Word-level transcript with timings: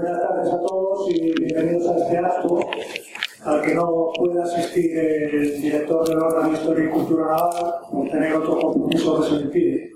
Buenas 0.00 0.18
tardes 0.18 0.50
a 0.50 0.60
todos 0.62 1.10
y 1.10 1.30
bienvenidos 1.34 1.86
a 1.88 1.98
este 1.98 2.16
acto 2.16 2.58
al 3.44 3.60
que 3.60 3.74
no 3.74 4.10
puede 4.16 4.40
asistir 4.40 4.98
el 4.98 5.60
director 5.60 6.08
del 6.08 6.18
órgano 6.20 6.48
de 6.48 6.54
Historia 6.56 6.84
y 6.86 6.88
Cultura 6.88 7.26
Naval 7.26 7.74
por 7.92 8.08
tener 8.08 8.32
otro 8.32 8.58
compromiso 8.60 9.20
que 9.20 9.28
se 9.28 9.34
le 9.34 9.42
impide. 9.42 9.90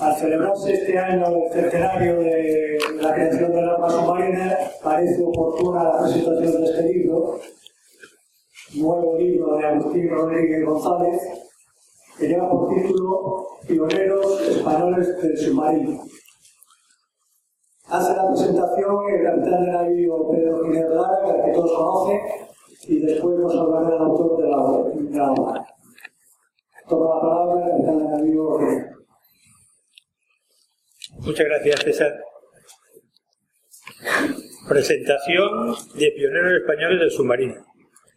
Al 0.00 0.16
celebrarse 0.16 0.72
este 0.72 0.98
año 0.98 1.26
el 1.28 1.52
centenario 1.52 2.18
de 2.18 2.78
la 3.00 3.14
creación 3.14 3.52
de 3.52 3.62
la 3.62 3.74
arma 3.74 3.88
submarina, 3.88 4.58
parece 4.82 5.22
oportuna 5.22 5.84
la 5.84 6.00
presentación 6.00 6.64
de 6.64 6.70
este 6.70 6.92
libro, 6.92 7.38
nuevo 8.74 9.16
libro 9.16 9.56
de 9.58 9.64
Agustín 9.64 10.10
Rodríguez 10.10 10.66
González, 10.66 11.22
que 12.18 12.26
lleva 12.26 12.50
por 12.50 12.74
título 12.74 13.46
Pioneros 13.68 14.40
Españoles 14.40 15.22
del 15.22 15.38
Submarino. 15.38 16.00
Hace 17.90 18.14
la 18.14 18.28
presentación 18.28 18.96
el 19.10 19.24
capitán 19.24 19.64
de 19.64 19.72
navío 19.72 20.30
Pedro 20.30 20.62
Jiménez 20.62 20.90
Lara, 20.90 21.44
que 21.44 21.52
todos 21.52 21.72
conocen, 21.72 22.20
y 22.86 23.00
después 23.00 23.36
nos 23.36 23.52
hablará 23.56 23.96
el 23.96 24.02
autor 24.02 24.40
de 24.40 24.48
la, 24.48 25.32
obra. 25.32 25.66
Toma 26.88 27.14
la 27.16 27.20
palabra 27.20 27.64
el 27.64 27.70
capitán 27.72 27.98
de 27.98 28.04
navío 28.04 28.58
Muchas 31.18 31.46
gracias, 31.46 31.80
César. 31.80 32.12
Presentación 34.68 35.74
de 35.96 36.12
Pioneros 36.12 36.60
Españoles 36.60 37.00
del 37.00 37.10
Submarino, 37.10 37.66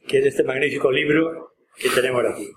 que 0.07 0.19
es 0.19 0.25
este 0.27 0.43
magnífico 0.43 0.91
libro 0.91 1.55
que 1.77 1.89
tenemos 1.89 2.23
aquí. 2.31 2.47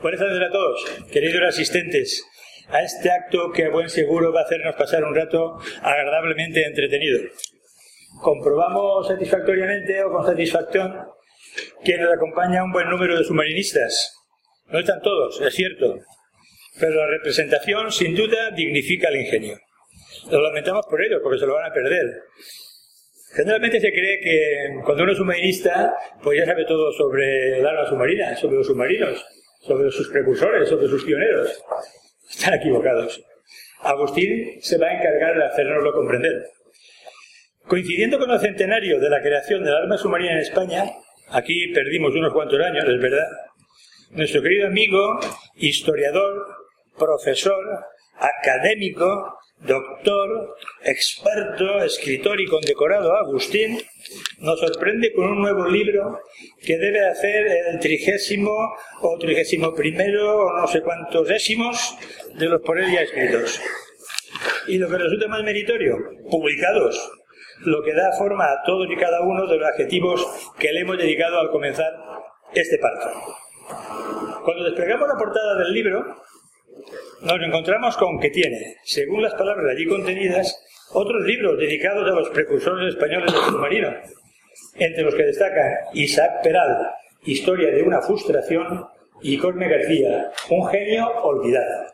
Buenas 0.00 0.20
tardes 0.20 0.48
a 0.48 0.50
todos, 0.50 0.84
queridos 1.12 1.42
asistentes 1.42 2.29
a 2.72 2.82
este 2.82 3.10
acto 3.10 3.52
que 3.52 3.66
a 3.66 3.70
buen 3.70 3.88
seguro 3.88 4.32
va 4.32 4.40
a 4.40 4.44
hacernos 4.44 4.74
pasar 4.76 5.04
un 5.04 5.14
rato 5.14 5.58
agradablemente 5.82 6.64
entretenido. 6.64 7.20
Comprobamos 8.22 9.08
satisfactoriamente 9.08 10.02
o 10.02 10.10
con 10.10 10.26
satisfacción 10.26 11.06
que 11.84 11.98
nos 11.98 12.12
acompaña 12.12 12.64
un 12.64 12.72
buen 12.72 12.88
número 12.88 13.16
de 13.16 13.24
submarinistas. 13.24 14.16
No 14.68 14.78
están 14.78 15.00
todos, 15.00 15.40
es 15.40 15.54
cierto, 15.54 15.98
pero 16.78 16.94
la 16.94 17.06
representación 17.06 17.90
sin 17.90 18.14
duda 18.14 18.50
dignifica 18.50 19.08
el 19.08 19.22
ingenio. 19.22 19.58
Lo 20.30 20.40
lamentamos 20.40 20.86
por 20.86 21.02
ello, 21.02 21.20
porque 21.22 21.38
se 21.38 21.46
lo 21.46 21.54
van 21.54 21.70
a 21.70 21.74
perder. 21.74 22.06
Generalmente 23.34 23.80
se 23.80 23.92
cree 23.92 24.20
que 24.20 24.82
cuando 24.84 25.04
uno 25.04 25.12
es 25.12 25.18
submarinista, 25.18 25.94
pues 26.22 26.38
ya 26.38 26.46
sabe 26.46 26.64
todo 26.64 26.92
sobre 26.92 27.58
el 27.58 27.66
arma 27.66 27.88
submarina, 27.88 28.36
sobre 28.36 28.56
los 28.56 28.66
submarinos, 28.66 29.24
sobre 29.60 29.90
sus 29.90 30.08
precursores, 30.08 30.68
sobre 30.68 30.88
sus 30.88 31.04
pioneros. 31.04 31.62
Están 32.30 32.54
equivocados. 32.54 33.20
Agustín 33.82 34.60
se 34.62 34.78
va 34.78 34.86
a 34.86 34.94
encargar 34.94 35.36
de 35.36 35.44
hacernoslo 35.44 35.92
comprender. 35.92 36.46
Coincidiendo 37.66 38.18
con 38.18 38.30
el 38.30 38.40
centenario 38.40 39.00
de 39.00 39.10
la 39.10 39.20
creación 39.20 39.64
del 39.64 39.74
arma 39.74 39.98
submarina 39.98 40.32
en 40.32 40.38
España, 40.38 40.84
aquí 41.28 41.68
perdimos 41.72 42.14
unos 42.14 42.32
cuantos 42.32 42.60
años, 42.60 42.84
es 42.84 43.00
verdad, 43.00 43.26
nuestro 44.10 44.42
querido 44.42 44.66
amigo, 44.66 45.20
historiador, 45.56 46.46
profesor, 46.98 47.64
académico, 48.18 49.39
doctor, 49.60 50.56
experto, 50.82 51.82
escritor 51.82 52.40
y 52.40 52.46
condecorado 52.46 53.14
Agustín, 53.14 53.78
nos 54.38 54.58
sorprende 54.58 55.12
con 55.12 55.26
un 55.26 55.42
nuevo 55.42 55.66
libro 55.68 56.20
que 56.64 56.78
debe 56.78 57.06
hacer 57.06 57.46
el 57.68 57.78
trigésimo 57.78 58.50
o 59.02 59.18
trigésimo 59.18 59.74
primero 59.74 60.46
o 60.46 60.60
no 60.60 60.66
sé 60.66 60.80
cuántos 60.80 61.28
décimos 61.28 61.96
de 62.34 62.46
los 62.46 62.62
por 62.62 62.80
él 62.80 62.90
ya 62.92 63.02
escritos. 63.02 63.60
Y 64.66 64.78
lo 64.78 64.88
que 64.88 64.98
resulta 64.98 65.28
más 65.28 65.42
meritorio, 65.42 65.96
publicados, 66.30 67.10
lo 67.60 67.82
que 67.82 67.92
da 67.92 68.12
forma 68.16 68.44
a 68.44 68.62
todos 68.64 68.88
y 68.90 68.96
cada 68.96 69.20
uno 69.22 69.46
de 69.46 69.58
los 69.58 69.68
adjetivos 69.68 70.26
que 70.58 70.72
le 70.72 70.80
hemos 70.80 70.96
dedicado 70.96 71.38
al 71.38 71.50
comenzar 71.50 71.92
este 72.54 72.78
parto. 72.78 73.08
Cuando 74.44 74.64
desplegamos 74.64 75.06
la 75.06 75.18
portada 75.18 75.58
del 75.58 75.72
libro, 75.72 76.16
nos 77.22 77.40
encontramos 77.40 77.96
con 77.96 78.18
que 78.18 78.30
tiene, 78.30 78.76
según 78.84 79.22
las 79.22 79.34
palabras 79.34 79.66
allí 79.70 79.86
contenidas, 79.86 80.56
otros 80.92 81.22
libros 81.24 81.58
dedicados 81.58 82.10
a 82.10 82.14
los 82.14 82.30
precursores 82.30 82.94
españoles 82.94 83.32
del 83.32 83.42
submarino, 83.42 83.94
entre 84.76 85.02
los 85.04 85.14
que 85.14 85.24
destacan 85.24 85.72
Isaac 85.94 86.42
Peral, 86.42 86.90
Historia 87.22 87.70
de 87.70 87.82
una 87.82 88.00
frustración, 88.00 88.86
y 89.22 89.36
Cosme 89.36 89.68
García, 89.68 90.30
Un 90.48 90.66
genio 90.68 91.06
olvidado. 91.22 91.86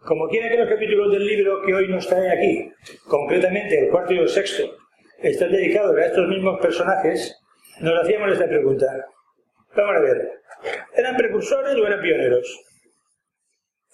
Como 0.00 0.28
quiera 0.28 0.48
que 0.48 0.56
los 0.56 0.68
capítulos 0.68 1.12
del 1.12 1.26
libro 1.26 1.62
que 1.64 1.74
hoy 1.74 1.88
nos 1.88 2.06
trae 2.06 2.30
aquí, 2.30 2.72
concretamente 3.08 3.78
el 3.78 3.90
cuarto 3.90 4.14
y 4.14 4.18
el 4.18 4.28
sexto, 4.28 4.64
están 5.22 5.50
dedicados 5.52 5.96
a 5.96 6.06
estos 6.06 6.28
mismos 6.28 6.60
personajes, 6.60 7.36
nos 7.80 8.02
hacíamos 8.02 8.32
esta 8.32 8.46
pregunta. 8.46 8.86
Vamos 9.76 9.96
a 9.96 10.00
ver, 10.00 10.30
¿eran 10.96 11.16
precursores 11.16 11.74
o 11.74 11.86
eran 11.86 12.00
pioneros? 12.00 12.60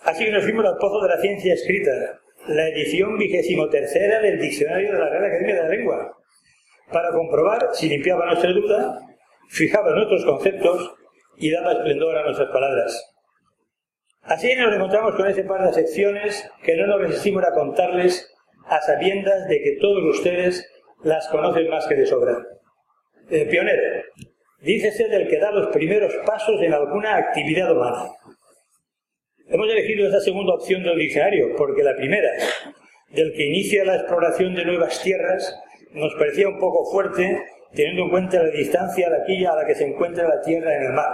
Así 0.04 0.24
que 0.24 0.32
nos 0.32 0.42
fuimos 0.42 0.64
al 0.64 0.76
pozo 0.78 1.00
de 1.02 1.08
la 1.08 1.20
ciencia 1.20 1.54
escrita, 1.54 1.92
la 2.48 2.68
edición 2.68 3.16
vigésimo 3.16 3.68
tercera 3.68 4.20
del 4.20 4.40
Diccionario 4.40 4.92
de 4.92 4.98
la 4.98 5.08
Real 5.08 5.24
Academia 5.24 5.54
de 5.54 5.62
la 5.62 5.68
Lengua, 5.68 6.18
para 6.90 7.12
comprobar 7.12 7.68
si 7.72 7.88
limpiaba 7.88 8.26
nuestra 8.26 8.50
duda, 8.50 8.98
fijaba 9.48 9.94
nuestros 9.94 10.24
conceptos 10.24 10.94
y 11.36 11.50
daba 11.52 11.72
esplendor 11.72 12.18
a 12.18 12.24
nuestras 12.24 12.50
palabras. 12.50 13.14
Así 14.22 14.54
nos 14.56 14.74
encontramos 14.74 15.14
con 15.14 15.28
ese 15.28 15.44
par 15.44 15.66
de 15.66 15.72
secciones 15.72 16.50
que 16.64 16.76
no 16.76 16.86
nos 16.86 17.00
resistimos 17.00 17.44
a 17.44 17.54
contarles 17.54 18.28
a 18.66 18.80
sabiendas 18.80 19.48
de 19.48 19.60
que 19.62 19.78
todos 19.80 20.02
ustedes 20.16 20.68
las 21.02 21.28
conocen 21.28 21.68
más 21.68 21.86
que 21.86 21.96
de 21.96 22.06
sobra. 22.06 22.38
El 23.30 23.48
pionero, 23.48 24.02
dícese 24.60 25.08
del 25.08 25.28
que 25.28 25.38
da 25.38 25.50
los 25.50 25.68
primeros 25.68 26.12
pasos 26.26 26.60
en 26.60 26.72
alguna 26.72 27.16
actividad 27.16 27.72
humana. 27.72 28.10
Hemos 29.52 29.68
elegido 29.68 30.06
esta 30.06 30.20
segunda 30.20 30.54
opción 30.54 30.82
del 30.82 30.96
diccionario 30.96 31.54
porque 31.58 31.82
la 31.82 31.94
primera, 31.94 32.30
del 33.10 33.34
que 33.34 33.44
inicia 33.44 33.84
la 33.84 33.96
exploración 33.96 34.54
de 34.54 34.64
nuevas 34.64 35.02
tierras, 35.02 35.60
nos 35.90 36.14
parecía 36.14 36.48
un 36.48 36.58
poco 36.58 36.90
fuerte 36.90 37.38
teniendo 37.74 38.04
en 38.04 38.10
cuenta 38.10 38.42
la 38.42 38.48
distancia 38.48 39.10
de 39.10 39.22
aquí 39.22 39.44
a 39.44 39.54
la 39.54 39.66
que 39.66 39.74
se 39.74 39.84
encuentra 39.84 40.26
la 40.26 40.40
tierra 40.40 40.74
en 40.74 40.84
el 40.84 40.92
mar. 40.94 41.12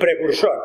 Precursor, 0.00 0.60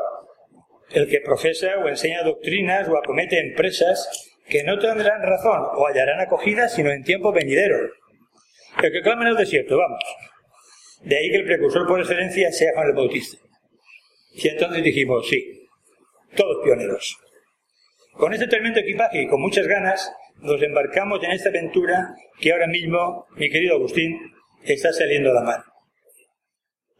el 0.94 1.08
que 1.08 1.22
profesa 1.22 1.78
o 1.84 1.88
enseña 1.88 2.24
doctrinas 2.24 2.90
o 2.90 2.97
acomete 2.97 3.40
empresas 3.40 4.09
que 4.50 4.64
no 4.64 4.80
tendrán 4.80 5.22
razón 5.22 5.62
o 5.75 5.85
hallarán 5.85 6.22
acogida 6.22 6.68
sino 6.69 6.90
en 6.90 7.03
tiempo 7.03 7.31
venidero. 7.31 7.78
El 8.81 8.91
que 8.91 9.02
clama 9.02 9.25
en 9.25 9.28
el 9.28 9.38
desierto, 9.38 9.78
vamos. 9.78 10.03
De 11.03 11.18
ahí 11.18 11.30
que 11.30 11.38
el 11.38 11.46
precursor 11.46 11.88
por 11.88 12.00
excelencia 12.00 12.52
sea 12.52 12.74
Juan 12.74 12.88
el 12.88 12.96
Bautista. 12.96 13.38
Y 14.34 14.47
entonces 14.47 14.84
dijimos, 14.84 15.28
sí, 15.30 15.65
todos 16.35 16.63
pioneros. 16.63 17.18
Con 18.13 18.34
este 18.34 18.47
tremendo 18.47 18.79
equipaje 18.79 19.23
y 19.23 19.28
con 19.28 19.41
muchas 19.41 19.68
ganas, 19.68 20.12
nos 20.41 20.62
embarcamos 20.62 21.23
en 21.23 21.31
esta 21.31 21.50
aventura 21.50 22.16
que 22.40 22.51
ahora 22.51 22.68
mismo, 22.68 23.25
mi 23.35 23.50
querido 23.50 23.75
Agustín, 23.75 24.18
está 24.63 24.94
saliendo 24.94 25.31
a 25.31 25.35
la 25.35 25.41
mar. 25.41 25.63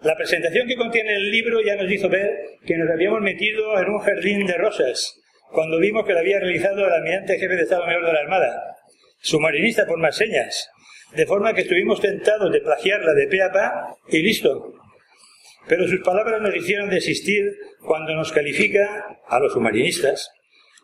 La 0.01 0.16
presentación 0.16 0.68
que 0.68 0.75
contiene 0.75 1.16
el 1.16 1.31
libro 1.31 1.62
ya 1.62 1.75
nos 1.75 1.91
hizo 1.91 2.09
ver 2.09 2.31
que 2.66 2.78
nos 2.78 2.90
habíamos 2.90 3.22
metido 3.22 3.79
en 3.79 3.90
un 3.90 4.00
jardín 4.00 4.46
de 4.46 4.57
rosas 4.57 5.19
cuando 5.52 5.79
vimos 5.79 6.06
que 6.06 6.13
lo 6.13 6.19
había 6.19 6.40
realizado 6.40 6.85
el 6.85 6.94
almirante 6.94 7.40
jefe 7.40 7.56
de 7.56 7.63
Estado 7.63 7.85
Mayor 7.85 8.06
de 8.06 8.13
la 8.13 8.19
Armada, 8.19 8.75
submarinista 9.19 9.85
por 9.85 9.97
más 9.97 10.17
señas, 10.17 10.69
de 11.16 11.25
forma 11.25 11.53
que 11.53 11.62
estuvimos 11.62 12.02
tentados 12.02 12.52
de 12.52 12.62
plagiarla 12.62 13.13
de 13.13 13.28
pe 13.28 13.41
a 13.41 13.52
pa 13.52 13.96
y 14.09 14.22
listo, 14.22 14.73
pero 15.68 15.88
sus 15.88 16.02
palabras 16.02 16.42
nos 16.42 16.56
hicieron 16.56 16.90
desistir 16.90 17.44
cuando 17.80 18.14
nos 18.16 18.31
califica 18.31 19.20
a 19.28 19.40
los 19.40 19.53
submarinistas 19.53 20.30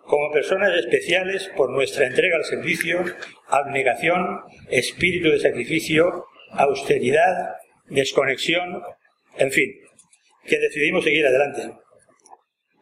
como 0.05 0.31
personas 0.31 0.75
especiales 0.75 1.49
por 1.55 1.69
nuestra 1.69 2.07
entrega 2.07 2.37
al 2.37 2.43
servicio, 2.43 3.03
abnegación, 3.47 4.41
espíritu 4.69 5.29
de 5.29 5.39
sacrificio, 5.39 6.25
austeridad, 6.51 7.55
desconexión, 7.87 8.81
en 9.37 9.51
fin, 9.51 9.71
que 10.45 10.59
decidimos 10.59 11.03
seguir 11.03 11.25
adelante. 11.25 11.73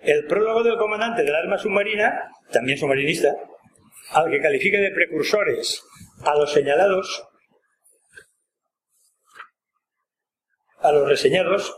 El 0.01 0.25
prólogo 0.25 0.63
del 0.63 0.77
comandante 0.77 1.23
del 1.23 1.35
arma 1.35 1.57
submarina, 1.57 2.31
también 2.51 2.77
submarinista, 2.77 3.35
al 4.11 4.31
que 4.31 4.41
califica 4.41 4.79
de 4.79 4.91
precursores 4.91 5.83
a 6.23 6.35
los 6.35 6.51
señalados, 6.51 7.27
a 10.79 10.91
los 10.91 11.07
reseñados, 11.07 11.75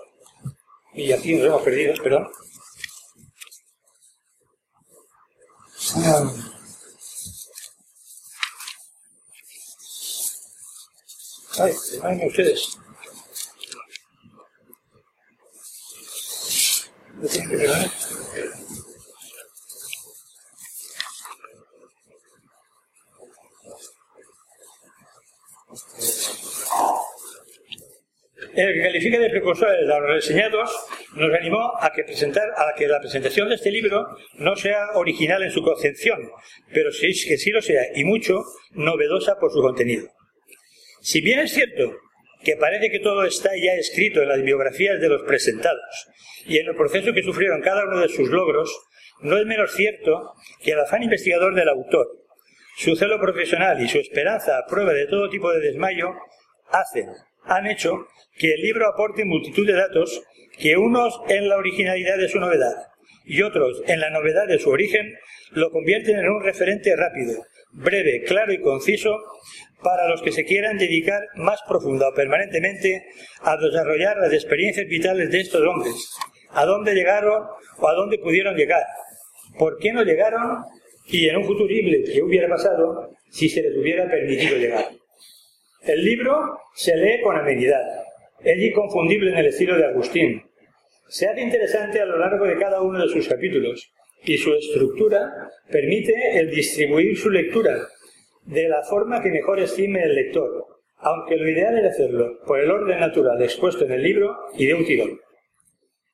y 0.93 1.11
aquí 1.11 1.35
nos 1.35 1.47
hemos 1.47 1.61
perdido, 1.63 1.93
perdón. 2.03 2.27
Ay, 11.59 11.73
ay, 12.03 12.27
ustedes. 12.27 12.77
en 17.21 18.10
el 28.56 28.74
que 28.74 28.81
califica 28.81 29.19
de 29.19 29.30
precursores 29.30 29.89
a 29.89 30.00
los 30.00 30.09
reseñados, 30.09 30.69
nos 31.15 31.33
animó 31.33 31.71
a 31.80 31.92
que, 31.92 32.03
presentar, 32.03 32.50
a 32.57 32.74
que 32.75 32.88
la 32.88 33.00
presentación 33.00 33.50
de 33.50 33.56
este 33.56 33.71
libro 33.71 34.06
no 34.36 34.56
sea 34.56 34.92
original 34.95 35.44
en 35.44 35.51
su 35.51 35.62
concepción, 35.62 36.19
pero 36.74 36.92
sí, 36.92 37.07
que 37.27 37.38
sí 37.38 37.51
lo 37.51 37.62
sea, 37.62 37.83
y 37.95 38.03
mucho 38.03 38.42
novedosa 38.71 39.38
por 39.39 39.51
su 39.51 39.62
contenido. 39.62 40.07
Si 41.01 41.21
bien 41.21 41.39
es 41.39 41.53
cierto 41.53 41.98
que 42.44 42.57
parece 42.57 42.89
que 42.89 43.00
todo 43.00 43.24
está 43.24 43.51
ya 43.56 43.74
escrito 43.74 44.21
en 44.21 44.30
las 44.30 44.42
biografías 44.42 45.00
de 45.00 45.09
los 45.09 45.24
presentados 45.24 46.07
y 46.45 46.57
en 46.57 46.68
el 46.68 46.75
proceso 46.75 47.13
que 47.13 47.24
sufrieron 47.24 47.62
cada 47.62 47.86
uno 47.86 48.00
de 48.00 48.09
sus 48.09 48.30
logros, 48.30 48.71
no 49.21 49.38
es 49.38 49.45
menos 49.45 49.74
cierto 49.74 50.33
que 50.63 50.71
el 50.71 50.80
afán 50.80 51.03
investigador 51.03 51.53
del 51.53 51.69
autor, 51.69 52.07
su 52.77 52.95
celo 52.95 53.19
profesional 53.19 53.80
y 53.81 53.88
su 53.88 54.00
esperanza 54.00 54.57
a 54.57 54.65
prueba 54.65 54.94
de 54.94 55.07
todo 55.07 55.30
tipo 55.30 55.51
de 55.51 55.59
desmayo 55.59 56.09
hacen, 56.69 57.07
han 57.51 57.68
hecho 57.68 58.07
que 58.38 58.53
el 58.53 58.62
libro 58.62 58.88
aporte 58.88 59.25
multitud 59.25 59.68
de 59.68 59.74
datos 59.74 60.24
que 60.57 60.77
unos 60.77 61.19
en 61.27 61.50
la 61.50 61.57
originalidad 61.57 62.18
de 62.18 62.30
su 62.30 62.39
novedad 62.39 62.88
y 63.25 63.42
otros 63.42 63.83
en 63.88 64.00
la 64.00 64.09
novedad 64.09 64.48
de 64.48 64.57
su 64.57 64.69
origen 64.69 65.13
lo 65.51 65.69
convierten 65.69 66.18
en 66.18 66.30
un 66.30 66.42
referente 66.42 66.95
rápido, 66.95 67.44
breve, 67.74 68.24
claro 68.24 68.53
y 68.53 68.62
conciso 68.62 69.18
para 69.83 70.07
los 70.07 70.21
que 70.21 70.31
se 70.31 70.45
quieran 70.45 70.77
dedicar 70.77 71.21
más 71.36 71.59
profunda 71.68 72.07
o 72.07 72.13
permanentemente 72.13 73.06
a 73.42 73.57
desarrollar 73.57 74.18
las 74.18 74.31
experiencias 74.31 74.88
vitales 74.88 75.30
de 75.30 75.42
estos 75.42 75.62
hombres, 75.62 76.09
a 76.51 76.65
dónde 76.65 76.94
llegaron 76.94 77.44
o 77.80 77.88
a 77.88 77.94
dónde 77.94 78.18
pudieron 78.19 78.56
llegar, 78.56 78.86
por 79.57 79.77
qué 79.77 79.92
no 79.92 80.03
llegaron 80.03 80.63
y 81.06 81.27
en 81.27 81.36
un 81.36 81.45
futurible 81.45 82.03
que 82.03 82.21
hubiera 82.21 82.48
pasado 82.48 83.12
si 83.30 83.50
se 83.50 83.62
les 83.62 83.75
hubiera 83.77 84.09
permitido 84.09 84.57
llegar. 84.57 85.00
El 85.83 86.05
libro 86.05 86.59
se 86.75 86.95
lee 86.95 87.21
con 87.23 87.35
amenidad, 87.35 87.81
es 88.43 88.61
inconfundible 88.61 89.31
en 89.31 89.37
el 89.39 89.47
estilo 89.47 89.75
de 89.75 89.87
Agustín. 89.87 90.43
Se 91.07 91.27
hace 91.27 91.41
interesante 91.41 91.99
a 91.99 92.05
lo 92.05 92.19
largo 92.19 92.45
de 92.45 92.59
cada 92.59 92.83
uno 92.83 92.99
de 92.99 93.11
sus 93.11 93.27
capítulos 93.27 93.91
y 94.23 94.37
su 94.37 94.53
estructura 94.53 95.49
permite 95.71 96.37
el 96.37 96.51
distribuir 96.51 97.17
su 97.17 97.31
lectura 97.31 97.79
de 98.43 98.69
la 98.69 98.83
forma 98.83 99.23
que 99.23 99.31
mejor 99.31 99.59
estime 99.59 100.03
el 100.03 100.13
lector, 100.13 100.67
aunque 100.97 101.35
lo 101.35 101.49
ideal 101.49 101.75
es 101.79 101.93
hacerlo 101.93 102.39
por 102.45 102.59
el 102.59 102.69
orden 102.69 102.99
natural 102.99 103.41
expuesto 103.41 103.83
en 103.85 103.93
el 103.93 104.03
libro 104.03 104.37
y 104.53 104.67
de 104.67 104.75
un 104.75 104.85
tirón. 104.85 105.19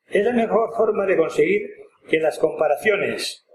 Es 0.10 0.24
la 0.24 0.32
mejor 0.32 0.74
forma 0.78 1.06
de 1.06 1.18
conseguir 1.18 1.64
que 2.10 2.22
las 2.22 2.40
comparaciones 2.40 3.46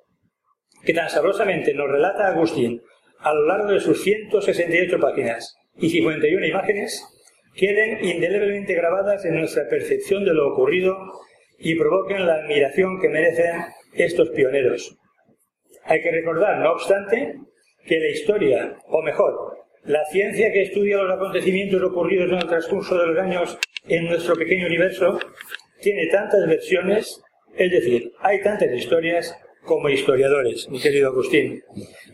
que 0.84 0.92
tan 0.92 1.08
sabrosamente 1.08 1.72
nos 1.72 1.90
relata 1.90 2.28
Agustín 2.28 2.82
a 3.20 3.32
lo 3.32 3.46
largo 3.46 3.72
de 3.72 3.80
sus 3.80 4.02
168 4.02 5.00
páginas 5.00 5.56
y 5.76 5.90
51 5.90 6.46
imágenes 6.46 7.04
queden 7.54 8.04
indeleblemente 8.04 8.74
grabadas 8.74 9.24
en 9.24 9.36
nuestra 9.36 9.68
percepción 9.68 10.24
de 10.24 10.34
lo 10.34 10.52
ocurrido 10.52 10.96
y 11.58 11.74
provoquen 11.76 12.26
la 12.26 12.34
admiración 12.34 13.00
que 13.00 13.08
merecen 13.08 13.62
estos 13.94 14.30
pioneros. 14.30 14.96
Hay 15.84 16.00
que 16.00 16.10
recordar, 16.10 16.58
no 16.58 16.72
obstante, 16.72 17.34
que 17.84 17.98
la 17.98 18.08
historia, 18.08 18.76
o 18.86 19.02
mejor, 19.02 19.58
la 19.84 20.04
ciencia 20.06 20.52
que 20.52 20.62
estudia 20.62 20.98
los 20.98 21.12
acontecimientos 21.12 21.82
ocurridos 21.82 22.30
en 22.30 22.38
el 22.38 22.46
transcurso 22.46 22.96
de 22.96 23.06
los 23.08 23.18
años 23.18 23.58
en 23.88 24.06
nuestro 24.06 24.36
pequeño 24.36 24.66
universo, 24.66 25.18
tiene 25.80 26.06
tantas 26.06 26.46
versiones, 26.46 27.20
es 27.56 27.70
decir, 27.70 28.12
hay 28.20 28.40
tantas 28.40 28.70
historias 28.72 29.36
como 29.64 29.88
historiadores, 29.88 30.68
mi 30.68 30.80
querido 30.80 31.08
Agustín, 31.08 31.62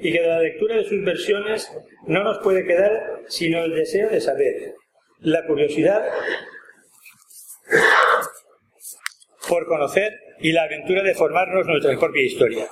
y 0.01 0.13
que 0.13 0.21
de 0.21 0.29
la 0.29 0.41
lectura 0.41 0.77
de 0.77 0.85
sus 0.85 1.03
versiones 1.03 1.71
no 2.07 2.23
nos 2.23 2.39
puede 2.39 2.65
quedar 2.65 3.23
sino 3.29 3.65
el 3.65 3.75
deseo 3.75 4.09
de 4.11 4.21
saber, 4.21 4.75
la 5.21 5.47
curiosidad 5.47 6.05
por 9.49 9.67
conocer 9.67 10.13
y 10.41 10.53
la 10.53 10.65
aventura 10.65 11.03
de 11.03 11.15
formarnos 11.15 11.67
nuestra 11.67 11.99
propia 11.99 12.23
historia. 12.23 12.69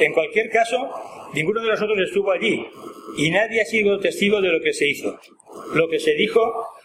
En 0.00 0.12
cualquier 0.12 0.48
caso, 0.50 0.90
ninguno 1.34 1.60
de 1.60 1.68
nosotros 1.68 1.98
estuvo 2.00 2.30
allí 2.30 2.64
y 3.16 3.30
nadie 3.30 3.60
ha 3.60 3.64
sido 3.64 3.98
testigo 3.98 4.40
de 4.40 4.48
lo 4.48 4.60
que 4.60 4.72
se 4.72 4.88
hizo, 4.88 5.18
lo 5.74 5.88
que 5.88 5.98
se 5.98 6.12
dijo 6.12 6.40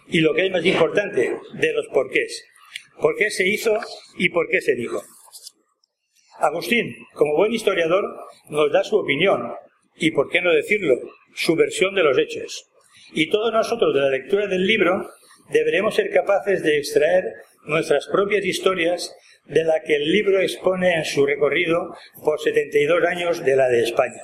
y 0.07 0.19
lo 0.19 0.33
que 0.33 0.47
es 0.47 0.51
más 0.51 0.65
importante, 0.65 1.37
de 1.53 1.73
los 1.73 1.87
porqués. 1.87 2.45
¿Por 2.99 3.15
qué 3.15 3.29
se 3.29 3.47
hizo 3.47 3.79
y 4.17 4.29
por 4.29 4.49
qué 4.49 4.61
se 4.61 4.75
dijo? 4.75 5.01
Agustín, 6.39 6.95
como 7.13 7.35
buen 7.35 7.53
historiador, 7.53 8.03
nos 8.49 8.71
da 8.71 8.83
su 8.83 8.97
opinión 8.97 9.53
y, 9.95 10.11
por 10.11 10.29
qué 10.29 10.41
no 10.41 10.51
decirlo, 10.51 10.95
su 11.35 11.55
versión 11.55 11.95
de 11.95 12.03
los 12.03 12.17
hechos. 12.17 12.69
Y 13.13 13.29
todos 13.29 13.53
nosotros 13.53 13.93
de 13.93 14.01
la 14.01 14.09
lectura 14.09 14.47
del 14.47 14.65
libro 14.65 15.09
deberemos 15.49 15.95
ser 15.95 16.09
capaces 16.11 16.63
de 16.63 16.77
extraer 16.77 17.25
nuestras 17.65 18.07
propias 18.07 18.43
historias 18.45 19.15
de 19.45 19.63
la 19.63 19.81
que 19.81 19.95
el 19.95 20.11
libro 20.11 20.39
expone 20.39 20.95
en 20.95 21.05
su 21.05 21.25
recorrido 21.25 21.95
por 22.23 22.39
72 22.39 23.03
años 23.05 23.43
de 23.43 23.55
la 23.55 23.67
de 23.69 23.83
España. 23.83 24.21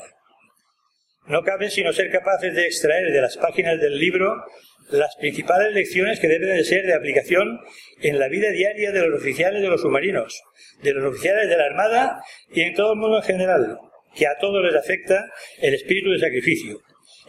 No 1.27 1.43
cabe 1.43 1.69
sino 1.69 1.93
ser 1.93 2.09
capaces 2.11 2.55
de 2.55 2.65
extraer 2.65 3.11
de 3.11 3.21
las 3.21 3.37
páginas 3.37 3.79
del 3.79 3.99
libro 3.99 4.43
las 4.89 5.15
principales 5.17 5.73
lecciones 5.73 6.19
que 6.19 6.27
deben 6.27 6.55
de 6.55 6.63
ser 6.63 6.85
de 6.85 6.93
aplicación 6.93 7.59
en 8.01 8.19
la 8.19 8.27
vida 8.27 8.49
diaria 8.49 8.91
de 8.91 9.07
los 9.07 9.19
oficiales 9.19 9.61
de 9.61 9.67
los 9.67 9.81
submarinos, 9.81 10.41
de 10.81 10.93
los 10.93 11.05
oficiales 11.05 11.47
de 11.47 11.57
la 11.57 11.65
Armada 11.65 12.23
y 12.51 12.61
en 12.61 12.73
todo 12.73 12.93
el 12.93 12.99
mundo 12.99 13.17
en 13.17 13.23
general, 13.23 13.77
que 14.15 14.27
a 14.27 14.37
todos 14.39 14.63
les 14.63 14.75
afecta 14.75 15.31
el 15.59 15.75
espíritu 15.75 16.11
de 16.11 16.19
sacrificio, 16.19 16.79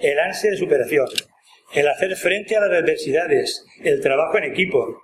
el 0.01 0.19
ansia 0.19 0.51
de 0.51 0.57
superación, 0.57 1.09
el 1.75 1.89
hacer 1.89 2.17
frente 2.17 2.57
a 2.57 2.61
las 2.61 2.83
adversidades, 2.83 3.65
el 3.83 4.01
trabajo 4.01 4.39
en 4.39 4.45
equipo, 4.45 5.03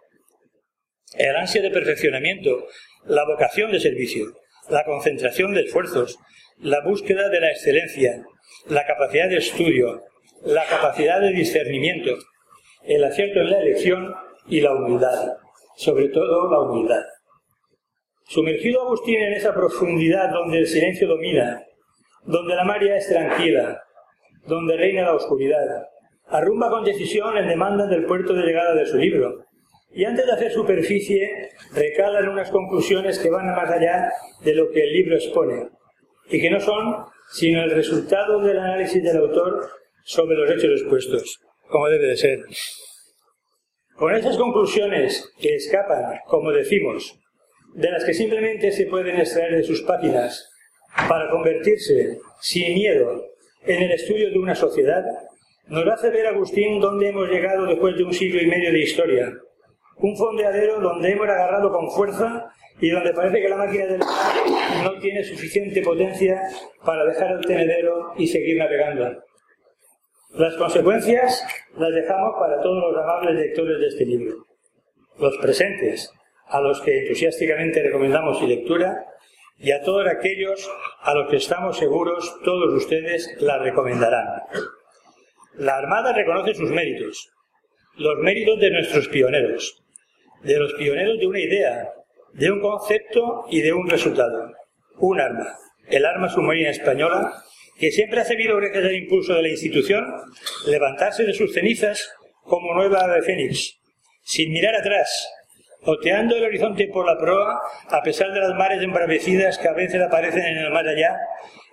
el 1.19 1.37
ansia 1.37 1.62
de 1.62 1.70
perfeccionamiento, 1.70 2.67
la 3.05 3.25
vocación 3.25 3.70
de 3.70 3.81
servicio, 3.81 4.32
la 4.70 4.85
concentración 4.85 5.55
de 5.55 5.62
esfuerzos, 5.62 6.19
la 6.58 6.81
búsqueda 6.81 7.29
de 7.29 7.41
la 7.41 7.50
excelencia, 7.50 8.25
la 8.69 8.87
capacidad 8.87 9.29
de 9.29 9.37
estudio, 9.37 10.03
la 10.44 10.64
capacidad 10.67 11.20
de 11.20 11.32
discernimiento, 11.32 12.17
el 12.87 13.05
acierto 13.05 13.41
en 13.41 13.50
la 13.50 13.61
elección 13.61 14.15
y 14.47 14.61
la 14.61 14.75
humildad, 14.75 15.37
sobre 15.77 16.09
todo 16.09 16.50
la 16.50 16.61
humildad. 16.61 17.03
Sumergido 18.29 18.83
Agustín 18.83 19.21
en 19.21 19.33
esa 19.35 19.55
profundidad 19.55 20.31
donde 20.31 20.59
el 20.59 20.67
silencio 20.67 21.09
domina, 21.09 21.62
donde 22.25 22.55
la 22.55 22.65
maria 22.65 22.97
es 22.97 23.09
tranquila, 23.09 23.81
donde 24.46 24.77
reina 24.77 25.03
la 25.03 25.15
oscuridad, 25.15 25.65
arrumba 26.29 26.70
con 26.70 26.84
decisión 26.84 27.37
en 27.37 27.49
demanda 27.49 27.87
del 27.87 28.05
puerto 28.05 28.34
de 28.34 28.43
llegada 28.43 28.75
de 28.75 28.87
su 28.87 28.96
libro, 28.96 29.44
y 29.93 30.05
antes 30.05 30.27
de 30.27 30.32
hacer 30.32 30.53
superficie, 30.53 31.51
recala 31.72 32.20
en 32.20 32.29
unas 32.29 32.51
conclusiones 32.51 33.19
que 33.19 33.31
van 33.31 33.46
más 33.55 33.70
allá 33.70 34.13
de 34.44 34.55
lo 34.55 34.70
que 34.70 34.82
el 34.82 34.93
libro 34.93 35.15
expone, 35.15 35.69
y 36.29 36.41
que 36.41 36.51
no 36.51 36.60
son 36.60 37.06
sino 37.32 37.63
el 37.63 37.70
resultado 37.70 38.41
del 38.41 38.58
análisis 38.58 39.03
del 39.03 39.17
autor 39.17 39.69
sobre 40.05 40.37
los 40.37 40.51
hechos 40.51 40.81
expuestos, 40.81 41.41
como 41.69 41.89
debe 41.89 42.08
de 42.08 42.17
ser. 42.17 42.41
Con 43.96 44.15
esas 44.15 44.37
conclusiones 44.37 45.32
que 45.41 45.56
escapan, 45.56 46.20
como 46.27 46.51
decimos, 46.53 47.19
de 47.75 47.91
las 47.91 48.05
que 48.05 48.15
simplemente 48.15 48.70
se 48.73 48.87
pueden 48.87 49.17
extraer 49.19 49.56
de 49.56 49.63
sus 49.63 49.82
páginas 49.82 50.51
para 51.08 51.31
convertirse, 51.31 52.19
sin 52.41 52.75
miedo, 52.75 53.25
en 53.65 53.82
el 53.82 53.93
estudio 53.93 54.31
de 54.31 54.39
una 54.39 54.55
sociedad, 54.55 55.05
nos 55.69 55.87
hace 55.89 56.11
ver 56.11 56.27
Agustín 56.27 56.81
dónde 56.81 57.08
hemos 57.08 57.29
llegado 57.29 57.67
después 57.67 57.96
de 57.96 58.05
un 58.05 58.13
siglo 58.13 58.41
y 58.41 58.46
medio 58.46 58.70
de 58.70 58.81
historia. 58.81 59.32
Un 59.96 60.17
fondeadero 60.17 60.81
donde 60.81 61.11
hemos 61.11 61.29
agarrado 61.29 61.73
con 61.73 61.91
fuerza 61.91 62.53
y 62.81 62.91
donde 62.91 63.13
parece 63.13 63.41
que 63.41 63.49
la 63.49 63.56
máquina 63.56 63.87
del 63.87 63.99
mar 63.99 64.35
no 64.85 64.99
tiene 65.01 65.25
suficiente 65.25 65.82
potencia 65.82 66.41
para 66.85 67.05
dejar 67.05 67.32
el 67.32 67.46
tenedero 67.46 68.13
y 68.17 68.27
seguir 68.27 68.58
navegando. 68.58 69.26
Las 70.31 70.55
consecuencias 70.56 71.45
las 71.77 71.95
dejamos 71.95 72.35
para 72.39 72.61
todos 72.61 72.93
los 72.93 73.03
amables 73.03 73.35
lectores 73.37 73.79
de 73.81 73.87
este 73.87 74.05
libro. 74.05 74.45
Los 75.19 75.37
presentes, 75.39 76.13
a 76.49 76.61
los 76.61 76.81
que 76.81 77.03
entusiásticamente 77.03 77.83
recomendamos 77.83 78.39
su 78.39 78.47
lectura, 78.47 79.06
y 79.59 79.73
a 79.73 79.83
todos 79.83 80.06
aquellos 80.06 80.71
a 81.01 81.15
los 81.15 81.31
que 81.31 81.37
estamos 81.37 81.79
seguros 81.79 82.37
todos 82.45 82.75
ustedes 82.75 83.35
la 83.41 83.59
recomendarán. 83.59 84.43
La 85.55 85.77
Armada 85.77 86.13
reconoce 86.13 86.55
sus 86.55 86.71
méritos, 86.71 87.31
los 87.97 88.19
méritos 88.19 88.61
de 88.61 88.71
nuestros 88.71 89.09
pioneros, 89.09 89.83
de 90.43 90.59
los 90.59 90.75
pioneros 90.75 91.19
de 91.19 91.27
una 91.27 91.41
idea, 91.41 91.93
de 92.35 92.51
un 92.51 92.61
concepto 92.61 93.47
y 93.49 93.63
de 93.63 93.73
un 93.73 93.89
resultado. 93.89 94.53
Un 94.99 95.21
arma, 95.21 95.56
el 95.89 96.05
arma 96.05 96.29
submarina 96.29 96.71
española, 96.71 97.33
que 97.79 97.91
siempre 97.91 98.21
ha 98.21 98.25
sabido, 98.25 98.56
gracias 98.56 98.85
al 98.85 98.95
impulso 98.95 99.35
de 99.35 99.43
la 99.43 99.49
institución, 99.49 100.05
levantarse 100.67 101.25
de 101.25 101.35
sus 101.35 101.53
cenizas 101.53 102.11
como 102.43 102.75
nueva 102.75 103.05
ave 103.05 103.23
fénix, 103.23 103.79
sin 104.23 104.53
mirar 104.53 104.75
atrás, 104.75 105.29
oteando 105.83 106.37
el 106.37 106.45
horizonte 106.45 106.89
por 106.89 107.06
la 107.06 107.19
proa, 107.19 107.61
a 107.89 108.03
pesar 108.03 108.33
de 108.33 108.41
las 108.41 108.55
mares 108.55 108.83
embravecidas 108.83 109.59
que 109.59 109.69
a 109.69 109.73
veces 109.73 110.03
aparecen 110.03 110.45
en 110.45 110.59
el 110.59 110.71
mar 110.71 110.87
allá, 110.89 111.17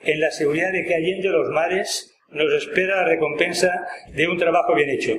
en 0.04 0.20
la 0.20 0.32
seguridad 0.32 0.72
de 0.72 0.84
que 0.84 0.96
allende 0.96 1.30
los 1.30 1.50
mares 1.50 2.14
nos 2.30 2.52
espera 2.54 2.98
la 2.98 3.06
recompensa 3.06 3.88
de 4.12 4.28
un 4.28 4.38
trabajo 4.38 4.76
bien 4.76 4.90
hecho. 4.90 5.14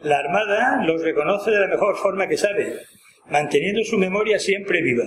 La 0.00 0.18
Armada 0.18 0.82
los 0.84 1.02
reconoce 1.02 1.50
de 1.50 1.60
la 1.60 1.66
mejor 1.66 1.96
forma 1.96 2.28
que 2.28 2.36
sabe, 2.36 2.76
manteniendo 3.26 3.82
su 3.84 3.98
memoria 3.98 4.38
siempre 4.38 4.82
viva, 4.82 5.04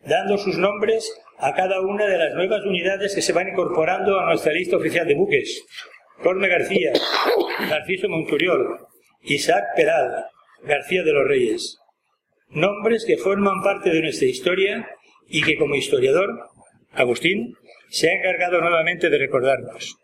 dando 0.00 0.38
sus 0.38 0.58
nombres 0.58 1.12
a 1.42 1.52
cada 1.54 1.80
una 1.80 2.06
de 2.06 2.18
las 2.18 2.34
nuevas 2.34 2.64
unidades 2.64 3.16
que 3.16 3.20
se 3.20 3.32
van 3.32 3.48
incorporando 3.48 4.20
a 4.20 4.26
nuestra 4.26 4.52
lista 4.52 4.76
oficial 4.76 5.08
de 5.08 5.16
buques. 5.16 5.64
Corme 6.22 6.46
García, 6.46 6.92
Narciso 7.68 8.08
Monturiol, 8.08 8.78
Isaac 9.22 9.64
Peral, 9.74 10.26
García 10.62 11.02
de 11.02 11.12
los 11.12 11.26
Reyes. 11.26 11.78
Nombres 12.50 13.04
que 13.04 13.16
forman 13.16 13.60
parte 13.60 13.90
de 13.90 14.02
nuestra 14.02 14.28
historia 14.28 14.88
y 15.26 15.42
que 15.42 15.58
como 15.58 15.74
historiador, 15.74 16.48
Agustín, 16.92 17.56
se 17.88 18.08
ha 18.08 18.14
encargado 18.14 18.60
nuevamente 18.60 19.10
de 19.10 19.18
recordarnos. 19.18 19.96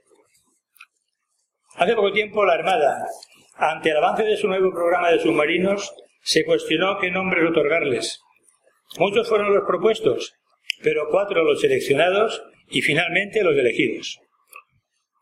Hace 1.76 1.94
poco 1.94 2.10
tiempo 2.10 2.44
la 2.44 2.54
Armada, 2.54 3.06
ante 3.54 3.90
el 3.90 3.96
avance 3.98 4.24
de 4.24 4.36
su 4.36 4.48
nuevo 4.48 4.72
programa 4.72 5.12
de 5.12 5.20
submarinos, 5.20 5.94
se 6.20 6.44
cuestionó 6.44 6.98
qué 6.98 7.12
nombres 7.12 7.48
otorgarles. 7.48 8.20
Muchos 8.98 9.28
fueron 9.28 9.54
los 9.54 9.64
propuestos, 9.64 10.37
pero 10.82 11.08
cuatro 11.10 11.44
los 11.44 11.60
seleccionados 11.60 12.42
y 12.70 12.82
finalmente 12.82 13.42
los 13.42 13.56
elegidos. 13.56 14.18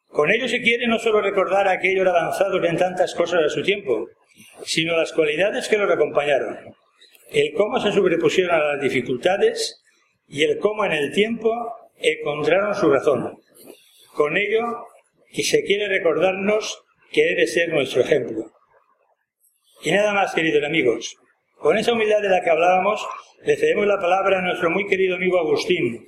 Con 0.08 0.30
ello 0.30 0.48
se 0.48 0.62
quiere 0.62 0.86
no 0.86 0.98
solo 0.98 1.20
recordar 1.20 1.68
a 1.68 1.72
aquellos 1.72 2.06
avanzados 2.06 2.64
en 2.64 2.76
tantas 2.76 3.14
cosas 3.14 3.44
a 3.44 3.48
su 3.48 3.62
tiempo, 3.62 4.08
sino 4.64 4.96
las 4.96 5.12
cualidades 5.12 5.68
que 5.68 5.78
los 5.78 5.90
acompañaron, 5.90 6.58
el 7.30 7.52
cómo 7.54 7.80
se 7.80 7.92
sobrepusieron 7.92 8.54
a 8.54 8.74
las 8.74 8.80
dificultades 8.80 9.82
y 10.28 10.44
el 10.44 10.58
cómo 10.58 10.84
en 10.84 10.92
el 10.92 11.12
tiempo 11.12 11.52
encontraron 11.98 12.74
su 12.74 12.90
razón. 12.90 13.38
Con 14.14 14.36
ello, 14.36 14.62
y 15.30 15.42
se 15.42 15.62
quiere 15.64 15.88
recordarnos 15.88 16.82
que 17.12 17.24
debe 17.24 17.46
ser 17.46 17.68
nuestro 17.68 18.00
ejemplo. 18.02 18.52
Y 19.82 19.90
nada 19.90 20.12
más, 20.12 20.34
queridos 20.34 20.64
amigos. 20.64 21.16
Con 21.58 21.78
esa 21.78 21.92
humildad 21.92 22.20
de 22.20 22.28
la 22.28 22.42
que 22.42 22.50
hablábamos, 22.50 23.04
le 23.42 23.56
cedemos 23.56 23.86
la 23.86 23.98
palabra 23.98 24.38
a 24.38 24.42
nuestro 24.42 24.70
muy 24.70 24.86
querido 24.86 25.16
amigo 25.16 25.38
Agustín, 25.38 26.06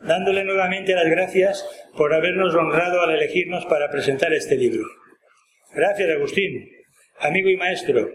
dándole 0.00 0.44
nuevamente 0.44 0.94
las 0.94 1.06
gracias 1.06 1.68
por 1.96 2.14
habernos 2.14 2.54
honrado 2.54 3.02
al 3.02 3.10
elegirnos 3.10 3.66
para 3.66 3.90
presentar 3.90 4.32
este 4.32 4.56
libro. 4.56 4.84
Gracias, 5.74 6.08
Agustín, 6.10 6.70
amigo 7.20 7.50
y 7.50 7.56
maestro. 7.56 8.08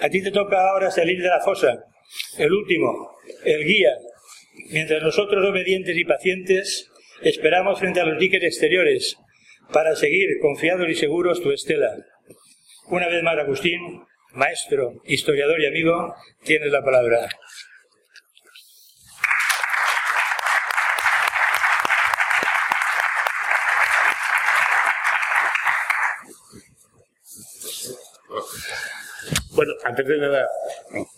A 0.00 0.08
ti 0.10 0.22
te 0.22 0.30
toca 0.30 0.68
ahora 0.68 0.90
salir 0.90 1.20
de 1.22 1.28
la 1.28 1.40
fosa, 1.40 1.84
el 2.38 2.52
último, 2.52 3.10
el 3.44 3.64
guía, 3.64 3.96
mientras 4.70 5.02
nosotros, 5.02 5.44
obedientes 5.44 5.96
y 5.96 6.04
pacientes, 6.04 6.90
esperamos 7.22 7.80
frente 7.80 8.00
a 8.00 8.04
los 8.04 8.18
diques 8.18 8.42
exteriores 8.42 9.16
para 9.72 9.96
seguir 9.96 10.28
confiados 10.40 10.88
y 10.88 10.94
seguros 10.94 11.42
tu 11.42 11.50
estela. 11.50 11.96
Una 12.88 13.08
vez 13.08 13.22
más, 13.22 13.38
Agustín, 13.38 13.80
maestro, 14.32 14.94
historiador 15.04 15.60
y 15.60 15.66
amigo, 15.66 16.14
tienes 16.44 16.70
la 16.70 16.82
palabra. 16.82 17.28
Bueno, 29.52 29.72
antes 29.82 30.06
de 30.06 30.18
nada, 30.18 30.48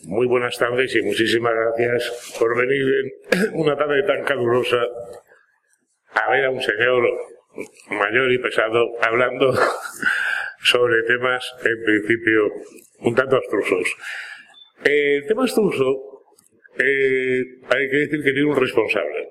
muy 0.04 0.26
buenas 0.26 0.56
tardes 0.56 0.94
y 0.96 1.02
muchísimas 1.02 1.52
gracias 1.54 2.34
por 2.38 2.56
venir 2.56 2.86
en 3.32 3.50
una 3.52 3.76
tarde 3.76 4.02
tan 4.04 4.24
calurosa 4.24 4.78
a 6.14 6.30
ver 6.30 6.46
a 6.46 6.50
un 6.50 6.62
señor 6.62 7.02
mayor 7.90 8.32
y 8.32 8.38
pesado 8.38 8.92
hablando 9.02 9.52
sobre 10.62 11.02
temas, 11.02 11.44
en 11.64 11.84
principio, 11.84 12.52
un 13.00 13.14
tanto 13.14 13.36
abstrusos. 13.36 13.96
El 14.84 15.26
tema 15.26 15.42
abstruso, 15.42 16.24
eh, 16.78 17.42
hay 17.68 17.90
que 17.90 17.96
decir 17.96 18.22
que 18.22 18.32
tiene 18.32 18.50
un 18.50 18.56
responsable, 18.56 19.28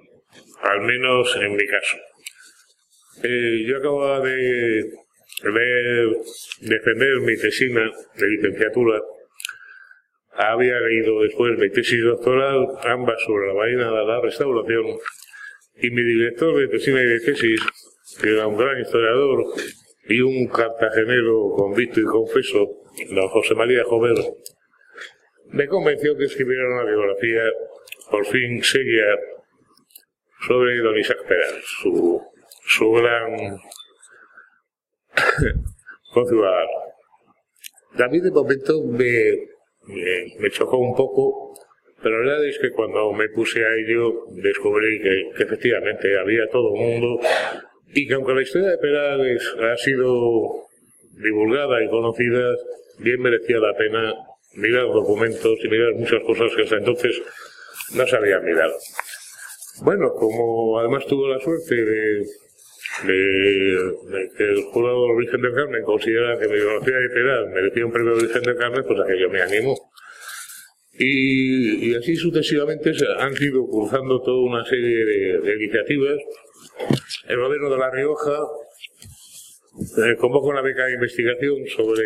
al 0.62 0.82
menos 0.82 1.36
en 1.42 1.56
mi 1.56 1.66
caso. 1.66 1.98
Eh, 3.24 3.64
yo 3.68 3.78
acabo 3.78 4.22
de 4.22 4.90
de 5.44 6.18
defender 6.62 7.22
mi 7.22 7.38
tesina 7.38 7.90
de 8.16 8.28
licenciatura, 8.28 9.02
había 10.34 10.80
leído 10.80 11.22
después 11.22 11.58
mi 11.58 11.70
tesis 11.70 12.04
doctoral, 12.04 12.68
ambas 12.84 13.22
sobre 13.26 13.48
la 13.48 13.54
marina 13.54 13.92
de 13.92 14.06
la 14.06 14.22
restauración, 14.22 14.86
y 15.82 15.90
mi 15.92 16.02
director 16.02 16.60
de 16.60 16.68
tesina 16.68 17.02
y 17.02 17.06
de 17.06 17.20
tesis, 17.20 17.62
que 18.22 18.30
era 18.32 18.48
un 18.48 18.58
gran 18.58 18.80
historiador 18.82 19.46
y 20.10 20.22
un 20.22 20.48
cartagenero 20.48 21.52
convicto 21.56 22.00
y 22.00 22.06
confeso, 22.06 22.68
don 23.12 23.28
José 23.28 23.54
María 23.54 23.84
Jover, 23.86 24.18
me 25.52 25.68
convenció 25.68 26.18
que 26.18 26.26
escribiera 26.26 26.68
una 26.68 26.84
biografía, 26.84 27.44
por 28.10 28.26
fin 28.26 28.64
seria, 28.64 29.06
sobre 30.48 30.78
don 30.78 30.98
Isaac 30.98 31.20
Peral, 31.28 31.62
su, 31.64 32.92
gran 32.92 33.60
ciudadano. 36.28 36.70
David 37.96 38.24
de 38.24 38.32
momento 38.32 38.84
me, 38.86 39.48
me, 40.40 40.50
chocó 40.50 40.78
un 40.78 40.96
poco, 40.96 41.54
pero 42.02 42.24
la 42.24 42.32
verdad 42.32 42.48
es 42.48 42.58
que 42.58 42.72
cuando 42.72 43.12
me 43.14 43.30
puse 43.30 43.64
a 43.64 43.70
ello 43.76 44.26
descubrí 44.30 45.02
que, 45.02 45.44
efectivamente 45.44 46.18
había 46.20 46.48
todo 46.48 46.74
el 46.74 46.82
mundo 46.82 47.20
y 47.94 48.08
que 48.08 48.14
aunque 48.14 48.34
la 48.34 48.42
historia 48.42 48.70
de 48.70 48.78
Perales 48.78 49.56
ha 49.60 49.78
sido 49.78 50.68
divulgada 51.22 51.84
y 51.84 51.90
conocida, 51.90 52.56
bien 53.00 53.22
merecía 53.22 53.58
la 53.60 53.76
pena 53.76 54.14
mirar 54.54 54.86
documentos 54.86 55.58
y 55.64 55.68
mirar 55.68 55.94
muchas 55.94 56.22
cosas 56.24 56.56
que 56.56 56.64
hasta 56.64 56.78
entonces 56.78 57.22
no 57.96 58.06
se 58.06 58.16
habían 58.16 58.44
mirado. 58.46 58.74
Bueno, 59.82 60.12
como 60.14 60.80
además 60.80 61.06
tuve 61.06 61.30
la 61.30 61.40
suerte 61.40 61.76
de 61.76 62.26
de, 63.06 64.30
que 64.38 64.44
el 64.44 64.64
jurado 64.64 65.08
de 65.08 65.18
Virgen 65.20 65.42
del 65.42 65.54
Carmen 65.54 65.84
considera 65.84 66.40
que 66.40 66.48
mi 66.48 66.56
biografía 66.56 67.00
literal 67.00 67.50
merecía 67.50 67.86
un 67.86 67.92
premio 67.92 68.16
de 68.16 68.22
Virgen 68.24 68.42
del 68.42 68.56
Carmen, 68.58 68.84
pues 68.86 69.00
aquello 69.00 69.30
me 69.30 69.42
animó. 69.42 69.76
Y, 71.02 71.96
así 71.96 72.16
sucesivamente 72.16 72.92
han 73.20 73.34
ido 73.42 73.66
cruzando 73.68 74.22
toda 74.22 74.42
una 74.42 74.66
serie 74.66 75.06
de, 75.06 75.56
iniciativas. 75.56 76.18
El 77.28 77.38
gobierno 77.38 77.70
de 77.70 77.78
La 77.78 77.92
Rioja 77.92 78.38
eh, 79.80 80.16
convoca 80.18 80.48
una 80.48 80.62
beca 80.62 80.86
de 80.86 80.94
investigación 80.94 81.66
sobre 81.68 82.04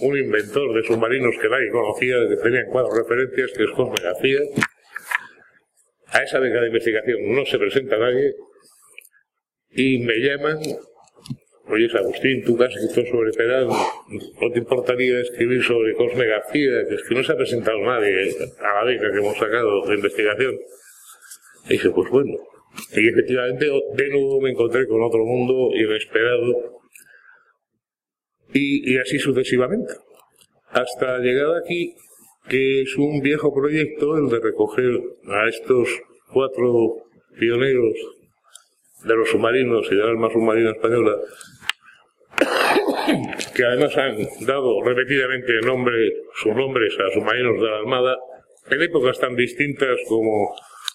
un 0.00 0.18
inventor 0.18 0.74
de 0.74 0.82
submarinos 0.82 1.34
que 1.40 1.48
nadie 1.48 1.70
conocía, 1.70 2.16
que 2.28 2.36
tenía 2.36 2.66
cuatro 2.66 2.94
referencias, 2.94 3.52
que 3.56 3.64
es 3.64 3.70
Cosme 3.70 3.96
García. 4.02 4.40
A 6.08 6.22
esa 6.22 6.38
beca 6.38 6.60
de 6.60 6.66
investigación 6.68 7.34
no 7.34 7.44
se 7.44 7.58
presenta 7.58 7.96
nadie, 7.98 8.34
y 9.70 9.98
me 9.98 10.14
llaman, 10.16 10.58
oye 11.68 11.88
Agustín, 11.94 12.42
tú 12.44 12.56
que 12.56 12.64
has 12.64 12.74
escrito 12.74 13.10
sobre 13.10 13.32
Peral, 13.32 13.68
¿no 13.68 14.50
te 14.52 14.58
importaría 14.58 15.20
escribir 15.20 15.62
sobre 15.62 15.94
Cosme 15.94 16.26
García? 16.26 16.84
Que 16.88 16.94
es 16.94 17.02
que 17.08 17.14
no 17.14 17.22
se 17.22 17.32
ha 17.32 17.36
presentado 17.36 17.78
nadie 17.80 18.34
a 18.60 18.74
la 18.74 18.84
beca 18.84 19.10
que 19.12 19.18
hemos 19.18 19.36
sacado 19.36 19.86
de 19.86 19.94
investigación. 19.94 20.58
Y 21.66 21.74
dije, 21.74 21.90
pues 21.90 22.10
bueno. 22.10 22.57
Y 22.96 23.08
efectivamente 23.08 23.66
de 23.66 24.08
nuevo 24.10 24.40
me 24.40 24.50
encontré 24.50 24.86
con 24.86 25.02
otro 25.02 25.24
mundo 25.24 25.70
inesperado 25.74 26.80
y, 28.52 28.94
y 28.94 28.98
así 28.98 29.18
sucesivamente. 29.18 29.94
Hasta 30.70 31.18
llegar 31.18 31.56
aquí, 31.56 31.94
que 32.48 32.82
es 32.82 32.96
un 32.96 33.20
viejo 33.20 33.52
proyecto 33.54 34.16
el 34.16 34.28
de 34.28 34.40
recoger 34.40 35.00
a 35.26 35.48
estos 35.48 35.88
cuatro 36.32 37.04
pioneros 37.38 37.94
de 39.04 39.14
los 39.14 39.28
submarinos 39.28 39.86
y 39.90 39.94
de 39.94 40.02
la 40.02 40.10
arma 40.10 40.30
submarina 40.30 40.70
española, 40.70 41.16
que 43.54 43.64
además 43.64 43.96
han 43.96 44.16
dado 44.46 44.82
repetidamente 44.82 45.60
nombre, 45.64 45.94
sus 46.34 46.54
nombres 46.54 46.94
a 46.98 47.14
submarinos 47.14 47.60
de 47.60 47.66
la 47.66 47.78
Armada, 47.78 48.16
en 48.70 48.82
épocas 48.82 49.18
tan 49.18 49.34
distintas 49.34 49.98
como 50.08 50.54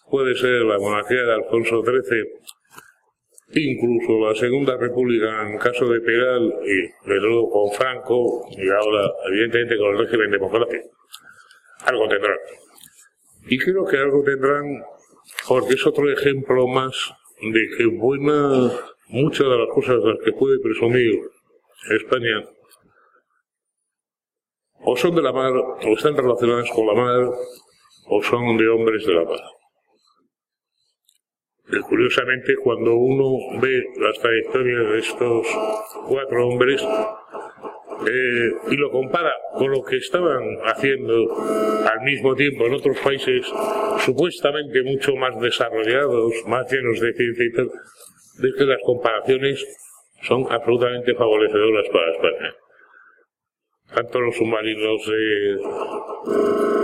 puede 0.10 0.36
ser 0.36 0.62
la 0.64 0.78
monarquía 0.80 1.24
de 1.24 1.34
Alfonso 1.34 1.84
XIII, 1.84 2.26
incluso 3.56 4.28
la 4.28 4.36
Segunda 4.36 4.78
República 4.78 5.48
en 5.48 5.58
caso 5.58 5.88
de 5.88 6.00
Peral, 6.02 6.54
y 6.66 7.10
de 7.10 7.20
luego 7.20 7.50
con 7.50 7.72
Franco, 7.72 8.48
y 8.52 8.70
ahora 8.70 9.12
evidentemente 9.30 9.78
con 9.78 9.92
el 9.92 9.98
régimen 10.00 10.32
democrático. 10.32 10.90
Algo 11.86 12.08
tendrán. 12.08 12.38
Y 13.48 13.58
creo 13.58 13.86
que 13.86 13.98
algo 13.98 14.24
tendrán 14.24 14.84
porque 15.48 15.74
es 15.74 15.86
otro 15.86 16.10
ejemplo 16.12 16.68
más 16.68 17.12
de 17.42 17.68
que 17.78 17.86
buena, 17.86 18.72
muchas 19.08 19.48
de 19.48 19.58
las 19.58 19.70
cosas 19.70 20.02
de 20.02 20.14
las 20.14 20.20
que 20.24 20.32
puede 20.32 20.60
presumir 20.60 21.20
España 21.90 22.44
o 24.86 24.96
son 24.98 25.16
de 25.16 25.22
la 25.22 25.32
mar, 25.32 25.54
o 25.54 25.94
están 25.96 26.16
relacionadas 26.16 26.70
con 26.72 26.86
la 26.86 26.94
mar, 26.94 27.30
o 28.08 28.22
son 28.22 28.58
de 28.58 28.68
hombres 28.68 29.06
de 29.06 29.14
la 29.14 29.24
mar. 29.24 29.40
Curiosamente, 31.82 32.56
cuando 32.64 32.96
uno 32.96 33.60
ve 33.62 33.84
las 34.00 34.20
trayectorias 34.20 34.90
de 34.92 35.00
estos 35.00 35.48
cuatro 36.08 36.48
hombres, 36.48 36.82
eh, 36.82 38.52
y 38.72 38.76
lo 38.76 38.92
compara 38.92 39.34
con 39.54 39.72
lo 39.72 39.82
que 39.84 39.98
estaban 39.98 40.44
haciendo 40.66 41.14
al 41.90 42.02
mismo 42.04 42.36
tiempo 42.36 42.66
en 42.66 42.74
otros 42.74 42.98
países 43.00 43.48
supuestamente 44.00 44.84
mucho 44.84 45.16
más 45.16 45.40
desarrollados, 45.40 46.34
más 46.48 46.70
llenos 46.72 47.00
de 47.00 47.14
ciencia 47.14 47.46
y 47.46 47.52
tal, 47.54 47.70
ves 48.42 48.54
que 48.58 48.66
las 48.66 48.80
comparaciones 48.84 49.66
son 50.22 50.46
absolutamente 50.50 51.14
favorecedoras 51.16 51.88
para 51.90 52.12
España 52.12 52.63
tanto 53.94 54.20
los 54.20 54.36
submarinos 54.36 55.06
de, 55.06 55.58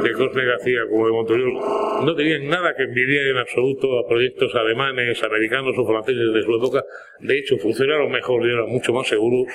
de 0.04 0.46
García 0.46 0.82
como 0.89 1.06
de 1.06 1.12
Montoriol 1.12 1.54
no 2.06 2.16
tenían 2.16 2.48
nada 2.48 2.75
que 2.75 2.84
envidiar 2.84 3.25
en 3.28 3.38
absoluto 3.38 4.00
a 4.00 4.08
proyectos 4.08 4.54
alemanes, 4.56 5.22
americanos 5.24 5.75
o 5.78 5.86
franceses 5.86 6.34
de 6.34 6.44
su 6.44 6.56
época. 6.56 6.84
De 7.20 7.38
hecho, 7.38 7.58
funcionaron 7.58 8.12
mejor 8.12 8.46
y 8.46 8.51
eran 8.51 8.70
mucho 8.70 8.94
más 8.94 9.08
seguros. 9.08 9.48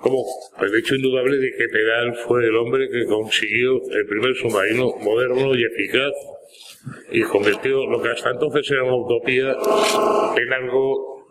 Como 0.00 0.24
el 0.60 0.76
hecho 0.76 0.94
indudable 0.94 1.38
de 1.38 1.50
que 1.56 1.68
Peral 1.68 2.14
fue 2.14 2.46
el 2.46 2.56
hombre 2.56 2.88
que 2.88 3.04
consiguió 3.06 3.80
el 3.90 4.06
primer 4.06 4.34
submarino 4.36 4.92
moderno 5.02 5.54
y 5.56 5.64
eficaz 5.64 6.12
y 7.10 7.22
convirtió 7.22 7.84
lo 7.86 8.00
que 8.00 8.10
hasta 8.10 8.30
entonces 8.30 8.70
era 8.70 8.84
una 8.84 8.96
utopía 8.96 9.56
en 10.36 10.52
algo, 10.52 11.26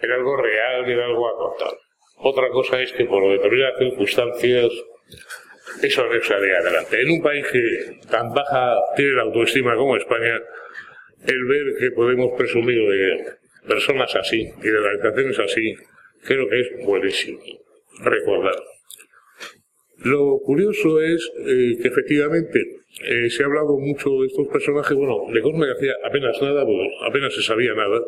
en 0.00 0.10
algo 0.10 0.36
real 0.36 0.88
y 0.88 0.92
en 0.92 1.00
algo 1.00 1.28
acotado. 1.28 1.87
Otra 2.20 2.48
cosa 2.50 2.80
es 2.82 2.92
que 2.92 3.04
por 3.04 3.30
determinadas 3.30 3.78
circunstancias 3.78 4.70
eso 5.82 6.04
no 6.06 6.22
sale 6.22 6.56
adelante. 6.56 7.00
En 7.00 7.10
un 7.10 7.22
país 7.22 7.46
que 7.52 8.00
tan 8.10 8.32
baja 8.34 8.76
tiene 8.96 9.12
la 9.12 9.22
autoestima 9.22 9.76
como 9.76 9.96
España, 9.96 10.40
el 11.26 11.44
ver 11.44 11.76
que 11.78 11.90
podemos 11.92 12.36
presumir 12.36 12.76
de 12.76 13.24
personas 13.66 14.14
así 14.16 14.40
y 14.40 14.62
de 14.62 14.78
organizaciones 14.78 15.38
así, 15.38 15.74
creo 16.24 16.48
que 16.48 16.60
es 16.60 16.68
buenísimo 16.84 17.40
recordar. 18.00 18.56
Lo 19.98 20.38
curioso 20.38 21.00
es 21.00 21.30
eh, 21.38 21.76
que 21.82 21.88
efectivamente 21.88 22.60
eh, 23.04 23.30
se 23.30 23.42
ha 23.42 23.46
hablado 23.46 23.78
mucho 23.78 24.10
de 24.20 24.28
estos 24.28 24.46
personajes. 24.48 24.96
Bueno, 24.96 25.26
de 25.32 25.40
Cosme 25.42 25.66
García 25.66 25.92
apenas 26.04 26.40
nada, 26.40 26.64
apenas 27.06 27.34
se 27.34 27.42
sabía 27.42 27.74
nada. 27.74 28.00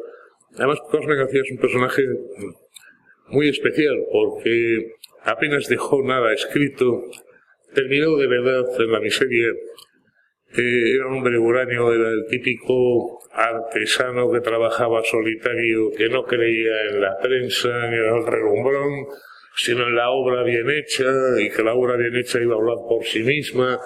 Además, 0.56 0.78
Cosme 0.88 1.16
García 1.16 1.42
es 1.44 1.50
un 1.50 1.58
personaje 1.58 2.02
muy 3.30 3.48
especial 3.48 3.96
porque 4.12 4.92
apenas 5.22 5.68
dejó 5.68 6.02
nada 6.02 6.32
escrito, 6.32 7.04
terminó 7.74 8.16
de 8.16 8.26
verdad 8.26 8.64
en 8.78 8.92
la 8.92 9.00
miseria. 9.00 9.48
Eh, 10.56 10.94
era 10.96 11.06
un 11.06 11.18
hombre 11.18 11.38
uranio, 11.38 11.92
era 11.92 12.10
el 12.10 12.26
típico 12.28 13.20
artesano 13.32 14.30
que 14.32 14.40
trabajaba 14.40 15.02
solitario, 15.04 15.90
que 15.96 16.08
no 16.08 16.24
creía 16.24 16.90
en 16.90 17.00
la 17.00 17.16
prensa 17.18 17.68
ni 17.88 17.96
en 17.96 18.16
el 18.16 18.26
relumbrón, 18.26 19.06
sino 19.56 19.86
en 19.86 19.94
la 19.94 20.10
obra 20.10 20.42
bien 20.42 20.68
hecha, 20.70 21.04
y 21.38 21.50
que 21.50 21.62
la 21.62 21.74
obra 21.74 21.96
bien 21.96 22.16
hecha 22.16 22.40
iba 22.40 22.54
a 22.54 22.58
hablar 22.58 22.78
por 22.88 23.04
sí 23.04 23.22
misma, 23.22 23.78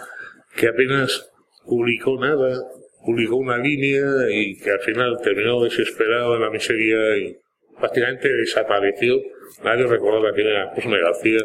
que 0.56 0.68
apenas 0.68 1.30
publicó 1.66 2.18
nada, 2.18 2.62
publicó 3.04 3.36
una 3.36 3.58
línea 3.58 4.06
y 4.30 4.58
que 4.58 4.70
al 4.70 4.80
final 4.80 5.18
terminó 5.22 5.62
desesperado 5.62 6.36
en 6.36 6.42
la 6.42 6.50
miseria 6.50 7.16
y 7.18 7.36
prácticamente 7.78 8.28
desapareció 8.28 9.20
nadie 9.62 9.86
recordaba 9.86 10.32
quién 10.32 10.48
era 10.48 10.72
Cosme 10.72 10.98
García. 10.98 11.40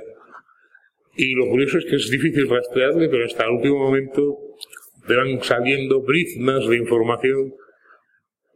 Y 1.16 1.36
lo 1.36 1.48
curioso 1.48 1.78
es 1.78 1.86
que 1.86 1.96
es 1.98 2.10
difícil 2.10 2.50
rastrearle, 2.50 3.10
pero 3.10 3.26
hasta 3.26 3.46
el 3.46 3.52
último 3.52 3.78
momento 3.80 4.38
te 5.08 5.16
van 5.16 5.42
saliendo 5.44 6.02
briznas 6.02 6.68
de 6.68 6.78
información 6.78 7.54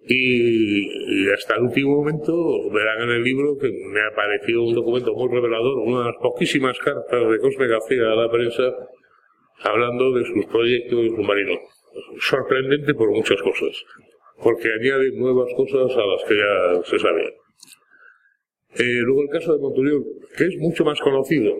y, 0.06 1.30
hasta 1.32 1.56
el 1.56 1.64
último 1.64 1.98
momento 1.98 2.70
verán 2.72 3.04
en 3.04 3.10
el 3.10 3.24
libro 3.24 3.58
que 3.58 3.72
me 3.72 4.02
apareció 4.02 4.64
un 4.64 4.76
documento 4.76 5.14
muy 5.14 5.30
revelador, 5.30 5.80
una 5.80 6.00
de 6.00 6.06
las 6.06 6.22
poquísimas 6.22 6.78
cartas 6.80 7.30
de 7.30 7.40
Cosme 7.40 7.68
García 7.68 8.12
a 8.12 8.16
la 8.16 8.30
prensa 8.30 8.64
hablando 9.64 10.12
de 10.14 10.26
sus 10.26 10.46
proyectos 10.46 11.08
submarinos. 11.08 11.60
Sorprendente 12.20 12.94
por 12.94 13.12
muchas 13.12 13.42
cosas, 13.42 13.84
porque 14.42 14.70
añade 14.72 15.12
nuevas 15.16 15.50
cosas 15.56 15.96
a 15.96 16.06
las 16.06 16.24
que 16.28 16.36
ya 16.36 16.84
se 16.84 17.00
sabían. 17.00 17.43
Eh, 18.76 19.02
luego 19.06 19.22
el 19.22 19.30
caso 19.30 19.54
de 19.54 19.60
Monturiol, 19.60 20.04
que 20.36 20.46
es 20.46 20.58
mucho 20.58 20.84
más 20.84 21.00
conocido, 21.00 21.54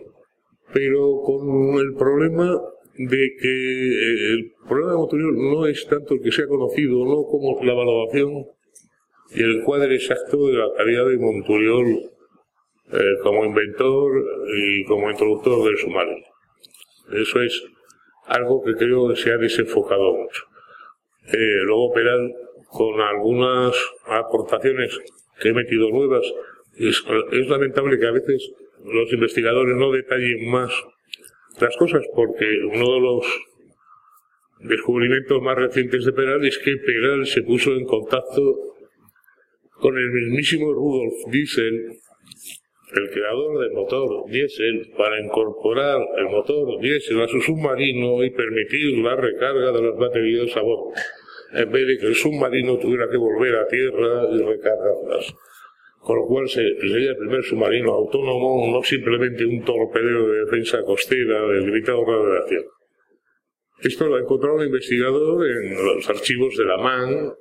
pero 0.72 1.20
con 1.22 1.78
el 1.78 1.94
problema 1.94 2.60
de 2.96 3.36
que 3.40 3.48
eh, 3.48 4.32
el 4.32 4.52
problema 4.66 4.92
de 4.92 4.98
Monturiol 4.98 5.36
no 5.36 5.66
es 5.66 5.86
tanto 5.86 6.14
el 6.14 6.22
que 6.22 6.32
sea 6.32 6.48
conocido, 6.48 7.04
no 7.04 7.24
como 7.24 7.62
la 7.62 7.74
valoración 7.74 8.46
y 9.30 9.42
el 9.42 9.62
cuadro 9.62 9.92
exacto 9.92 10.48
de 10.48 10.54
la 10.54 10.66
calidad 10.76 11.06
de 11.06 11.18
Monturiol 11.18 12.10
eh, 12.92 13.14
como 13.22 13.44
inventor 13.44 14.12
y 14.56 14.84
como 14.84 15.08
introductor 15.08 15.64
del 15.64 15.78
sumario. 15.78 16.16
Eso 17.12 17.42
es 17.42 17.62
algo 18.26 18.60
que 18.64 18.74
creo 18.74 19.08
que 19.08 19.16
se 19.16 19.30
ha 19.30 19.36
desenfocado 19.36 20.14
mucho. 20.14 20.42
luego 21.32 21.92
Peral, 21.92 22.34
con 22.70 23.00
algunas 23.00 23.72
aportaciones 24.06 24.98
que 25.40 25.50
he 25.50 25.52
metido 25.52 25.90
nuevas, 25.90 26.24
es, 26.76 27.48
lamentable 27.48 27.98
que 27.98 28.06
a 28.06 28.12
veces 28.12 28.52
los 28.84 29.12
investigadores 29.12 29.76
no 29.76 29.92
detallen 29.92 30.50
más 30.50 30.72
las 31.60 31.76
cosas 31.76 32.04
porque 32.14 32.44
uno 32.64 32.94
de 32.94 33.00
los 33.00 33.26
descubrimientos 34.60 35.40
más 35.42 35.56
recientes 35.56 36.04
de 36.04 36.12
Peral 36.12 36.44
es 36.44 36.58
que 36.58 36.76
Peral 36.76 37.26
se 37.26 37.42
puso 37.42 37.72
en 37.74 37.84
contacto 37.84 38.74
con 39.78 39.96
el 39.96 40.10
mismísimo 40.10 40.72
Rudolf 40.72 41.14
Diesel, 41.30 41.98
el 42.94 43.10
creador 43.10 43.60
del 43.60 43.72
motor 43.72 44.30
diésel, 44.30 44.92
para 44.96 45.20
incorporar 45.20 46.00
el 46.16 46.26
motor 46.26 46.80
diésel 46.80 47.20
a 47.22 47.28
su 47.28 47.40
submarino 47.40 48.22
y 48.22 48.30
permitir 48.30 48.98
la 48.98 49.16
recarga 49.16 49.72
de 49.72 49.82
las 49.82 49.96
baterías 49.96 50.56
a 50.56 50.62
bordo, 50.62 50.92
en 51.52 51.70
vez 51.72 51.86
de 51.86 51.98
que 51.98 52.06
el 52.06 52.14
submarino 52.14 52.78
tuviera 52.78 53.08
que 53.10 53.16
volver 53.16 53.56
a 53.56 53.66
tierra 53.66 54.28
y 54.32 54.38
recargarlas 54.38 55.34
con 56.04 56.18
lo 56.18 56.26
cual 56.26 56.46
sería 56.48 57.10
el 57.10 57.16
primer 57.16 57.42
submarino 57.42 57.92
autónomo, 57.92 58.70
no 58.70 58.82
simplemente 58.82 59.46
un 59.46 59.64
torpedero 59.64 60.28
de 60.28 60.44
defensa 60.44 60.82
costera 60.84 61.46
del 61.48 61.70
gritado 61.70 62.04
radiación. 62.04 62.64
Esto 63.82 64.06
lo 64.06 64.16
ha 64.16 64.20
encontrado 64.20 64.56
un 64.56 64.66
investigador 64.66 65.46
en 65.48 65.74
los 65.74 66.08
archivos 66.10 66.56
de 66.58 66.64
la 66.66 66.76
MAN, 66.76 67.32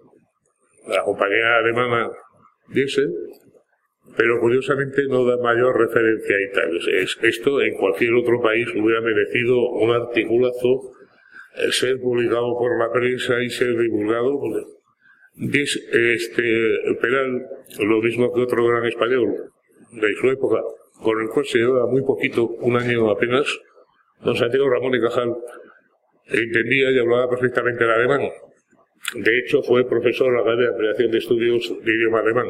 la 0.88 1.04
compañía 1.04 1.58
alemana 1.58 2.10
Diesel, 2.70 3.12
pero 4.16 4.40
curiosamente 4.40 5.08
no 5.10 5.26
da 5.26 5.38
mayor 5.44 5.78
referencia 5.78 6.36
a 6.38 6.42
Italia. 6.42 6.82
esto 7.22 7.62
en 7.62 7.76
cualquier 7.76 8.14
otro 8.14 8.42
país 8.42 8.68
hubiera 8.76 9.02
merecido 9.02 9.60
un 9.72 9.92
articulazo 9.92 10.94
ser 11.72 12.00
publicado 12.00 12.58
por 12.58 12.80
la 12.80 12.92
prensa 12.92 13.42
y 13.44 13.50
ser 13.50 13.78
divulgado, 13.78 14.40
este, 15.36 16.96
Peral, 17.02 17.48
lo 17.80 18.02
mismo 18.02 18.34
que 18.34 18.42
otro 18.42 18.66
gran 18.68 18.86
español 18.86 19.52
de 19.92 20.14
su 20.14 20.30
época, 20.30 20.62
con 21.02 21.22
el 21.22 21.30
cual 21.30 21.46
se 21.46 21.60
lleva 21.60 21.88
muy 21.88 22.04
poquito, 22.04 22.48
un 22.48 22.78
año 22.78 23.10
apenas, 23.10 23.48
don 24.24 24.36
Santiago 24.36 24.70
Ramón 24.70 24.96
y 24.96 25.02
Cajal, 25.02 25.36
entendía 26.28 26.92
y 26.92 27.00
hablaba 27.00 27.30
perfectamente 27.30 27.84
el 27.84 27.92
alemán. 27.92 28.30
De 29.16 29.40
hecho, 29.40 29.62
fue 29.64 29.88
profesor 29.88 30.28
en 30.28 30.46
la 30.46 30.56
de 30.56 30.70
Ampliación 30.70 31.12
de 31.12 31.18
Estudios 31.18 31.74
de 31.84 31.94
Idioma 31.94 32.20
Alemán, 32.20 32.48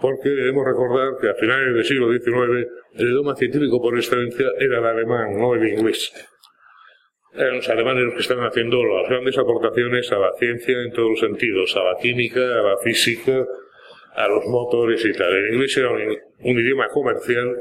porque 0.00 0.28
debemos 0.28 0.64
recordar 0.66 1.16
que 1.20 1.28
a 1.28 1.34
finales 1.34 1.74
del 1.74 1.84
siglo 1.84 2.12
XIX 2.12 2.68
el 2.94 3.08
idioma 3.08 3.34
científico 3.34 3.80
por 3.80 3.96
excelencia 3.96 4.46
era 4.58 4.78
el 4.78 4.84
alemán, 4.84 5.36
no 5.36 5.54
el 5.54 5.66
inglés 5.66 6.12
los 7.36 7.68
alemanes 7.68 8.04
los 8.04 8.14
que 8.14 8.20
están 8.20 8.40
haciendo 8.40 8.82
las 8.84 9.08
grandes 9.08 9.36
aportaciones 9.38 10.10
a 10.12 10.18
la 10.18 10.32
ciencia 10.38 10.80
en 10.82 10.92
todos 10.92 11.10
los 11.10 11.20
sentidos, 11.20 11.76
a 11.76 11.84
la 11.84 11.96
química, 12.00 12.40
a 12.40 12.62
la 12.62 12.76
física, 12.78 13.44
a 14.14 14.28
los 14.28 14.46
motores 14.46 15.04
y 15.04 15.12
tal. 15.12 15.34
El 15.34 15.54
inglés 15.54 15.76
era 15.76 15.90
un, 15.90 16.58
idioma 16.58 16.88
comercial 16.88 17.54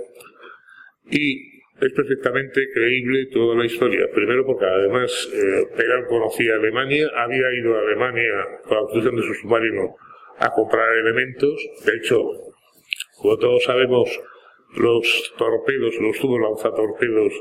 y 1.12 1.56
es 1.82 1.94
perfectamente 1.94 2.62
creíble 2.74 3.28
toda 3.32 3.56
la 3.56 3.66
historia. 3.66 4.08
Primero 4.14 4.46
porque 4.46 4.66
además 4.66 5.30
eh, 5.34 5.68
conocía 6.08 6.56
Alemania, 6.56 7.10
había 7.16 7.54
ido 7.54 7.76
a 7.76 7.82
Alemania 7.82 8.32
con 8.64 8.78
la 8.78 8.84
construcción 8.84 9.16
de 9.18 9.24
su 9.24 9.34
submarino 9.34 9.96
a 10.40 10.50
comprar 10.52 10.96
elementos. 10.96 11.70
De 11.86 11.98
hecho, 11.98 12.22
como 13.18 13.38
todos 13.38 13.64
sabemos, 13.64 14.10
los 14.78 15.34
torpedos, 15.38 15.96
los 16.00 16.20
tubos 16.20 16.40
lanzatorpedos 16.42 17.34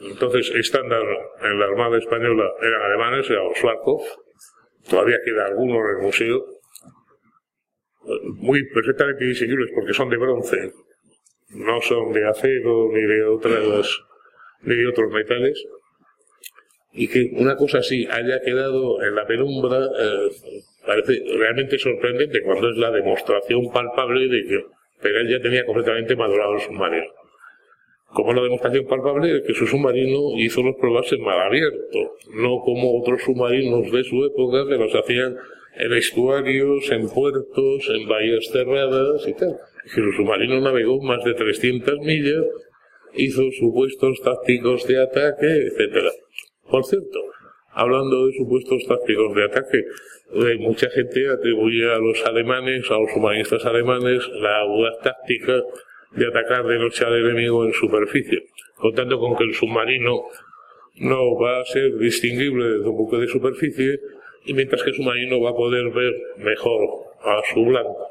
entonces, 0.00 0.50
estándar 0.54 1.02
en 1.42 1.58
la 1.58 1.66
Armada 1.66 1.98
Española 1.98 2.50
eran 2.60 2.82
alemanes, 2.82 3.28
eran 3.30 3.44
los 3.44 4.02
todavía 4.88 5.18
queda 5.24 5.46
alguno 5.46 5.76
en 5.76 5.96
el 5.96 6.02
museo, 6.02 6.44
muy 8.34 8.64
perfectamente 8.68 9.24
distinguibles 9.24 9.70
porque 9.74 9.94
son 9.94 10.10
de 10.10 10.16
bronce, 10.16 10.72
no 11.50 11.80
son 11.80 12.12
de 12.12 12.26
acero 12.26 12.88
ni 12.92 13.02
de 13.02 13.24
otras 13.24 14.00
ni 14.62 14.76
de 14.76 14.86
otros 14.86 15.10
metales, 15.12 15.64
y 16.92 17.08
que 17.08 17.30
una 17.34 17.56
cosa 17.56 17.78
así 17.78 18.06
haya 18.10 18.40
quedado 18.40 19.02
en 19.02 19.14
la 19.14 19.26
penumbra 19.26 19.78
eh, 19.78 20.30
parece 20.86 21.22
realmente 21.36 21.78
sorprendente 21.78 22.42
cuando 22.42 22.70
es 22.70 22.76
la 22.76 22.90
demostración 22.90 23.72
palpable 23.72 24.28
de 24.28 24.46
que 24.46 24.64
Peral 25.00 25.28
ya 25.28 25.40
tenía 25.40 25.64
completamente 25.64 26.14
madurado 26.14 26.54
el 26.54 26.60
submarino. 26.60 27.21
Como 28.12 28.30
una 28.30 28.42
demostración 28.42 28.86
palpable 28.86 29.32
de 29.32 29.42
que 29.42 29.54
su 29.54 29.66
submarino 29.66 30.38
hizo 30.38 30.62
las 30.62 30.76
pruebas 30.76 31.10
en 31.12 31.22
mar 31.22 31.40
abierto, 31.40 32.16
no 32.34 32.60
como 32.60 33.00
otros 33.00 33.22
submarinos 33.22 33.90
de 33.90 34.04
su 34.04 34.24
época 34.24 34.68
que 34.68 34.76
los 34.76 34.94
hacían 34.94 35.36
en 35.76 35.92
estuarios, 35.94 36.90
en 36.90 37.08
puertos, 37.08 37.88
en 37.88 38.08
bahías 38.08 38.48
cerradas 38.52 39.26
y 39.26 39.32
tal. 39.34 39.56
Que 39.84 40.00
su 40.00 40.12
submarino 40.12 40.60
navegó 40.60 41.00
más 41.02 41.24
de 41.24 41.34
300 41.34 41.98
millas, 42.00 42.44
hizo 43.14 43.42
supuestos 43.58 44.20
tácticos 44.22 44.86
de 44.86 45.02
ataque, 45.02 45.46
etc. 45.46 46.08
Por 46.70 46.84
cierto, 46.84 47.18
hablando 47.72 48.26
de 48.26 48.34
supuestos 48.34 48.84
tácticos 48.86 49.34
de 49.34 49.44
ataque, 49.44 49.78
eh, 50.34 50.56
mucha 50.60 50.88
gente 50.90 51.28
atribuye 51.28 51.90
a 51.90 51.98
los 51.98 52.24
alemanes, 52.26 52.90
a 52.90 52.98
los 52.98 53.10
submarinistas 53.12 53.64
alemanes, 53.64 54.28
la 54.40 54.60
audaz 54.60 54.98
táctica 55.02 55.62
de 56.14 56.26
atacar 56.26 56.66
de 56.66 56.78
noche 56.78 57.04
al 57.04 57.14
enemigo 57.14 57.64
en 57.64 57.72
superficie, 57.72 58.44
contando 58.76 59.18
con 59.18 59.36
que 59.36 59.44
el 59.44 59.54
submarino 59.54 60.24
no 60.96 61.38
va 61.38 61.60
a 61.60 61.64
ser 61.64 61.96
distinguible 61.96 62.64
desde 62.64 62.88
un 62.88 62.96
buque 62.96 63.16
de 63.16 63.28
superficie 63.28 64.00
y 64.44 64.54
mientras 64.54 64.82
que 64.82 64.90
el 64.90 64.96
submarino 64.96 65.40
va 65.40 65.50
a 65.50 65.54
poder 65.54 65.90
ver 65.90 66.12
mejor 66.38 66.80
a 67.22 67.40
su 67.52 67.64
blanco. 67.64 68.08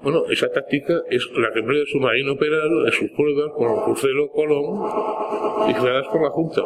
Bueno, 0.00 0.24
esa 0.30 0.48
táctica 0.50 1.02
es 1.10 1.28
la 1.34 1.52
que 1.52 1.58
emplea 1.58 1.80
el 1.80 1.88
submarino 1.88 2.32
operal 2.34 2.86
en 2.86 2.92
sus 2.92 3.10
pruebas 3.10 3.52
con 3.52 3.76
el 3.76 3.82
crucero 3.82 4.30
Colón 4.30 5.68
y 5.68 5.74
creadas 5.74 6.06
por 6.06 6.22
la 6.22 6.30
Junta. 6.30 6.60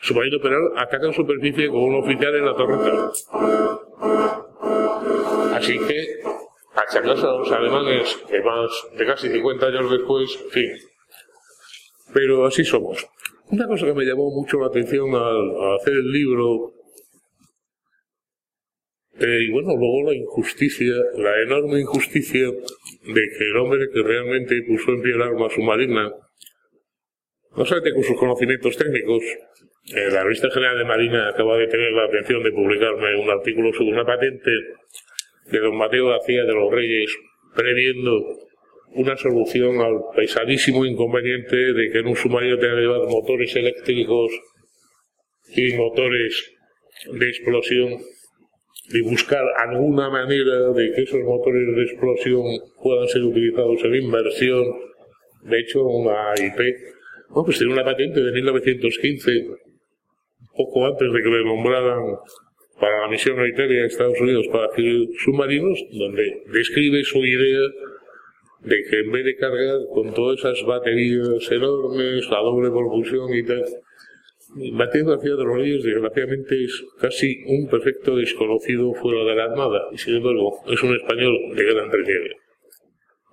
El 0.00 0.06
submarino 0.06 0.38
operal 0.38 0.72
ataca 0.76 1.06
en 1.06 1.12
superficie 1.12 1.68
con 1.68 1.80
un 1.80 1.96
oficial 1.96 2.34
en 2.34 2.46
la 2.46 2.56
torreta. 2.56 3.12
Así 5.54 5.78
que 5.78 6.22
achacarse 6.74 7.26
a 7.26 7.32
los 7.32 7.50
alemanes 7.50 8.16
que 8.28 8.40
más 8.40 8.70
de 8.96 9.06
casi 9.06 9.28
50 9.28 9.66
años 9.66 9.90
después, 9.90 10.38
en 10.44 10.50
fin. 10.50 10.70
Pero 12.12 12.46
así 12.46 12.64
somos. 12.64 13.06
Una 13.50 13.66
cosa 13.66 13.86
que 13.86 13.94
me 13.94 14.04
llamó 14.04 14.30
mucho 14.30 14.58
la 14.60 14.66
atención 14.66 15.14
al, 15.14 15.76
hacer 15.80 15.94
el 15.94 16.12
libro, 16.12 16.72
eh, 19.18 19.44
y 19.46 19.50
bueno, 19.50 19.76
luego 19.76 20.10
la 20.10 20.14
injusticia, 20.14 20.94
la 21.16 21.42
enorme 21.42 21.80
injusticia 21.80 22.46
de 22.46 23.22
que 23.38 23.44
el 23.44 23.56
hombre 23.56 23.88
que 23.92 24.02
realmente 24.02 24.62
puso 24.66 24.92
en 24.92 25.02
pie 25.02 25.14
el 25.14 25.22
arma 25.22 25.50
submarina, 25.50 26.12
no 27.56 27.64
solamente 27.64 27.94
con 27.94 28.04
sus 28.04 28.16
conocimientos 28.16 28.76
técnicos, 28.76 29.22
eh, 29.94 30.10
la 30.12 30.22
revista 30.22 30.50
general 30.50 30.78
de 30.78 30.84
Marina 30.84 31.28
acaba 31.28 31.58
de 31.58 31.66
tener 31.66 31.92
la 31.92 32.04
atención 32.04 32.42
de 32.44 32.52
publicarme 32.52 33.16
un 33.16 33.30
artículo 33.30 33.72
sobre 33.72 33.92
una 33.92 34.06
patente 34.06 34.50
de 35.46 35.58
don 35.58 35.76
Mateo 35.76 36.08
García 36.08 36.44
de 36.44 36.54
los 36.54 36.70
Reyes, 36.70 37.16
previendo 37.54 38.22
una 38.94 39.16
solución 39.16 39.80
al 39.80 40.00
pesadísimo 40.14 40.84
inconveniente 40.84 41.56
de 41.56 41.90
que 41.90 41.98
en 41.98 42.08
un 42.08 42.16
submarino 42.16 42.58
tenga 42.58 42.74
que 42.74 42.80
llevar 42.80 43.08
motores 43.08 43.54
eléctricos 43.54 44.32
y 45.54 45.72
motores 45.74 46.52
de 47.12 47.28
explosión 47.28 47.98
y 48.92 49.00
buscar 49.02 49.44
alguna 49.58 50.10
manera 50.10 50.72
de 50.72 50.92
que 50.92 51.02
esos 51.02 51.20
motores 51.20 51.76
de 51.76 51.82
explosión 51.82 52.42
puedan 52.82 53.08
ser 53.08 53.22
utilizados 53.22 53.84
en 53.84 53.94
inversión. 53.94 54.64
De 55.42 55.60
hecho, 55.60 55.84
una 55.84 56.32
IP, 56.36 56.56
bueno, 57.28 57.44
pues 57.44 57.58
tiene 57.58 57.72
una 57.72 57.84
patente 57.84 58.20
de 58.20 58.32
1915, 58.32 59.46
poco 60.56 60.86
antes 60.86 61.12
de 61.12 61.22
que 61.22 61.28
le 61.28 61.44
nombraran 61.44 62.16
para 62.80 63.02
la 63.02 63.08
misión 63.08 63.36
militaria 63.38 63.82
de 63.82 63.86
Estados 63.86 64.20
Unidos 64.20 64.46
para 64.50 64.68
submarinos, 65.18 65.78
donde 65.92 66.42
describe 66.50 67.04
su 67.04 67.18
idea 67.18 67.60
de 68.60 68.84
que 68.84 69.00
en 69.00 69.12
vez 69.12 69.24
de 69.24 69.36
cargar 69.36 69.78
con 69.92 70.12
todas 70.14 70.38
esas 70.38 70.64
baterías 70.64 71.50
enormes, 71.50 72.28
la 72.30 72.38
doble 72.38 72.70
propulsión 72.70 73.34
y 73.34 73.42
tal, 73.44 73.64
Mateo 74.72 75.06
García 75.06 75.36
de 75.36 75.44
los 75.44 75.56
Reyes, 75.56 75.84
desgraciadamente, 75.84 76.64
es 76.64 76.84
casi 77.00 77.42
un 77.46 77.68
perfecto 77.68 78.16
desconocido 78.16 78.92
fuera 78.94 79.24
de 79.24 79.36
la 79.36 79.44
Armada, 79.44 79.88
y 79.92 79.98
sin 79.98 80.16
embargo, 80.16 80.60
es 80.66 80.82
un 80.82 80.94
español 80.96 81.36
de 81.54 81.64
gran 81.64 81.90
relieve. 81.90 82.36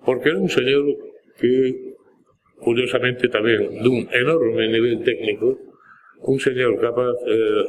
Porque 0.04 0.28
era 0.28 0.38
un 0.38 0.48
señor 0.48 0.84
que, 1.40 1.94
curiosamente 2.60 3.28
también, 3.28 3.82
de 3.82 3.88
un 3.88 4.08
enorme 4.12 4.68
nivel 4.68 5.02
técnico, 5.02 5.58
un 6.20 6.38
señor 6.38 6.80
capaz 6.80 7.14
eh, 7.26 7.64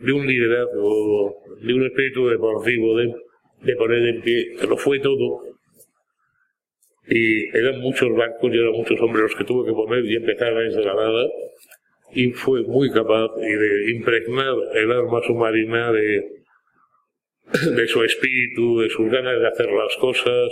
de 0.00 0.12
un 0.12 0.26
liderazgo, 0.26 1.36
de 1.60 1.74
un 1.74 1.86
espíritu 1.86 2.28
deportivo, 2.28 2.96
de, 2.96 3.14
de 3.62 3.76
poner 3.76 4.06
en 4.06 4.22
pie, 4.22 4.46
lo 4.68 4.76
fue 4.76 4.98
todo. 4.98 5.42
Y 7.08 7.44
eran 7.56 7.80
muchos 7.80 8.08
bancos 8.14 8.50
y 8.52 8.58
eran 8.58 8.72
muchos 8.72 9.00
hombres 9.00 9.22
los 9.22 9.34
que 9.34 9.44
tuvo 9.44 9.64
que 9.64 9.72
poner 9.72 10.04
y 10.04 10.16
empezar 10.16 10.54
desde 10.54 10.84
la 10.84 10.94
nada. 10.94 11.28
Y 12.12 12.30
fue 12.32 12.62
muy 12.62 12.90
capaz 12.90 13.28
de 13.36 13.90
impregnar 13.90 14.54
el 14.74 14.92
arma 14.92 15.20
submarina 15.22 15.92
de, 15.92 16.40
de 17.76 17.88
su 17.88 18.02
espíritu, 18.02 18.80
de 18.80 18.90
sus 18.90 19.10
ganas 19.10 19.38
de 19.38 19.48
hacer 19.48 19.70
las 19.70 19.96
cosas, 19.96 20.50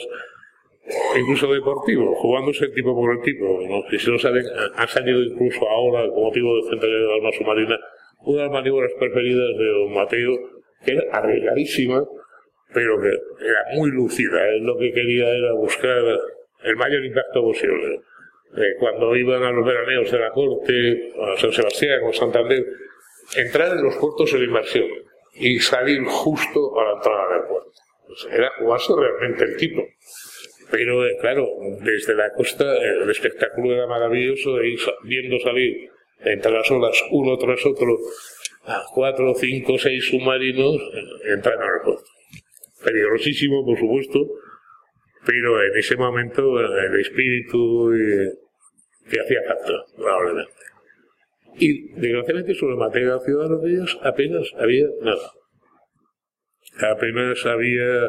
incluso 1.18 1.52
deportivo, 1.52 2.14
jugándose 2.16 2.66
el 2.66 2.74
tipo 2.74 2.94
por 2.94 3.16
el 3.16 3.22
tipo. 3.22 3.60
¿no? 3.68 3.98
si 3.98 4.10
no 4.10 4.18
saben, 4.18 4.44
ha 4.74 4.86
salido 4.86 5.22
incluso 5.22 5.68
ahora, 5.68 6.08
como 6.08 6.26
motivo 6.26 6.56
de 6.56 6.62
centenario 6.70 7.08
de 7.08 7.14
arma 7.14 7.32
submarina, 7.32 7.78
una 8.20 8.38
de 8.38 8.44
las 8.44 8.52
maniobras 8.52 8.92
preferidas 8.98 9.56
de 9.58 9.66
don 9.66 9.94
Mateo, 9.94 10.38
que 10.84 10.92
era 10.92 11.04
arriesgadísima, 11.12 12.04
pero 12.72 13.00
que 13.00 13.08
era 13.08 13.64
muy 13.74 13.90
lúcida. 13.90 14.48
Él 14.48 14.64
lo 14.64 14.76
que 14.76 14.92
quería 14.92 15.28
era 15.28 15.52
buscar 15.52 16.02
el 16.64 16.76
mayor 16.76 17.04
impacto 17.04 17.42
posible. 17.42 18.00
Eh, 18.56 18.74
cuando 18.78 19.14
iban 19.14 19.42
a 19.42 19.50
los 19.50 19.64
veraneos 19.64 20.10
de 20.10 20.18
la 20.18 20.30
corte, 20.30 21.12
a 21.20 21.36
San 21.36 21.52
Sebastián 21.52 22.00
o 22.04 22.12
Santander, 22.12 22.64
entrar 23.36 23.76
en 23.76 23.84
los 23.84 23.96
puertos 23.96 24.32
en 24.34 24.44
inmersión 24.44 24.88
y 25.34 25.58
salir 25.60 26.02
justo 26.04 26.78
a 26.80 26.84
la 26.84 26.92
entrada 26.96 27.34
del 27.34 27.48
puerto. 27.48 27.72
Pues 28.06 28.28
era 28.32 28.50
jugarse 28.58 28.92
realmente 28.96 29.44
el 29.44 29.56
tipo. 29.56 29.82
Pero 30.70 31.06
eh, 31.06 31.16
claro, 31.20 31.46
desde 31.82 32.14
la 32.14 32.32
costa 32.32 32.64
el 32.76 33.08
espectáculo 33.10 33.74
era 33.74 33.86
maravilloso 33.86 34.56
de 34.56 34.68
ir 34.68 34.80
viendo 35.04 35.38
salir 35.38 35.90
entre 36.20 36.52
las 36.52 36.70
olas 36.70 37.02
uno 37.10 37.36
tras 37.36 37.64
otro 37.66 37.96
cuatro, 38.92 39.34
cinco, 39.34 39.78
seis 39.78 40.06
submarinos 40.08 40.76
entran 41.24 41.60
al 41.60 41.82
puerto. 41.84 42.04
Peligrosísimo, 42.84 43.64
por 43.64 43.78
supuesto, 43.78 44.18
pero 45.26 45.62
en 45.62 45.78
ese 45.78 45.96
momento 45.96 46.60
el 46.60 47.00
espíritu 47.00 47.90
que 49.10 49.20
hacía 49.20 49.40
falta, 49.46 49.72
probablemente. 49.96 50.52
Y 51.60 51.92
desgraciadamente 51.94 52.54
sobre 52.54 52.76
materia 52.76 53.14
de 53.14 53.24
ciudadanos 53.24 53.62
de 53.62 53.70
ellos 53.70 53.98
apenas 54.02 54.52
había 54.58 54.86
nada. 55.02 55.32
Apenas 56.92 57.44
había 57.46 58.08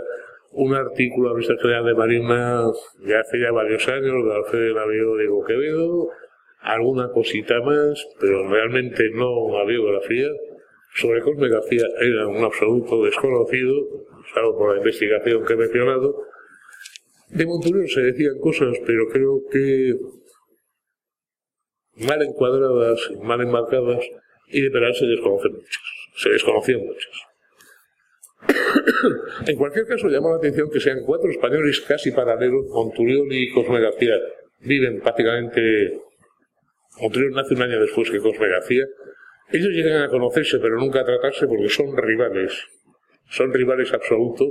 un 0.52 0.74
artículo 0.76 1.32
a 1.32 1.40
la 1.40 1.42
General 1.42 1.86
de 1.86 1.96
Marina 1.96 2.64
de 3.00 3.18
hace 3.18 3.40
ya 3.40 3.52
varios 3.52 3.88
años, 3.88 4.26
de 4.26 4.36
Alfredo 4.36 4.76
Navío 4.76 5.16
Diego 5.16 5.46
Quevedo, 5.46 6.10
alguna 6.62 7.10
cosita 7.12 7.60
más, 7.62 8.06
pero 8.20 8.48
realmente 8.50 9.10
no 9.14 9.46
una 9.46 9.64
biografía. 9.64 10.28
Sobre 10.96 11.22
Cosme 11.22 11.50
García 11.50 11.86
era 12.02 12.28
un 12.28 12.44
absoluto 12.44 13.04
desconocido, 13.04 13.74
salvo 14.34 14.58
por 14.58 14.74
la 14.74 14.78
investigación 14.78 15.46
que 15.46 15.54
he 15.54 15.58
mencionado. 15.58 16.24
De 17.30 17.46
Monturiol 17.46 17.88
se 17.88 18.02
decían 18.02 18.40
cosas, 18.40 18.76
pero 18.86 19.08
creo 19.08 19.42
que 19.52 19.94
mal 22.08 22.22
encuadradas, 22.24 23.12
mal 23.22 23.42
enmarcadas, 23.42 24.04
y 24.48 24.62
de 24.62 24.72
Perán 24.72 24.94
se 24.94 25.06
desconocen 25.06 25.54
muchas. 25.54 25.84
Se 26.16 26.30
desconocían 26.30 26.82
muchas. 26.86 27.12
en 29.48 29.58
cualquier 29.58 29.86
caso, 29.86 30.10
llama 30.10 30.32
la 30.32 30.38
atención 30.38 30.70
que 30.72 30.80
sean 30.80 31.04
cuatro 31.06 31.30
españoles 31.30 31.82
casi 31.82 32.12
paralelos, 32.12 32.66
Monturiol 32.70 33.32
y 33.32 33.52
Cosme 33.52 33.80
García, 33.80 34.16
viven 34.62 35.02
prácticamente 35.02 36.00
Montreal 37.02 37.32
nace 37.32 37.54
un 37.54 37.62
año 37.62 37.80
después 37.80 38.10
que 38.12 38.20
Cosme 38.20 38.48
García. 38.48 38.86
Ellos 39.52 39.70
llegan 39.70 40.04
a 40.04 40.10
conocerse, 40.10 40.60
pero 40.60 40.78
nunca 40.78 41.02
a 41.02 41.06
tratarse 41.06 41.48
porque 41.48 41.70
son 41.70 41.96
rivales. 41.96 42.54
Son 43.30 43.54
rivales 43.54 43.94
absolutos. 43.94 44.50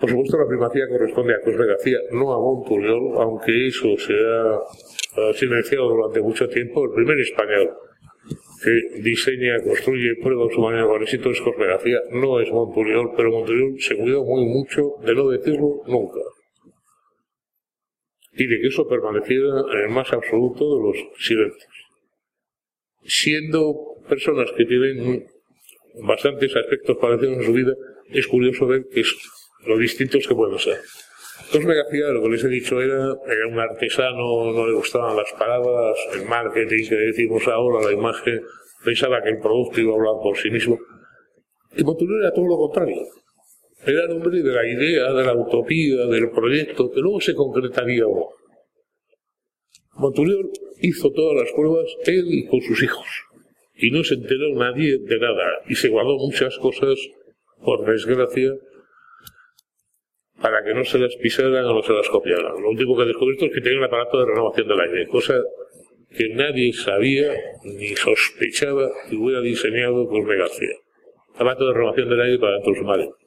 Por 0.00 0.10
supuesto, 0.10 0.38
la 0.38 0.48
primacía 0.48 0.88
corresponde 0.88 1.34
a 1.34 1.40
Cosme 1.40 1.66
García, 1.66 1.98
no 2.12 2.32
a 2.32 2.38
Monturiol, 2.38 3.18
aunque 3.18 3.66
eso 3.66 3.96
se 3.98 4.14
ha 4.14 5.32
silenciado 5.34 5.88
durante 5.88 6.20
mucho 6.20 6.48
tiempo. 6.48 6.84
El 6.84 6.92
primer 6.92 7.20
español 7.20 7.70
que 8.62 9.00
diseña, 9.02 9.60
construye, 9.62 10.14
prueba 10.22 10.46
su 10.52 10.60
manera 10.60 10.86
con 10.86 11.02
éxito 11.02 11.30
es 11.30 11.40
Cosme 11.40 11.66
García, 11.66 11.98
no 12.12 12.40
es 12.40 12.50
Monturiol, 12.50 13.12
pero 13.16 13.30
Monturiol 13.30 13.74
se 13.78 13.96
cuidó 13.96 14.24
muy 14.24 14.46
mucho 14.46 14.94
de 15.04 15.14
no 15.14 15.28
decirlo 15.28 15.82
nunca 15.86 16.20
y 18.32 18.46
de 18.46 18.60
que 18.60 18.68
eso 18.68 18.88
permaneciera 18.88 19.62
en 19.72 19.78
el 19.78 19.88
más 19.90 20.12
absoluto 20.12 20.76
de 20.76 20.82
los 20.82 20.96
silencios. 21.18 21.72
Siendo 23.04 23.74
personas 24.08 24.50
que 24.56 24.64
tienen 24.64 25.26
bastantes 26.02 26.54
aspectos 26.56 26.96
parecidos 26.96 27.38
en 27.38 27.42
su 27.44 27.52
vida, 27.52 27.72
es 28.10 28.26
curioso 28.26 28.66
ver 28.66 28.84
que 28.92 29.00
es 29.00 29.14
lo 29.66 29.76
distintos 29.76 30.26
que 30.26 30.34
pueden 30.34 30.58
ser. 30.58 30.78
Cosme 31.50 31.74
García, 31.74 32.08
lo 32.08 32.22
que 32.22 32.28
les 32.30 32.44
he 32.44 32.48
dicho, 32.48 32.80
era, 32.80 33.14
era 33.26 33.46
un 33.48 33.58
artesano, 33.58 34.52
no 34.52 34.66
le 34.66 34.74
gustaban 34.74 35.16
las 35.16 35.30
palabras, 35.38 35.98
el 36.14 36.26
marketing 36.26 36.88
que 36.88 36.94
decimos 36.94 37.46
ahora, 37.48 37.84
la 37.86 37.92
imagen, 37.92 38.40
pensaba 38.84 39.22
que 39.22 39.30
el 39.30 39.38
producto 39.38 39.80
iba 39.80 39.92
a 39.92 39.96
hablar 39.96 40.14
por 40.22 40.36
sí 40.36 40.50
mismo. 40.50 40.78
Y 41.76 41.84
Monturiol 41.84 42.22
era 42.22 42.32
todo 42.32 42.46
lo 42.46 42.56
contrario. 42.56 42.96
Era 43.84 44.04
el 44.04 44.12
hombre 44.12 44.42
de 44.42 44.52
la 44.52 44.66
idea, 44.66 45.12
de 45.12 45.24
la 45.24 45.34
utopía, 45.34 46.06
del 46.06 46.30
proyecto, 46.30 46.90
que 46.90 47.00
luego 47.00 47.20
se 47.20 47.34
concretaría 47.34 48.04
Monturiol 49.94 50.50
hizo 50.80 51.10
todas 51.10 51.42
las 51.42 51.52
pruebas 51.52 51.86
él 52.06 52.46
con 52.48 52.60
sus 52.60 52.82
hijos. 52.82 53.06
Y 53.74 53.90
no 53.90 54.04
se 54.04 54.14
enteró 54.14 54.54
nadie 54.54 54.98
de 54.98 55.18
nada. 55.18 55.60
Y 55.68 55.74
se 55.74 55.88
guardó 55.88 56.16
muchas 56.16 56.56
cosas, 56.58 56.98
por 57.64 57.84
desgracia, 57.84 58.52
para 60.40 60.62
que 60.64 60.74
no 60.74 60.84
se 60.84 60.98
las 60.98 61.14
pisaran 61.16 61.64
o 61.64 61.74
no 61.74 61.82
se 61.82 61.92
las 61.92 62.08
copiaran. 62.08 62.60
Lo 62.62 62.70
último 62.70 62.96
que 62.96 63.04
descubrí 63.04 63.36
es 63.36 63.52
que 63.52 63.60
tenía 63.60 63.78
un 63.78 63.84
aparato 63.84 64.18
de 64.18 64.26
renovación 64.26 64.68
del 64.68 64.80
aire, 64.80 65.06
cosa 65.08 65.40
que 66.16 66.28
nadie 66.30 66.72
sabía 66.72 67.32
ni 67.64 67.96
sospechaba 67.96 68.90
que 69.08 69.16
hubiera 69.16 69.40
diseñado 69.40 70.06
Cosme 70.08 70.36
García. 70.36 70.76
Aparato 71.34 71.66
de 71.66 71.74
renovación 71.74 72.08
del 72.08 72.20
aire 72.20 72.38
para 72.38 72.58
de 72.58 73.21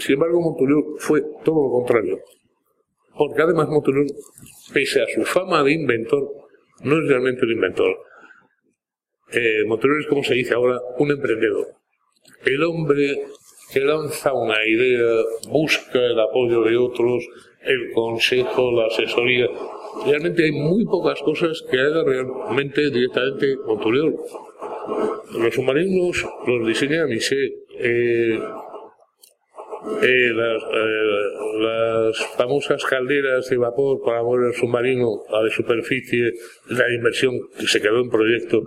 Sin 0.00 0.14
embargo, 0.14 0.40
Monturiol 0.40 0.84
fue 0.98 1.22
todo 1.44 1.64
lo 1.64 1.70
contrario. 1.70 2.18
Porque 3.16 3.42
además 3.42 3.68
Monturiol, 3.68 4.06
pese 4.72 5.02
a 5.02 5.06
su 5.06 5.22
fama 5.24 5.62
de 5.62 5.72
inventor, 5.72 6.28
no 6.82 6.98
es 6.98 7.08
realmente 7.08 7.44
un 7.44 7.52
inventor. 7.52 7.96
Eh, 9.32 9.62
es, 9.62 10.06
como 10.08 10.22
se 10.22 10.34
dice 10.34 10.54
ahora, 10.54 10.80
un 10.98 11.10
emprendedor. 11.10 11.68
El 12.44 12.62
hombre 12.64 13.24
que 13.72 13.80
lanza 13.80 14.34
una 14.34 14.64
idea, 14.66 15.22
busca 15.48 15.98
el 15.98 16.20
apoyo 16.20 16.62
de 16.62 16.76
otros, 16.76 17.26
el 17.62 17.92
consejo, 17.92 18.70
la 18.72 18.86
asesoría. 18.86 19.48
Realmente 20.04 20.44
hay 20.44 20.52
muy 20.52 20.84
pocas 20.84 21.22
cosas 21.22 21.64
que 21.70 21.78
haga 21.78 22.04
realmente 22.04 22.90
directamente 22.90 23.56
Monturiol. 23.66 24.16
Los 25.38 25.54
submarinos 25.54 26.26
los 26.46 26.66
diseña 26.66 27.06
Michel. 27.06 27.54
Eh, 27.78 28.38
las, 29.84 30.62
eh, 30.62 31.04
las, 31.60 32.26
famosas 32.36 32.84
calderas 32.84 33.48
de 33.48 33.56
vapor 33.56 34.00
para 34.04 34.22
mover 34.22 34.48
el 34.48 34.54
submarino, 34.54 35.24
la 35.30 35.42
de 35.42 35.50
superficie, 35.50 36.32
la 36.68 36.92
inversión 36.92 37.34
que 37.58 37.66
se 37.66 37.80
quedó 37.80 38.00
en 38.00 38.10
proyecto, 38.10 38.62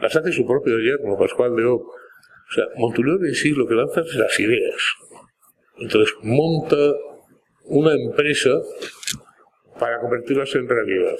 las 0.00 0.14
hace 0.14 0.32
su 0.32 0.46
propio 0.46 0.78
yerno, 0.78 1.16
Pascual 1.18 1.54
de 1.56 1.64
O. 1.64 1.92
Sea, 2.50 2.64
Monturiol 2.76 3.26
en 3.26 3.34
sí 3.34 3.50
lo 3.50 3.66
que 3.66 3.74
lanza 3.74 4.00
es 4.00 4.14
las 4.14 4.40
ideas. 4.40 4.82
Entonces 5.76 6.14
monta 6.22 6.76
una 7.64 7.92
empresa 7.92 8.50
para 9.78 10.00
convertirlas 10.00 10.54
en 10.54 10.68
realidad. 10.68 11.16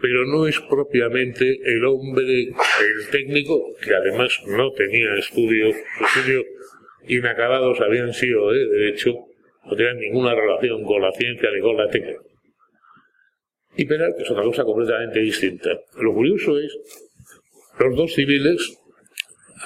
Pero 0.00 0.24
no 0.24 0.46
es 0.46 0.58
propiamente 0.60 1.58
el 1.62 1.84
hombre, 1.84 2.48
el 2.48 3.10
técnico, 3.10 3.60
que 3.82 3.94
además 3.94 4.40
no 4.46 4.72
tenía 4.72 5.14
estudios, 5.16 5.76
estudios 6.00 6.44
inacabados 7.06 7.80
habían 7.80 8.12
sido 8.12 8.50
de 8.52 8.66
derecho, 8.66 9.12
no 9.64 9.76
tenían 9.76 9.98
ninguna 9.98 10.34
relación 10.34 10.82
con 10.84 11.00
la 11.00 11.12
ciencia 11.12 11.50
ni 11.52 11.60
con 11.60 11.76
la 11.76 11.88
técnica. 11.88 12.20
Y 13.76 13.86
penal, 13.86 14.14
que 14.16 14.22
es 14.22 14.30
otra 14.30 14.44
cosa 14.44 14.64
completamente 14.64 15.20
distinta. 15.20 15.70
Lo 16.00 16.14
curioso 16.14 16.58
es, 16.58 16.76
los 17.78 17.96
dos 17.96 18.12
civiles 18.12 18.78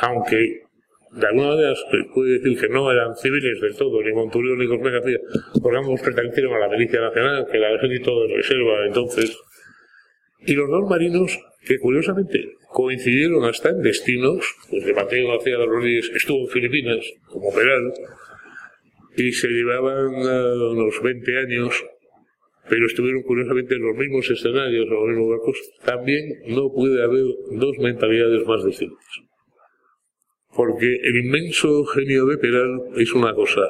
aunque 0.01 0.63
de 1.11 1.27
alguna 1.27 1.49
manera 1.49 1.75
se 1.75 2.05
puede 2.15 2.39
decir 2.39 2.61
que 2.61 2.69
no 2.69 2.91
eran 2.93 3.17
civiles 3.17 3.61
del 3.61 3.77
todo, 3.77 4.03
ni 4.03 4.13
Monturiol 4.13 4.59
ni 4.59 4.69
Cosme 4.69 4.91
García, 4.91 5.19
porque 5.63 5.79
ambos 5.79 6.01
pertenecieron 6.01 6.55
a 6.55 6.59
la 6.59 6.69
milicia 6.69 7.01
nacional, 7.01 7.47
que 7.51 7.57
era 7.57 7.71
el 7.71 7.77
ejército 7.77 8.23
de 8.23 8.37
reserva 8.37 8.87
entonces, 8.87 9.37
y 10.41 10.55
los 10.55 10.69
dos 10.71 10.89
marinos 10.89 11.39
que 11.65 11.79
curiosamente 11.79 12.58
coincidieron 12.69 13.45
hasta 13.45 13.71
en 13.71 13.83
destinos, 13.83 14.55
pues 14.71 14.85
de 14.85 14.95
Mateo 14.95 15.29
García 15.29 15.59
de 15.59 15.67
Rodríguez 15.67 16.11
estuvo 16.15 16.41
en 16.43 16.49
Filipinas 16.49 17.05
como 17.27 17.53
peral, 17.53 17.93
y 19.17 19.33
se 19.33 19.49
llevaban 19.49 20.15
unos 20.15 21.03
20 21.03 21.39
años, 21.39 21.85
pero 22.69 22.87
estuvieron 22.87 23.23
curiosamente 23.23 23.75
en 23.75 23.83
los 23.83 23.97
mismos 23.97 24.31
escenarios, 24.31 24.87
en 24.87 24.95
los 24.95 25.09
mismos 25.09 25.29
barcos, 25.31 25.59
también 25.85 26.25
no 26.47 26.73
puede 26.73 27.03
haber 27.03 27.25
dos 27.53 27.79
mentalidades 27.79 28.47
más 28.47 28.65
distintas. 28.65 29.05
Porque 30.55 30.99
el 31.03 31.17
inmenso 31.25 31.85
genio 31.87 32.27
de 32.27 32.39
Peral 32.39 32.81
es 32.97 33.13
una 33.13 33.35
cosa. 33.35 33.63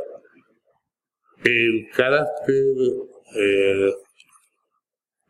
El 1.44 1.86
carácter 1.94 2.64
eh, 3.36 3.92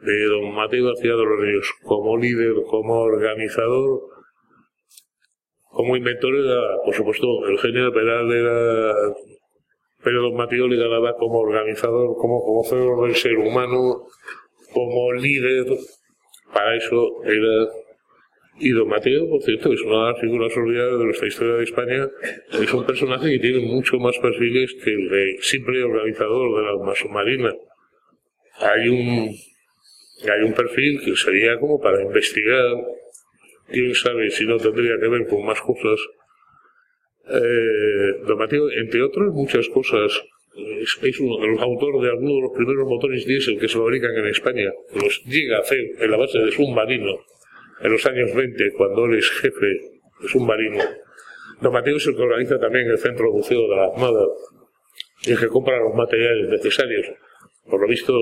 de 0.01 0.25
don 0.27 0.55
Mateo 0.55 0.87
García 0.87 1.13
de 1.13 1.25
los 1.25 1.41
Ríos 1.41 1.73
como 1.83 2.17
líder, 2.17 2.55
como 2.69 3.01
organizador, 3.01 4.01
como 5.65 5.97
inventor 5.97 6.35
era, 6.35 6.77
por 6.85 6.95
supuesto, 6.95 7.47
el 7.47 7.59
genio 7.59 7.87
de 7.87 7.93
Peral 7.93 8.33
era 8.33 8.95
pero 10.03 10.23
don 10.23 10.37
Mateo 10.37 10.69
le 10.69 10.77
ganaba 10.77 11.15
como 11.17 11.41
organizador, 11.41 12.17
como 12.17 12.43
conocedor 12.43 13.07
del 13.07 13.17
ser 13.17 13.37
humano, 13.37 14.07
como 14.73 15.13
líder. 15.13 15.67
Para 16.53 16.77
eso 16.77 17.23
era 17.25 17.69
y 18.61 18.71
don 18.71 18.89
Mateo, 18.89 19.29
por 19.29 19.43
cierto, 19.43 19.73
es 19.73 19.81
una 19.83 20.07
de 20.07 20.13
las 20.13 20.21
figuras 20.21 20.57
olvidadas 20.57 20.99
de 20.99 21.05
nuestra 21.05 21.29
historia 21.29 21.55
de 21.55 21.65
España, 21.65 22.09
es 22.61 22.75
un 22.75 22.85
personaje 22.85 23.31
que 23.31 23.39
tiene 23.39 23.61
mucho 23.61 23.99
más 23.99 24.19
perfiles 24.19 24.75
que 24.83 24.91
el 24.91 25.09
de 25.09 25.37
simple 25.43 25.85
organizador 25.85 26.57
de 26.57 26.63
la 26.63 26.71
alma 26.71 26.95
submarina. 26.95 27.55
Hay 28.59 28.89
un, 28.89 29.31
hay 30.25 30.43
un 30.43 30.53
perfil 30.53 31.01
que 31.05 31.15
sería 31.17 31.59
como 31.59 31.81
para 31.81 32.03
investigar, 32.03 32.77
quién 33.69 33.95
sabe 33.95 34.31
si 34.31 34.47
no 34.47 34.57
tendría 34.57 34.99
que 34.99 35.09
ver 35.09 35.27
con 35.27 35.45
más 35.45 35.61
cosas. 35.61 36.01
Eh, 37.31 38.25
don 38.27 38.39
Mateo, 38.39 38.71
entre 38.71 39.03
otras 39.03 39.29
muchas 39.33 39.69
cosas, 39.69 40.25
es, 40.57 40.99
es 41.03 41.21
uno 41.21 41.39
de 41.39 41.49
los 41.49 41.61
de 41.61 42.11
algunos 42.11 42.37
de 42.37 42.43
los 42.43 42.53
primeros 42.57 42.89
motores 42.89 43.27
diésel 43.27 43.59
que 43.59 43.69
se 43.69 43.79
fabrican 43.79 44.15
en 44.17 44.27
España, 44.27 44.73
los 44.95 45.23
llega 45.25 45.59
a 45.59 45.61
hacer 45.61 45.85
en 45.99 46.11
la 46.11 46.17
base 46.17 46.39
de 46.39 46.51
submarino 46.51 47.19
en 47.81 47.93
los 47.93 48.05
años 48.07 48.35
20, 48.35 48.73
cuando 48.73 49.07
él 49.07 49.19
es 49.19 49.31
jefe 49.31 49.67
de 49.67 50.29
submarino. 50.29 50.83
Don 51.61 51.73
Mateo 51.73 51.97
es 51.97 52.07
el 52.07 52.17
que 52.17 52.23
organiza 52.23 52.59
también 52.59 52.89
el 52.89 52.99
centro 52.99 53.31
buceo 53.33 53.69
de 53.69 53.77
la 53.77 53.85
Armada 53.87 54.25
y 55.23 55.33
el 55.33 55.39
que 55.39 55.49
compra 55.49 55.79
los 55.79 55.95
materiales 55.95 56.49
necesarios. 56.49 57.07
Por 57.69 57.83
lo 57.83 57.89
visto, 57.89 58.15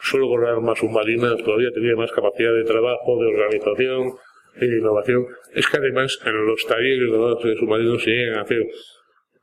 solo 0.00 0.28
con 0.28 0.44
armas 0.44 0.78
submarinas 0.78 1.42
todavía 1.42 1.70
tenía 1.72 1.96
más 1.96 2.12
capacidad 2.12 2.52
de 2.54 2.64
trabajo, 2.64 3.20
de 3.20 3.26
organización 3.26 4.14
y 4.60 4.66
de 4.66 4.78
innovación. 4.78 5.26
Es 5.54 5.66
que 5.66 5.78
además 5.78 6.18
en 6.24 6.46
los 6.46 6.64
talleres 6.66 7.10
de 7.10 7.18
los 7.18 7.58
submarinos 7.58 8.02
se 8.02 8.10
llegan 8.10 8.38
a 8.38 8.42
hacer 8.42 8.64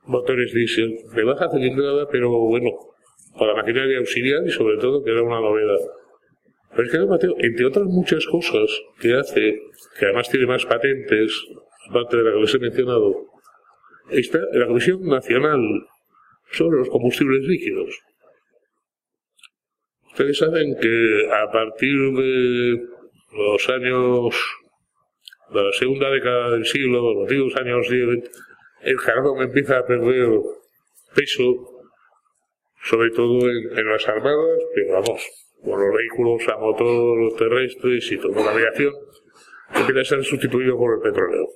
motores 0.04 0.52
diésel 0.54 0.96
de 1.14 1.24
baja 1.24 1.50
cilindrada, 1.50 2.08
pero 2.08 2.30
bueno, 2.30 2.70
para 3.38 3.54
maquinaria 3.54 3.98
auxiliar 3.98 4.46
y 4.46 4.50
sobre 4.50 4.78
todo 4.78 5.04
que 5.04 5.10
era 5.10 5.22
una 5.22 5.40
novedad. 5.40 5.78
Pero 6.70 6.84
es 6.84 6.92
que 6.92 6.98
Mateo, 7.00 7.34
entre 7.38 7.66
otras 7.66 7.86
muchas 7.86 8.26
cosas 8.26 8.70
que 9.00 9.14
hace, 9.14 9.60
que 9.98 10.04
además 10.06 10.28
tiene 10.30 10.46
más 10.46 10.64
patentes, 10.64 11.32
aparte 11.88 12.16
de 12.16 12.22
la 12.24 12.32
que 12.32 12.40
les 12.40 12.54
he 12.54 12.58
mencionado, 12.58 13.26
está 14.10 14.38
la 14.52 14.66
Comisión 14.66 15.02
Nacional 15.02 15.60
sobre 16.52 16.78
los 16.78 16.88
Combustibles 16.88 17.42
Líquidos. 17.42 17.98
Ustedes 20.12 20.38
saben 20.38 20.76
que 20.80 21.28
a 21.32 21.50
partir 21.50 21.96
de 22.12 22.80
los 23.32 23.68
años, 23.68 24.34
de 25.52 25.62
la 25.62 25.72
segunda 25.72 26.10
década 26.10 26.50
del 26.50 26.66
siglo, 26.66 27.14
los 27.14 27.22
antiguos 27.22 27.56
años 27.56 27.88
10, 27.88 28.30
el 28.82 28.96
carbón 28.96 29.42
empieza 29.42 29.78
a 29.78 29.86
perder 29.86 30.28
peso, 31.14 31.54
sobre 32.82 33.10
todo 33.10 33.48
en, 33.48 33.78
en 33.78 33.88
las 33.88 34.08
armadas, 34.08 34.58
pero 34.74 34.92
vamos, 34.94 35.22
por 35.64 35.78
los 35.78 35.96
vehículos 35.96 36.48
a 36.48 36.58
motor 36.58 37.36
terrestres 37.38 38.10
y 38.10 38.18
toda 38.18 38.44
la 38.44 38.50
aviación, 38.52 38.92
empieza 39.74 40.00
a 40.00 40.04
ser 40.04 40.24
sustituido 40.24 40.76
por 40.76 40.94
el 40.94 41.00
petróleo, 41.00 41.46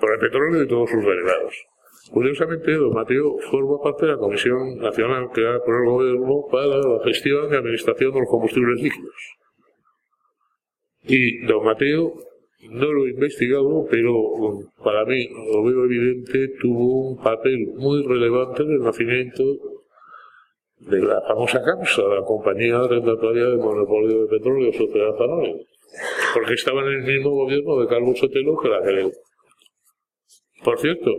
por 0.00 0.12
el 0.12 0.18
petróleo 0.20 0.62
y 0.62 0.68
todos 0.68 0.90
sus 0.90 1.04
derivados. 1.04 1.54
Curiosamente, 2.08 2.72
don 2.72 2.94
Mateo 2.94 3.36
forma 3.50 3.78
parte 3.82 4.06
de 4.06 4.12
la 4.12 4.18
Comisión 4.18 4.78
Nacional 4.78 5.28
creada 5.32 5.62
por 5.62 5.74
el 5.76 5.86
Gobierno 5.86 6.46
para 6.50 6.66
la 6.66 7.04
gestión 7.04 7.52
y 7.52 7.56
administración 7.56 8.14
de 8.14 8.20
los 8.20 8.28
combustibles 8.28 8.82
líquidos. 8.82 9.14
Y 11.04 11.46
don 11.46 11.64
Mateo, 11.64 12.14
no 12.70 12.92
lo 12.92 13.06
he 13.06 13.10
investigado, 13.10 13.86
pero 13.90 14.12
para 14.82 15.04
mí 15.04 15.28
lo 15.52 15.62
veo 15.62 15.84
evidente, 15.84 16.48
tuvo 16.60 17.10
un 17.10 17.22
papel 17.22 17.68
muy 17.76 18.02
relevante 18.02 18.62
en 18.62 18.72
el 18.72 18.80
nacimiento 18.80 19.42
de 20.78 21.00
la 21.00 21.20
famosa 21.22 21.62
causa, 21.62 22.02
la 22.02 22.24
compañía 22.24 22.78
arrendataria 22.78 23.44
de 23.44 23.56
monopolio 23.56 24.22
de 24.22 24.38
petróleo, 24.38 24.72
Sociedad 24.72 25.22
Anónima, 25.22 25.60
porque 26.34 26.54
estaba 26.54 26.80
en 26.82 26.88
el 26.88 27.02
mismo 27.02 27.30
gobierno 27.30 27.80
de 27.80 27.86
Carlos 27.86 28.18
Sotelo 28.18 28.56
que 28.58 28.68
la 28.68 28.82
que 28.82 29.10
Por 30.64 30.78
cierto, 30.78 31.10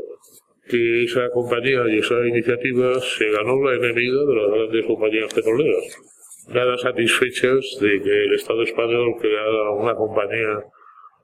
que 0.71 1.03
esa 1.03 1.29
compañía 1.31 1.83
y 1.89 1.99
esa 1.99 2.25
iniciativa 2.25 2.99
se 3.01 3.29
ganó 3.29 3.61
la 3.61 3.75
enemiga 3.75 4.23
de 4.25 4.35
las 4.35 4.51
grandes 4.51 4.85
compañías 4.85 5.33
petroleras, 5.33 5.97
nada 6.47 6.77
satisfechas 6.77 7.77
de 7.81 8.01
que 8.01 8.23
el 8.23 8.33
Estado 8.33 8.63
español 8.63 9.15
creara 9.19 9.71
una 9.71 9.93
compañía 9.93 10.63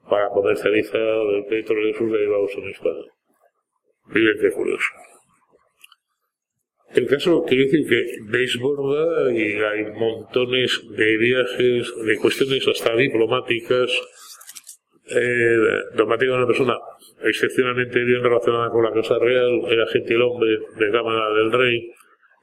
para 0.09 0.29
comercializar 0.29 0.99
el 0.99 1.45
petróleo 1.45 1.89
y 1.89 1.93
sus 1.93 2.11
derivados 2.11 2.51
en 2.57 2.69
España. 2.69 3.05
Miren 4.07 4.37
qué 4.41 4.51
curioso. 4.51 4.87
El 6.93 7.07
caso 7.07 7.43
quiere 7.45 7.65
decir 7.65 7.87
que 7.87 8.05
desborda 8.31 9.31
y 9.31 9.53
hay 9.53 9.91
montones 9.91 10.81
de 10.89 11.17
viajes, 11.17 11.93
de 12.05 12.17
cuestiones 12.17 12.67
hasta 12.67 12.95
diplomáticas. 12.95 13.91
Eh, 15.09 15.57
Don 15.95 16.07
Mateo 16.07 16.29
era 16.29 16.37
una 16.37 16.47
persona 16.47 16.77
excepcionalmente 17.23 18.03
bien 18.03 18.23
relacionada 18.23 18.69
con 18.69 18.83
la 18.83 18.91
Casa 18.91 19.17
Real, 19.19 19.61
era 19.69 19.87
gentil 19.87 20.21
hombre 20.21 20.57
de 20.77 20.91
Cámara 20.91 21.33
del 21.33 21.51
Rey, 21.51 21.91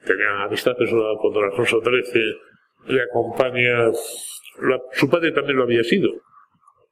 tenía 0.05 0.43
amistad 0.43 0.75
personal 0.75 1.15
con 1.21 1.33
Don 1.33 1.45
Alfonso 1.45 1.81
XIII, 1.81 2.23
le 2.87 3.01
acompaña. 3.01 3.91
su 4.93 5.09
padre 5.09 5.31
también 5.31 5.57
lo 5.57 5.63
había 5.63 5.83
sido. 5.83 6.09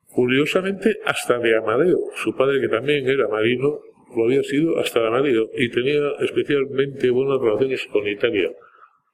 Curiosamente, 0.09 0.99
hasta 1.05 1.39
de 1.39 1.57
Amadeo, 1.57 1.97
su 2.15 2.35
padre 2.35 2.61
que 2.61 2.69
también 2.69 3.07
era 3.07 3.27
marino, 3.27 3.79
lo 4.15 4.25
había 4.25 4.43
sido 4.43 4.77
hasta 4.79 4.99
de 4.99 5.07
Amadeo 5.07 5.49
y 5.55 5.71
tenía 5.71 6.11
especialmente 6.19 7.09
buenas 7.09 7.39
relaciones 7.41 7.87
con 7.91 8.07
Italia. 8.07 8.51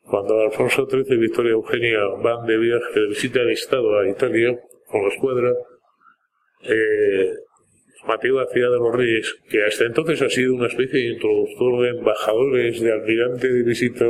Cuando 0.04 0.42
Alfonso 0.42 0.88
XIII 0.90 1.16
y 1.16 1.18
Victoria 1.18 1.52
Eugenia 1.52 2.00
van 2.22 2.46
de 2.46 2.58
viaje 2.58 3.00
de 3.00 3.08
visita 3.08 3.40
al 3.40 3.52
Estado 3.52 3.98
a 3.98 4.10
Italia 4.10 4.60
con 4.88 5.04
la 5.04 5.10
escuadra, 5.10 5.54
eh, 6.64 7.34
Mateo 8.08 8.38
García 8.38 8.70
de 8.70 8.78
los 8.78 8.96
Reyes, 8.96 9.36
que 9.50 9.64
hasta 9.64 9.86
entonces 9.86 10.22
ha 10.22 10.30
sido 10.30 10.56
una 10.56 10.68
especie 10.68 11.00
de 11.00 11.14
introductor 11.14 11.84
de 11.84 11.90
embajadores, 12.00 12.82
de 12.82 12.92
almirante 12.92 13.48
de 13.48 13.64
visita 13.64 14.06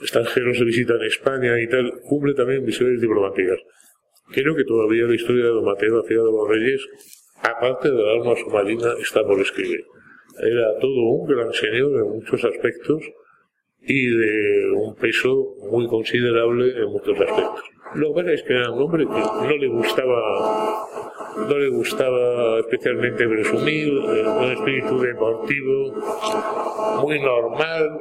extranjeros 0.00 0.58
de 0.58 0.64
visita 0.64 0.94
en 0.94 1.02
España 1.02 1.60
y 1.60 1.68
tal, 1.68 1.92
cumple 2.02 2.34
también 2.34 2.64
misiones 2.64 3.00
diplomáticas. 3.00 3.58
Creo 4.30 4.54
que 4.54 4.64
todavía 4.64 5.06
la 5.06 5.14
historia 5.14 5.46
de 5.46 5.62
Mateo 5.62 5.96
García 5.96 6.18
de 6.18 6.24
los 6.24 6.48
Reyes, 6.48 6.86
aparte 7.42 7.90
de 7.90 8.02
la 8.02 8.12
alma 8.12 8.36
submarina, 8.36 8.92
está 9.00 9.24
por 9.24 9.40
escribir. 9.40 9.84
Era 10.40 10.78
todo 10.78 11.02
un 11.02 11.26
gran 11.26 11.52
señor 11.52 11.90
en 11.96 12.10
muchos 12.10 12.44
aspectos 12.44 13.02
y 13.80 14.06
de 14.06 14.70
un 14.72 14.94
peso 14.96 15.56
muy 15.70 15.88
considerable 15.88 16.76
en 16.76 16.86
muchos 16.90 17.18
aspectos. 17.18 17.64
Lo 17.94 18.08
que 18.08 18.14
pasa 18.14 18.32
es 18.32 18.42
que 18.42 18.52
era 18.52 18.70
un 18.70 18.82
hombre 18.82 19.06
que 19.06 19.12
no 19.12 19.56
le 19.56 19.68
gustaba 19.68 20.86
no 21.46 21.58
le 21.58 21.68
gustaba 21.68 22.58
especialmente 22.60 23.28
presumir, 23.28 23.88
eh, 23.88 24.26
un 24.26 24.52
espíritu 24.52 25.00
deportivo, 25.00 25.92
muy 27.02 27.20
normal, 27.20 28.00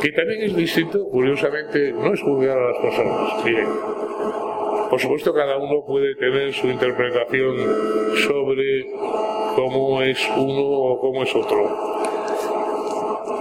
que 0.00 0.12
también 0.12 0.42
es 0.42 0.56
distinto, 0.56 1.04
curiosamente, 1.08 1.92
no 1.92 2.14
es 2.14 2.22
juzgar 2.22 2.58
a 2.58 2.70
las 2.70 2.78
personas. 2.78 3.44
Miren, 3.44 3.66
por 4.88 5.00
supuesto 5.00 5.34
cada 5.34 5.58
uno 5.58 5.84
puede 5.86 6.14
tener 6.14 6.52
su 6.52 6.68
interpretación 6.68 7.56
sobre 8.26 8.86
cómo 9.56 10.02
es 10.02 10.18
uno 10.36 10.62
o 10.62 11.00
cómo 11.00 11.22
es 11.22 11.34
otro. 11.34 11.90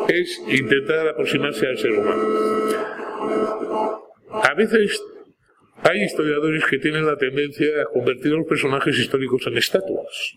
Es 0.08 0.42
intentar 0.48 1.08
aproximarse 1.08 1.68
al 1.68 1.78
ser 1.78 1.92
humano. 1.92 4.09
A 4.32 4.54
veces 4.54 5.02
hay 5.84 6.04
historiadores 6.04 6.64
que 6.66 6.78
tienen 6.78 7.06
la 7.06 7.18
tendencia 7.18 7.82
a 7.82 7.86
convertir 7.86 8.34
a 8.34 8.38
los 8.38 8.48
personajes 8.48 8.98
históricos 8.98 9.42
en 9.48 9.58
estatuas. 9.58 10.34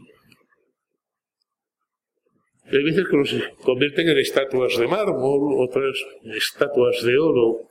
Hay 2.70 2.82
veces 2.82 3.06
que 3.06 3.16
los 3.16 3.34
convierten 3.62 4.08
en 4.08 4.18
estatuas 4.18 4.78
de 4.78 4.86
mármol, 4.86 5.60
otras 5.60 5.94
en 6.22 6.32
estatuas 6.32 7.02
de 7.04 7.18
oro. 7.18 7.68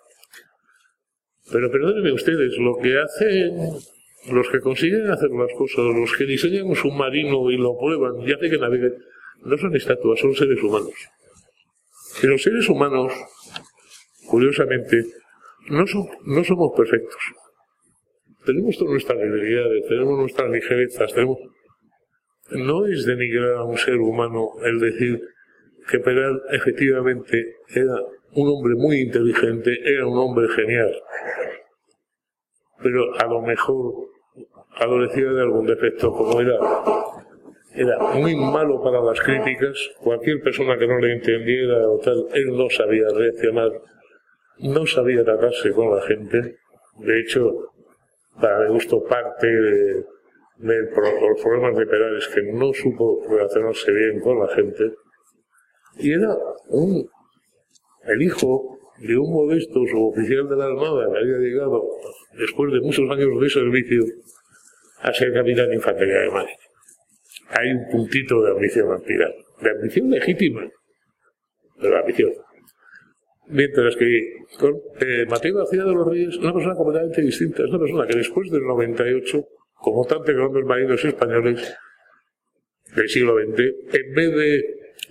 Pero 1.52 1.72
perdónenme 1.72 2.12
ustedes, 2.12 2.56
lo 2.58 2.78
que 2.78 3.00
hacen 3.00 3.82
los 4.30 4.48
que 4.50 4.60
consiguen 4.60 5.10
hacer 5.10 5.30
las 5.32 5.52
cosas, 5.58 5.86
los 5.96 6.16
que 6.16 6.26
diseñan 6.26 6.68
un 6.68 6.76
submarino 6.76 7.50
y 7.50 7.58
lo 7.58 7.76
prueban 7.78 8.22
y 8.22 8.32
hacen 8.32 8.52
que 8.52 8.58
navegue, 8.60 8.92
no 9.44 9.58
son 9.58 9.76
estatuas, 9.76 10.20
son 10.20 10.36
seres 10.36 10.62
humanos. 10.62 10.94
Y 12.22 12.28
los 12.28 12.44
seres 12.44 12.70
humanos, 12.70 13.12
curiosamente, 14.28 15.04
no, 15.70 15.88
son, 15.88 16.08
no 16.26 16.44
somos 16.44 16.72
perfectos. 16.76 17.22
Tenemos 18.46 18.78
todas 18.78 18.92
nuestras 18.92 19.20
debilidades, 19.20 19.88
tenemos 19.88 20.20
nuestras 20.20 20.50
ligerezas, 20.50 21.14
tenemos... 21.14 21.38
No 22.52 22.86
es 22.86 23.06
denigrar 23.06 23.54
a 23.56 23.64
un 23.64 23.78
ser 23.78 23.98
humano 23.98 24.50
el 24.66 24.80
decir 24.80 25.22
que 25.90 26.00
Peral 26.00 26.42
efectivamente 26.52 27.56
era 27.70 27.96
un 28.34 28.50
hombre 28.50 28.76
muy 28.76 29.02
inteligente, 29.02 29.72
era 29.86 30.08
un 30.08 30.18
hombre 30.18 30.48
genial, 30.50 30.92
pero 32.82 33.14
a 33.20 33.26
lo 33.26 33.42
mejor 33.42 33.94
adolecía 34.78 35.32
de 35.32 35.42
algún 35.42 35.66
defecto, 35.66 36.12
como 36.12 36.40
era, 36.42 36.58
era 37.74 38.00
muy 38.16 38.36
malo 38.36 38.82
para 38.82 39.02
las 39.02 39.20
críticas, 39.20 39.78
cualquier 40.02 40.42
persona 40.42 40.78
que 40.78 40.88
no 40.88 40.98
le 41.00 41.14
entendiera 41.14 41.88
o 41.90 42.00
tal, 42.00 42.26
él 42.34 42.56
no 42.56 42.70
sabía 42.70 43.06
reaccionar, 43.14 43.72
no 44.62 44.86
sabía 44.86 45.24
tratarse 45.24 45.72
con 45.72 45.96
la 45.96 46.02
gente, 46.04 46.58
de 46.98 47.20
hecho, 47.20 47.72
para 48.40 48.60
mi 48.66 48.74
gusto, 48.74 49.04
parte 49.04 49.48
de, 49.48 50.06
los 50.60 51.42
problemas 51.42 51.76
de 51.76 51.86
Perales 51.88 52.28
que 52.28 52.44
no 52.54 52.72
supo 52.74 53.26
relacionarse 53.28 53.92
bien 53.92 54.20
con 54.20 54.40
la 54.40 54.48
gente. 54.50 54.94
Y 55.98 56.14
era 56.14 56.36
un, 56.70 57.10
el 58.06 58.22
hijo 58.22 58.78
de 59.00 59.18
un 59.18 59.32
modesto 59.32 59.80
suboficial 59.90 60.48
de 60.48 60.56
la 60.56 60.66
Armada 60.66 61.12
que 61.12 61.18
había 61.18 61.38
llegado, 61.38 61.84
después 62.38 62.72
de 62.72 62.82
muchos 62.82 63.10
años 63.10 63.42
de 63.42 63.50
servicio, 63.50 64.04
a 65.02 65.12
ser 65.14 65.34
capitán 65.34 65.70
de 65.70 65.76
infantería 65.76 66.20
de 66.20 66.30
mar. 66.30 66.48
Hay 67.50 67.72
un 67.72 67.90
puntito 67.90 68.42
de 68.44 68.52
ambición 68.52 68.94
aspirada, 68.94 69.34
de 69.62 69.70
ambición 69.72 70.10
legítima, 70.10 70.70
pero 71.80 71.98
ambición. 71.98 72.32
Mientras 73.48 73.96
que 73.96 74.06
eh, 74.08 75.26
Mateo 75.30 75.56
García 75.56 75.84
de 75.84 75.94
los 75.94 76.08
Reyes 76.08 76.30
es 76.30 76.38
una 76.38 76.54
persona 76.54 76.76
completamente 76.76 77.22
distinta. 77.22 77.64
Es 77.64 77.70
una 77.70 77.80
persona 77.80 78.08
que 78.08 78.18
después 78.18 78.50
del 78.50 78.64
98, 78.64 79.46
como 79.74 80.06
tantos 80.06 80.36
grandes 80.36 80.64
marinos 80.66 81.04
españoles 81.04 81.76
del 82.96 83.10
siglo 83.10 83.36
XX, 83.36 83.60
en 83.94 84.14
vez 84.14 84.36
de 84.36 84.64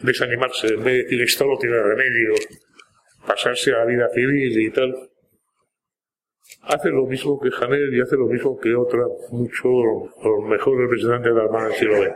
desanimarse, 0.03 0.69
en 0.69 0.85
vez 0.85 0.85
de 0.85 1.03
decir 1.03 1.23
esto 1.23 1.47
no 1.47 1.59
tiene 1.59 1.83
remedio, 1.83 2.35
pasarse 3.27 3.73
a 3.73 3.79
la 3.79 3.85
vida 3.85 4.09
civil 4.15 4.61
y 4.61 4.71
tal, 4.71 4.95
hace 6.63 6.89
lo 6.91 7.07
mismo 7.07 7.39
que 7.41 7.51
Janel 7.51 7.95
y 7.95 8.01
hace 8.01 8.17
lo 8.17 8.27
mismo 8.27 8.59
que 8.59 8.75
otra, 8.75 9.03
mucho 9.31 9.69
los 9.69 10.49
mejores 10.49 10.81
representantes 10.83 11.33
de 11.33 11.39
la 11.39 11.45
Armada 11.45 11.69
del 11.69 11.77
siglo 11.77 11.97
XX. 11.97 12.13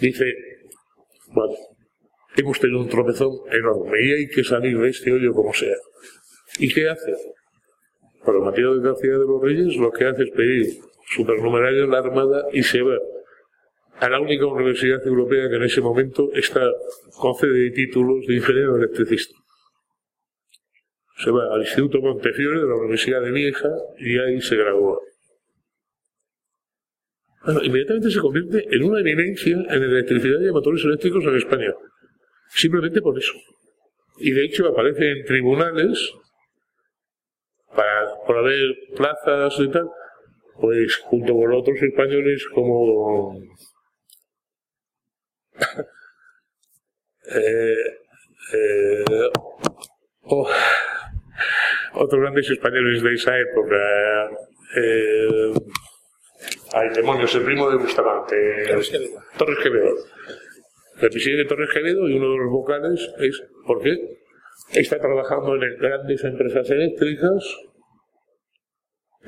Dice, 0.00 0.34
bueno, 1.28 1.54
hemos 2.36 2.60
tenido 2.60 2.80
un 2.80 2.88
tropezón 2.88 3.32
enorme 3.50 3.98
y 4.02 4.12
hay 4.12 4.28
que 4.28 4.44
salir 4.44 4.78
de 4.78 4.88
este 4.88 5.12
hoyo 5.12 5.32
como 5.32 5.52
sea. 5.52 5.76
¿Y 6.58 6.72
qué 6.72 6.88
hace? 6.88 7.12
Para 8.24 8.38
Mateo 8.40 8.76
de 8.76 8.88
García 8.88 9.12
de 9.12 9.26
los 9.26 9.42
Reyes 9.42 9.76
lo 9.76 9.90
que 9.90 10.04
hace 10.04 10.24
es 10.24 10.30
pedir 10.30 10.66
supernumerario 11.14 11.84
en 11.84 11.90
la 11.90 11.98
Armada 11.98 12.46
y 12.52 12.62
se 12.62 12.82
va 12.82 12.96
a 13.98 14.08
la 14.10 14.20
única 14.20 14.46
universidad 14.46 15.04
europea 15.06 15.48
que 15.48 15.56
en 15.56 15.62
ese 15.62 15.80
momento 15.80 16.30
está 16.34 16.60
concede 17.18 17.70
títulos 17.70 18.26
de 18.26 18.34
ingeniero 18.34 18.76
electricista. 18.76 19.34
Se 21.18 21.30
va 21.30 21.54
al 21.54 21.62
Instituto 21.62 22.00
Montefiore 22.02 22.60
de 22.60 22.66
la 22.66 22.74
Universidad 22.74 23.22
de 23.22 23.30
Lieja 23.30 23.70
y 23.98 24.18
ahí 24.18 24.40
se 24.42 24.56
graduó. 24.56 25.00
Bueno, 27.44 27.62
inmediatamente 27.62 28.10
se 28.10 28.20
convierte 28.20 28.66
en 28.70 28.82
una 28.82 29.00
eminencia 29.00 29.56
en 29.56 29.82
electricidad 29.82 30.40
y 30.40 30.50
motores 30.50 30.84
eléctricos 30.84 31.24
en 31.24 31.36
España. 31.36 31.72
Simplemente 32.48 33.00
por 33.00 33.18
eso. 33.18 33.34
Y 34.18 34.30
de 34.32 34.44
hecho 34.44 34.66
aparece 34.68 35.10
en 35.10 35.24
tribunales 35.24 36.12
para, 37.74 38.14
por 38.26 38.38
haber 38.38 38.74
plazas 38.96 39.54
y 39.60 39.70
tal, 39.70 39.90
pues 40.60 40.96
junto 40.96 41.34
con 41.34 41.52
otros 41.52 41.82
españoles 41.82 42.46
como 42.54 43.38
eh, 47.34 47.76
eh, 48.52 49.30
oh, 50.22 50.48
otros 51.94 52.20
grandes 52.20 52.50
españoles 52.50 53.02
de 53.02 53.14
esa 53.14 53.38
época 53.38 53.76
eh, 54.76 55.52
ay 56.74 56.90
demonios 56.90 57.34
el 57.34 57.42
primo 57.42 57.70
de 57.70 57.76
Bustamante 57.76 58.66
Torres 59.36 59.58
Quevedo 59.62 59.96
el 61.00 61.10
presidente 61.10 61.48
Torres 61.48 61.70
Quevedo 61.72 62.08
y 62.08 62.14
uno 62.14 62.30
de 62.30 62.38
los 62.38 62.50
vocales 62.50 63.14
es 63.18 63.42
¿por 63.66 63.82
qué? 63.82 63.96
está 64.74 64.98
trabajando 64.98 65.54
en 65.54 65.78
grandes 65.78 66.24
empresas 66.24 66.68
eléctricas, 66.70 67.56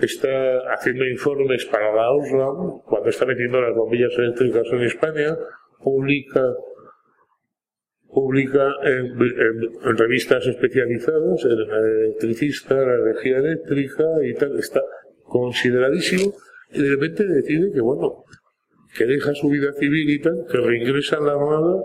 está 0.01 0.59
haciendo 0.73 1.05
informes 1.07 1.65
para 1.67 1.95
la 1.95 2.11
OSRAM, 2.13 2.81
cuando 2.85 3.09
está 3.09 3.27
metiendo 3.27 3.61
las 3.61 3.75
bombillas 3.75 4.13
eléctricas 4.19 4.67
en 4.73 4.83
España, 4.83 5.37
publica 5.83 6.43
publica 8.11 8.73
en, 8.85 9.19
revistas 9.99 10.47
especializadas, 10.47 11.45
en 11.45 11.59
electricista, 12.07 12.75
la 12.75 12.95
energía 12.95 13.39
eléctrica 13.39 14.05
y 14.25 14.35
tal, 14.35 14.59
está 14.59 14.81
consideradísimo 15.25 16.33
y 16.73 16.83
de 16.83 16.91
repente 16.91 17.27
decide 17.27 17.71
que 17.71 17.81
bueno, 17.81 18.25
que 18.97 19.05
deja 19.05 19.35
su 19.35 19.49
vida 19.49 19.73
civil 19.73 20.11
y 20.11 20.21
tal, 20.21 20.47
que 20.51 20.59
reingresa 20.59 21.17
a 21.17 21.21
la 21.21 21.33
Armada 21.33 21.83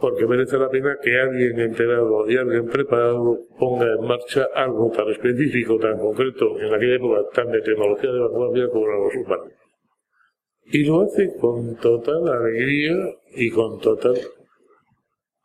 porque 0.00 0.26
merece 0.26 0.56
la 0.56 0.70
pena 0.70 0.98
que 1.00 1.20
alguien 1.20 1.60
enterado 1.60 2.28
y 2.28 2.36
alguien 2.36 2.66
preparado 2.68 3.38
ponga 3.58 3.86
en 3.86 4.06
marcha 4.06 4.48
algo 4.54 4.90
tan 4.90 5.10
específico, 5.10 5.78
tan 5.78 5.98
concreto, 5.98 6.58
en 6.58 6.74
aquella 6.74 6.96
época 6.96 7.20
tan 7.34 7.52
de 7.52 7.60
tecnología 7.60 8.10
de 8.10 8.18
vanguardia 8.18 8.68
como 8.70 8.86
los 8.86 9.14
humanos. 9.14 9.52
Y 10.64 10.84
lo 10.84 11.02
hace 11.02 11.36
con 11.38 11.76
total 11.76 12.28
alegría 12.28 12.96
y 13.34 13.50
con 13.50 13.78
total... 13.78 14.18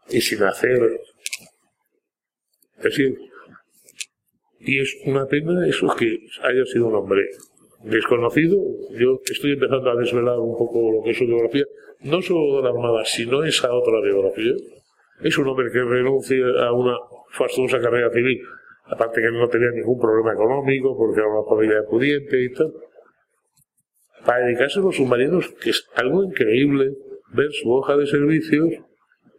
y 0.09 0.21
sin 0.21 0.41
hacer... 0.43 1.01
Es 2.77 2.83
decir, 2.83 3.17
y 4.59 4.79
es 4.79 4.95
una 5.05 5.25
pena 5.25 5.67
eso 5.67 5.93
que 5.97 6.17
haya 6.43 6.65
sido 6.65 6.87
un 6.87 6.95
hombre 6.95 7.27
desconocido. 7.85 8.57
Yo 8.91 9.21
estoy 9.25 9.53
empezando 9.53 9.89
a 9.91 9.95
desvelar 9.95 10.39
un 10.39 10.57
poco 10.57 10.91
lo 10.91 11.03
que 11.03 11.11
es 11.11 11.17
su 11.17 11.25
biografía, 11.25 11.65
no 12.01 12.21
solo 12.21 12.57
de 12.57 12.63
la 12.63 12.69
Armada, 12.69 13.05
sino 13.05 13.43
esa 13.43 13.73
otra 13.73 14.01
biografía. 14.01 14.53
Es 15.21 15.37
un 15.37 15.47
hombre 15.47 15.71
que 15.71 15.81
renuncia 15.81 16.45
a 16.67 16.73
una 16.73 16.97
fastuosa 17.31 17.79
carrera 17.79 18.09
civil, 18.11 18.41
aparte 18.85 19.21
que 19.21 19.31
no 19.31 19.47
tenía 19.47 19.71
ningún 19.71 19.99
problema 19.99 20.33
económico, 20.33 20.97
porque 20.97 21.19
era 21.19 21.29
una 21.29 21.47
familia 21.47 21.83
pudiente 21.89 22.43
y 22.43 22.51
tal, 22.53 22.73
para 24.25 24.45
dedicarse 24.45 24.79
a 24.79 24.83
los 24.83 24.95
submarinos, 24.95 25.49
que 25.61 25.69
es 25.69 25.87
algo 25.95 26.23
increíble 26.23 26.91
ver 27.33 27.51
su 27.51 27.71
hoja 27.71 27.95
de 27.95 28.07
servicios 28.07 28.69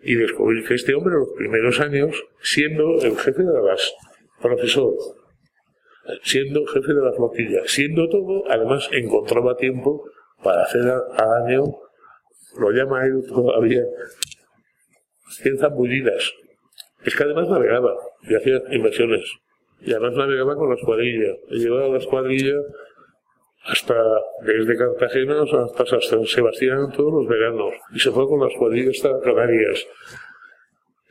y 0.03 0.15
descubrir 0.15 0.65
que 0.65 0.75
este 0.75 0.95
hombre 0.95 1.15
en 1.15 1.21
los 1.21 1.33
primeros 1.37 1.81
años, 1.81 2.25
siendo 2.41 2.95
el 3.03 3.17
jefe 3.17 3.43
de 3.43 3.63
las 3.63 3.93
profesor, 4.41 4.93
siendo 6.23 6.67
jefe 6.67 6.93
de 6.93 7.03
la 7.03 7.13
flotilla, 7.13 7.61
siendo 7.67 8.09
todo, 8.09 8.45
además 8.51 8.89
encontraba 8.93 9.57
tiempo 9.57 10.05
para 10.43 10.63
hacer 10.63 10.83
al 10.83 11.45
año, 11.45 11.65
lo 12.59 12.71
llama 12.71 13.05
él 13.05 13.25
todavía, 13.29 13.83
100 15.29 15.59
zambullidas. 15.59 16.33
Es 17.05 17.15
que 17.15 17.25
además 17.25 17.49
navegaba 17.49 17.95
y 18.23 18.35
hacía 18.35 18.61
inversiones. 18.71 19.25
Y 19.81 19.93
además 19.93 20.15
navegaba 20.15 20.57
con 20.57 20.69
la 20.71 20.75
escuadrilla. 20.77 21.35
Y 21.51 21.59
llevaba 21.59 21.89
la 21.89 21.99
escuadrilla 21.99 22.55
hasta 23.65 23.95
desde 24.43 24.77
Cartagena 24.77 25.43
hasta 25.43 26.01
San 26.01 26.25
Sebastián 26.25 26.91
todos 26.97 27.13
los 27.13 27.29
veranos. 27.29 27.75
Y 27.95 28.01
se 28.01 28.11
fue 28.11 28.27
con 28.27 28.41
la 28.41 28.49
escuadrilla 28.49 28.91
hasta 28.91 29.21
Canarias. 29.21 29.87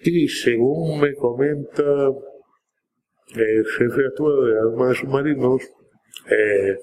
Y 0.03 0.27
según 0.27 0.99
me 1.01 1.13
comenta 1.15 1.83
el 3.37 3.65
jefe 3.65 4.05
actual 4.07 4.45
de 4.45 4.53
la 4.53 4.61
Armada 4.61 4.89
de 4.89 4.95
Submarinos, 4.95 5.61
eh, 6.29 6.77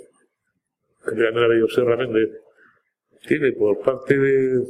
General 1.05 1.49
Bello 1.49 1.69
Serra 1.69 1.97
Méndez, 1.97 2.31
tiene 3.27 3.53
por 3.53 3.81
parte 3.81 4.19
de, 4.19 4.61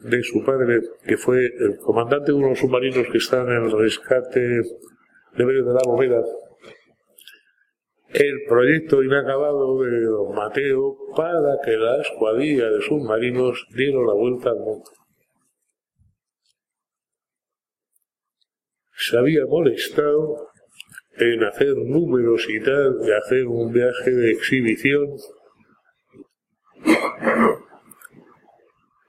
de 0.00 0.22
su 0.22 0.44
padre, 0.44 0.80
que 1.06 1.16
fue 1.16 1.46
el 1.46 1.76
comandante 1.78 2.32
de 2.32 2.38
unos 2.38 2.58
submarinos 2.58 3.06
que 3.10 3.18
están 3.18 3.48
en 3.48 3.64
el 3.64 3.72
rescate 3.72 4.40
de 4.40 5.44
Vélez 5.44 5.64
de 5.64 5.72
la 5.72 5.82
Bóveda, 5.84 6.22
el 8.10 8.44
proyecto 8.48 9.02
inacabado 9.02 9.82
de 9.82 10.00
don 10.02 10.34
Mateo 10.34 10.96
para 11.14 11.58
que 11.62 11.76
la 11.76 12.00
escuadrilla 12.00 12.70
de 12.70 12.80
submarinos 12.80 13.66
diera 13.74 13.98
la 14.00 14.14
vuelta 14.14 14.50
al 14.50 14.58
mundo. 14.58 14.90
Se 18.96 19.16
había 19.16 19.46
molestado 19.46 20.48
en 21.20 21.44
hacer 21.44 21.76
números 21.76 22.46
y 22.48 22.60
tal, 22.60 22.98
de 23.00 23.16
hacer 23.16 23.46
un 23.46 23.72
viaje 23.72 24.10
de 24.10 24.30
exhibición. 24.30 25.06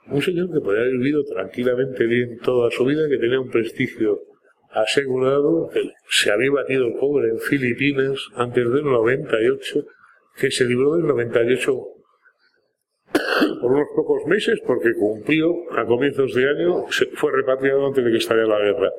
Un 0.08 0.22
señor 0.22 0.52
que 0.52 0.60
podía 0.60 0.82
haber 0.82 0.94
vivido 0.94 1.24
tranquilamente 1.24 2.06
bien 2.06 2.40
toda 2.40 2.72
su 2.72 2.86
vida, 2.86 3.08
que 3.08 3.18
tenía 3.18 3.40
un 3.40 3.50
prestigio 3.50 4.20
asegurado, 4.72 5.70
que 5.70 5.82
se 6.10 6.32
había 6.32 6.52
batido 6.52 6.88
el 6.88 7.30
en 7.30 7.40
Filipinas 7.40 8.20
antes 8.36 8.72
del 8.72 8.84
98, 8.84 9.86
que 10.40 10.52
se 10.52 10.66
libró 10.66 10.96
del 10.96 11.06
98 11.06 11.78
por 13.62 13.72
unos 13.72 13.88
pocos 13.96 14.26
meses 14.28 14.60
porque 14.66 14.94
cumplió 14.94 15.54
a 15.78 15.86
comienzos 15.86 16.34
de 16.34 16.50
año, 16.50 16.86
fue 17.16 17.32
repatriado 17.32 17.88
antes 17.88 18.04
de 18.04 18.12
que 18.12 18.18
estallara 18.18 18.48
la 18.48 18.60
guerra 18.60 18.92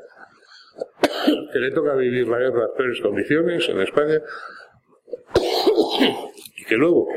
que 1.53 1.59
le 1.59 1.71
toca 1.71 1.95
vivir 1.95 2.29
la 2.29 2.39
guerra 2.39 2.65
en 2.65 2.77
peores 2.77 3.01
condiciones 3.01 3.69
en 3.69 3.81
España 3.81 4.21
y 6.57 6.65
que 6.65 6.77
luego 6.77 7.09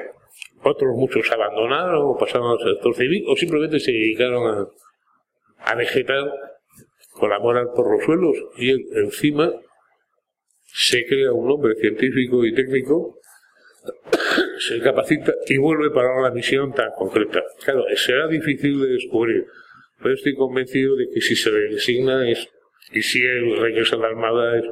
otros 0.64 0.95
muchos 0.95 1.30
abandonaron 1.32 2.01
o 2.04 2.18
pasaron 2.18 2.51
al 2.51 2.74
sector 2.74 2.95
civil 2.95 3.26
o 3.28 3.36
simplemente 3.36 3.80
se 3.80 3.91
dedicaron 3.91 4.47
a, 4.47 5.72
a 5.72 5.76
vegetar 5.76 6.32
con 7.12 7.30
la 7.30 7.39
moral 7.39 7.68
por 7.76 7.91
los 7.91 8.04
suelos 8.04 8.36
y 8.58 8.72
encima 8.99 9.51
se 10.66 11.06
crea 11.06 11.32
un 11.32 11.51
hombre 11.51 11.76
científico 11.76 12.45
y 12.45 12.54
técnico 12.54 13.20
se 14.60 14.80
capacita 14.80 15.34
y 15.47 15.58
vuelve 15.58 15.91
para 15.91 16.18
una 16.18 16.32
misión 16.32 16.74
tan 16.74 16.91
concreta. 16.91 17.41
Claro, 17.64 17.84
será 17.95 18.28
difícil 18.28 18.80
de 18.80 18.88
descubrir, 18.88 19.45
pero 20.01 20.14
estoy 20.14 20.36
convencido 20.36 20.95
de 20.95 21.10
que 21.10 21.22
si 21.22 21.36
se 21.36 21.51
le 21.51 21.74
designa 21.74 22.30
es 22.30 22.47
y 22.94 23.02
si 23.02 23.24
él 23.24 23.58
regresa 23.60 23.96
a 23.96 24.00
la 24.00 24.08
Armada, 24.08 24.58
es, 24.58 24.66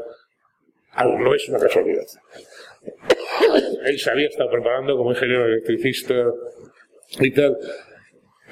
no 1.20 1.34
es 1.34 1.50
una 1.50 1.60
casualidad. 1.60 2.06
él 3.86 4.00
se 4.00 4.12
había 4.12 4.28
estado 4.28 4.50
preparando 4.52 4.96
como 4.96 5.12
ingeniero 5.12 5.46
electricista 5.46 6.26
y 7.20 7.32
tal. 7.32 7.58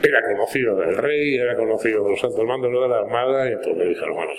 Era 0.02 0.22
conocido 0.24 0.78
del 0.78 0.96
rey, 0.96 1.36
era 1.36 1.56
conocido 1.56 2.06
de 2.06 2.12
los 2.12 2.24
altos 2.24 2.46
mandos 2.46 2.72
de 2.72 2.88
la 2.88 3.00
Armada, 3.00 3.50
y 3.50 3.54
entonces 3.54 3.78
le 3.78 3.90
dijeron, 3.90 4.16
bueno, 4.16 4.32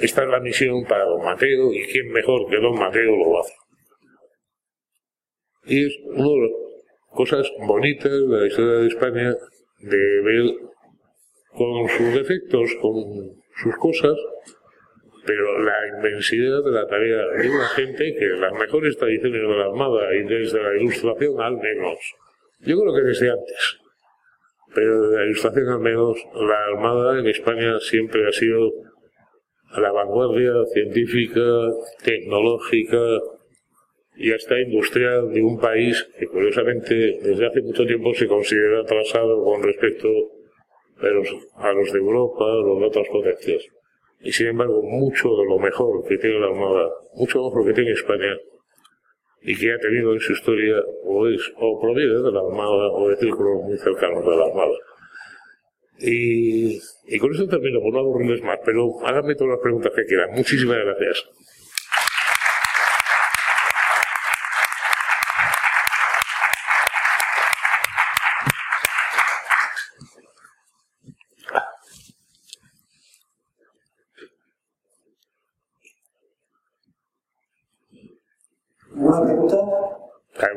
esta 0.00 0.22
es 0.22 0.28
la 0.28 0.40
misión 0.40 0.84
para 0.84 1.04
don 1.04 1.24
Mateo, 1.24 1.72
y 1.72 1.84
quién 1.86 2.12
mejor 2.12 2.48
que 2.50 2.56
don 2.56 2.78
Mateo 2.78 3.16
lo 3.16 3.40
hace. 3.40 3.54
Y 5.64 5.86
es 5.86 5.98
una 6.04 6.28
de 6.28 6.40
las 6.42 6.50
cosas 7.10 7.50
bonitas 7.66 8.12
de 8.12 8.40
la 8.40 8.46
historia 8.46 8.72
de 8.72 8.86
España, 8.88 9.34
de 9.80 10.20
ver 10.22 10.54
con 11.54 11.88
sus 11.88 12.14
defectos, 12.14 12.70
con 12.82 13.42
sus 13.56 13.76
cosas, 13.76 14.16
pero 15.26 15.58
la 15.58 15.74
inmensidad 15.88 16.62
de 16.62 16.70
la 16.70 16.86
tarea 16.86 17.26
de 17.26 17.50
una 17.50 17.66
gente 17.68 18.14
que 18.14 18.26
las 18.26 18.52
mejores 18.52 18.96
tradiciones 18.96 19.42
de 19.42 19.48
la 19.48 19.64
Armada 19.64 20.14
y 20.14 20.22
desde 20.22 20.62
la 20.62 20.76
Ilustración 20.76 21.40
al 21.40 21.56
menos, 21.56 21.98
yo 22.60 22.78
creo 22.78 22.94
que 22.94 23.02
desde 23.02 23.30
antes, 23.30 23.78
pero 24.74 25.02
desde 25.02 25.16
la 25.16 25.24
Ilustración 25.24 25.68
al 25.68 25.80
menos, 25.80 26.16
la 26.34 26.64
Armada 26.66 27.18
en 27.18 27.26
España 27.26 27.78
siempre 27.80 28.26
ha 28.26 28.32
sido 28.32 28.70
a 29.72 29.80
la 29.80 29.90
vanguardia 29.90 30.52
científica, 30.72 31.42
tecnológica 32.04 33.18
y 34.14 34.32
hasta 34.32 34.60
industrial 34.60 35.32
de 35.32 35.42
un 35.42 35.58
país 35.58 36.08
que 36.18 36.26
curiosamente 36.26 36.94
desde 37.20 37.46
hace 37.46 37.62
mucho 37.62 37.84
tiempo 37.84 38.14
se 38.14 38.28
considera 38.28 38.80
atrasado 38.80 39.42
con 39.42 39.62
respecto 39.62 40.08
a 40.98 41.06
los, 41.08 41.28
a 41.56 41.72
los 41.72 41.92
de 41.92 41.98
Europa, 41.98 42.44
a 42.44 42.62
los 42.62 42.80
de 42.80 42.86
otras 42.86 43.08
potencias 43.08 43.75
y 44.20 44.32
sin 44.32 44.48
embargo 44.48 44.82
mucho 44.82 45.28
de 45.36 45.44
lo 45.46 45.58
mejor 45.58 46.06
que 46.08 46.18
tiene 46.18 46.40
la 46.40 46.46
Armada, 46.46 46.90
mucho 47.14 47.44
mejor 47.44 47.66
que 47.66 47.74
tiene 47.74 47.92
España 47.92 48.36
y 49.42 49.56
que 49.56 49.72
ha 49.72 49.78
tenido 49.78 50.12
en 50.12 50.20
su 50.20 50.32
historia 50.32 50.76
o 51.04 51.28
es 51.28 51.40
o 51.56 51.80
proviene 51.80 52.14
de 52.14 52.32
la 52.32 52.40
Armada 52.40 52.90
o 52.92 53.08
de 53.08 53.16
círculos 53.16 53.62
muy 53.62 53.78
cercanos 53.78 54.24
de 54.24 54.36
la 54.36 54.44
Armada. 54.46 54.76
Y, 55.98 56.78
y 57.06 57.18
con 57.18 57.32
eso 57.32 57.46
termino, 57.46 57.80
por 57.80 57.92
no 57.92 58.00
aburrirles 58.00 58.42
más, 58.42 58.58
pero 58.64 59.00
háganme 59.06 59.34
todas 59.34 59.52
las 59.52 59.62
preguntas 59.62 59.92
que 59.96 60.04
quieran. 60.04 60.30
Muchísimas 60.32 60.76
gracias. 60.76 61.26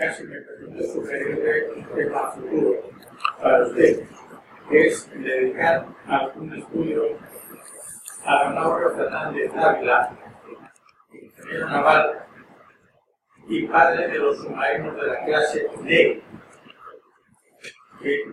casi 0.00 0.24
me 0.24 0.82
sugerirle 0.82 1.72
un 1.76 1.84
tema 1.94 2.32
futuro 2.32 2.82
para 3.42 3.66
usted, 3.66 4.02
que 4.70 4.86
es 4.86 5.10
dedicar 5.12 5.86
algún 6.06 6.54
estudio 6.56 7.18
a 8.24 8.50
Mauro 8.50 8.96
Fernández 8.96 9.52
Ávila, 9.54 10.16
ingeniero 11.12 11.68
naval 11.68 12.18
y 13.46 13.66
padre 13.66 14.08
de 14.08 14.18
los 14.18 14.38
submarinos 14.38 14.96
de 14.96 15.06
la 15.06 15.24
clase 15.26 15.68
D, 15.82 16.22
que 18.02 18.24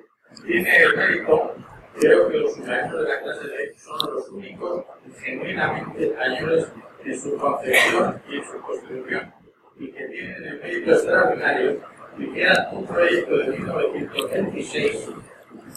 tiene 0.45 0.77
el 0.77 0.95
mérito, 0.95 1.53
creo 1.99 2.29
que 2.29 2.37
los 2.37 2.55
submarinos 2.55 3.03
de 3.03 3.09
la 3.09 3.19
clase 3.19 3.45
D 3.45 3.73
son 3.75 4.15
los 4.15 4.29
únicos 4.29 4.85
genuinamente 5.21 6.07
españoles 6.11 6.71
en 7.03 7.19
su 7.19 7.37
concepción 7.37 8.21
y 8.29 8.37
en 8.37 8.45
su 8.45 8.61
constitución, 8.61 9.33
y 9.79 9.91
que 9.91 10.03
tienen 10.05 10.43
el 10.43 10.59
mérito 10.59 10.91
extraordinario 10.91 11.81
de 12.17 12.33
que 12.33 12.41
eran 12.41 12.75
un 12.75 12.87
proyecto 12.87 13.37
de 13.37 13.47
1926 13.57 15.09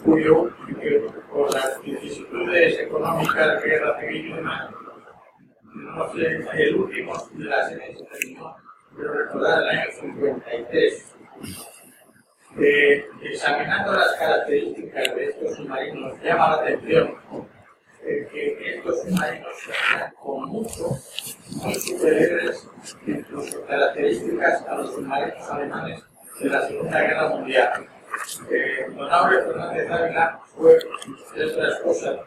cuyo, 0.03 0.49
por 1.31 1.53
las 1.53 1.81
vicisitudes 1.83 2.79
económicas, 2.79 3.63
guerra 3.63 3.99
civil 3.99 4.27
y 4.27 4.33
demás, 4.33 4.71
no 5.73 6.13
sé, 6.13 6.45
el 6.53 6.75
último 6.75 7.13
de 7.33 7.45
serie 7.69 7.95
se 7.95 8.37
pero 8.97 9.13
recordar 9.13 9.63
el 9.63 9.69
año 9.69 9.91
53. 9.99 11.15
Eh, 12.59 13.05
examinando 13.21 13.93
las 13.93 14.13
características 14.15 15.15
de 15.15 15.25
estos 15.27 15.55
submarinos, 15.55 16.21
llama 16.21 16.49
la 16.49 16.55
atención 16.55 17.15
eh, 18.03 18.27
que 18.31 18.75
estos 18.77 19.01
submarinos 19.01 19.53
sean 19.59 20.11
con 20.13 20.49
mucho 20.49 20.97
muy 21.61 21.75
superiores 21.75 22.67
en 23.05 23.25
sus 23.27 23.55
características 23.67 24.65
a 24.67 24.75
los 24.75 24.93
submarinos 24.93 25.49
alemanes 25.49 26.03
de 26.39 26.49
la 26.49 26.67
Segunda 26.67 26.99
Guerra 26.99 27.29
Mundial. 27.29 27.87
Eh, 28.49 28.87
don 28.95 29.11
Aurelio 29.11 29.45
Fernández 29.45 29.89
Ávila 29.89 30.39
fue, 30.55 30.79
entre 31.29 31.45
otras 31.45 31.79
cosas, 31.79 32.19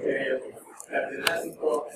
eh, 0.00 0.54
catedrático 0.88 1.88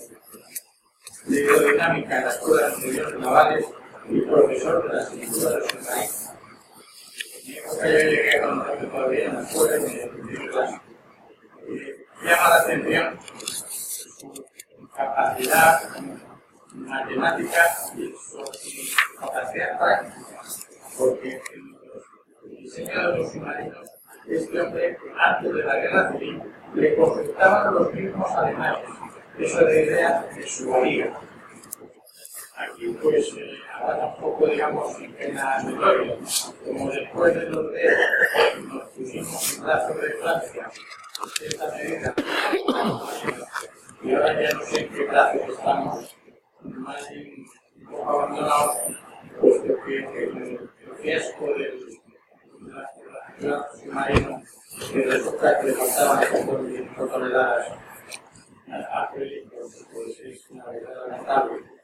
de 1.27 1.41
hidrodinámica 1.41 2.19
en 2.19 2.25
la 2.25 2.31
Escuela 2.31 2.69
de 2.69 2.75
Ingenieros 2.75 3.21
Navales 3.21 3.67
y 4.09 4.21
profesor 4.21 4.89
de 4.89 4.95
la 4.95 5.03
escritura 5.03 5.51
de. 5.51 5.57
En 7.47 7.47
mi 7.47 7.59
época 7.59 7.89
yo 7.89 7.99
llegué 7.99 8.41
todavía 8.91 9.25
en 9.27 9.35
la 9.35 9.43
escuela. 9.43 10.83
Llama 12.23 12.49
la 12.49 12.57
atención 12.57 13.19
su 13.45 14.33
capacidad 14.95 15.81
matemática 16.75 17.77
y 17.97 18.13
su 18.13 19.21
capacidad 19.21 19.79
práctica, 19.79 20.43
porque 20.99 21.43
el 22.45 22.57
diseño 22.57 23.13
de 23.13 23.19
los 23.19 23.33
submarinos, 23.33 23.91
este 24.29 24.61
hombre, 24.61 24.99
antes 25.19 25.55
de 25.55 25.63
la 25.63 25.77
guerra 25.77 26.13
civil, 26.13 26.43
le 26.75 26.97
consultaban 26.97 27.75
los 27.75 27.93
mismos 27.93 28.31
alemanes. 28.33 28.89
Eso 29.39 29.61
es 29.61 29.65
la 29.65 29.81
idea 29.81 30.27
de 30.35 30.47
su 30.47 30.71
valía 30.71 31.13
aquí 32.57 32.89
pues 33.03 33.35
ahora 33.75 34.01
tampoco 34.01 34.47
digamos 34.47 34.97
en 35.19 35.35
la 35.35 35.63
gloria, 35.63 36.17
como 36.65 36.91
después 36.91 37.35
de 37.35 37.51
los 37.51 37.73
de 37.73 37.91
nos 38.67 38.89
pusimos 38.91 39.57
en 39.57 39.65
brazos 39.65 40.01
de 40.01 40.11
Francia, 40.13 40.71
esta 41.45 41.77
medida, 41.77 42.15
y 44.03 44.15
ahora 44.15 44.43
ya 44.43 44.51
no 44.57 44.65
sé 44.65 44.81
en 44.81 44.89
qué 44.89 45.05
brazos 45.05 45.43
estamos, 45.49 46.17
más 46.63 47.11
bien 47.11 47.47
un 47.79 47.87
poco 47.91 48.11
abandonados, 48.11 48.77
puesto 49.41 49.85
que 49.85 49.99
el, 49.99 50.71
fiasco 51.03 51.47
del 51.55 52.01
la 53.39 53.69
submarino 53.71 54.43
que 54.93 55.03
resulta 55.03 55.61
que 55.61 55.67
le 55.67 55.73
faltaban 55.75 56.25
5 56.97 57.07
toneladas 57.07 57.69
a 58.69 59.09
Félix, 59.13 59.47
pues 59.93 60.21
es 60.21 60.51
una 60.51 60.65
verdad 60.67 61.07
lamentable 61.07 61.76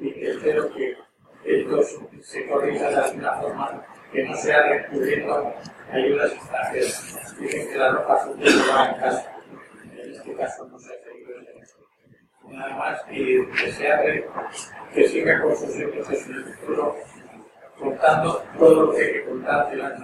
y 0.00 0.26
espero 0.26 0.72
que 0.74 0.96
esto 1.44 1.80
se 2.22 2.46
corrija 2.48 2.88
de 2.90 2.96
alguna 2.96 3.32
forma, 3.40 3.86
que 4.12 4.24
no 4.24 4.34
sea 4.36 4.62
recurriendo 4.68 5.34
a 5.34 5.94
ayudas 5.94 6.32
extranjeras. 6.32 7.36
Dicen 7.38 7.68
que 7.68 7.78
la 7.78 7.92
ropa 7.92 8.24
sucia 8.24 8.50
se 8.50 8.72
va 8.72 8.88
en 8.88 9.00
casa. 9.00 9.36
En 9.92 10.12
este 10.12 10.34
caso 10.34 10.66
no 10.66 10.78
se 10.78 10.92
ha 10.92 11.04
seguido 11.04 11.56
Nada 12.48 12.76
más 12.76 13.02
y 13.10 13.44
desearle 13.64 14.24
que 14.94 15.08
siga 15.08 15.42
con 15.42 15.56
sus 15.56 15.76
éxitos 15.76 16.26
en 16.26 16.34
el 16.34 16.44
futuro, 16.44 16.96
contando 17.76 18.44
todo 18.56 18.86
lo 18.86 18.92
que 18.92 19.02
hay 19.02 19.12
que 19.14 19.24
contar 19.24 19.70
de 19.70 19.76
las 19.76 20.00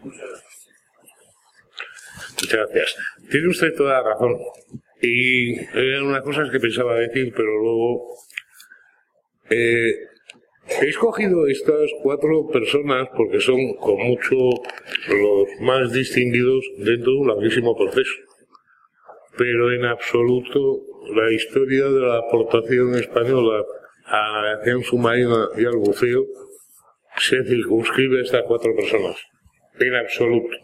Muchas 0.00 0.28
gracias. 0.28 0.68
Muchas 2.42 2.58
gracias. 2.58 2.96
Tiene 3.30 3.48
usted 3.48 3.74
toda 3.76 4.02
la 4.02 4.10
razón. 4.10 4.36
Y 5.00 5.58
eran 5.76 6.04
unas 6.04 6.22
cosas 6.22 6.50
que 6.50 6.58
pensaba 6.58 6.94
decir, 6.94 7.32
pero 7.34 7.48
luego 7.58 8.16
eh, 9.50 9.94
he 10.80 10.88
escogido 10.88 11.46
estas 11.46 11.90
cuatro 12.02 12.46
personas 12.48 13.08
porque 13.16 13.40
son 13.40 13.74
con 13.74 13.98
mucho 13.98 14.36
los 15.08 15.60
más 15.60 15.92
distinguidos 15.92 16.64
dentro 16.78 17.12
de 17.12 17.18
un 17.18 17.28
larguísimo 17.28 17.76
proceso. 17.76 18.14
Pero 19.38 19.72
en 19.72 19.84
absoluto 19.84 20.80
la 21.14 21.30
historia 21.30 21.84
de 21.84 22.00
la 22.00 22.18
aportación 22.18 22.94
española 22.94 23.64
a 24.06 24.16
la 24.16 24.42
navegación 24.42 24.82
submarina 24.82 25.48
y 25.56 25.64
al 25.64 25.76
buceo 25.76 26.24
se 27.18 27.44
circunscribe 27.44 28.18
a 28.18 28.22
estas 28.22 28.42
cuatro 28.46 28.74
personas. 28.74 29.16
En 29.78 29.94
absoluto. 29.94 30.56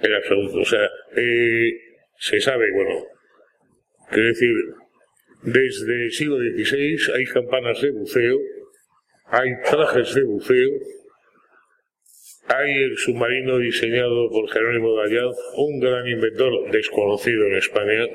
En 0.00 0.14
absoluto. 0.14 0.58
O 0.60 0.64
sea, 0.64 0.88
eh, 1.16 1.72
se 2.18 2.40
sabe, 2.40 2.72
bueno, 2.72 3.04
quiero 4.10 4.28
decir, 4.28 4.54
desde 5.42 6.04
el 6.04 6.12
siglo 6.12 6.36
XVI 6.36 7.12
hay 7.14 7.24
campanas 7.26 7.80
de 7.80 7.90
buceo, 7.90 8.38
hay 9.26 9.50
trajes 9.70 10.14
de 10.14 10.22
buceo, 10.24 10.70
hay 12.48 12.72
el 12.82 12.96
submarino 12.96 13.58
diseñado 13.58 14.30
por 14.30 14.50
Jerónimo 14.50 14.94
Gallad, 14.94 15.32
un 15.56 15.80
gran 15.80 16.06
inventor 16.08 16.70
desconocido 16.70 17.46
en 17.46 17.54
España, 17.56 18.06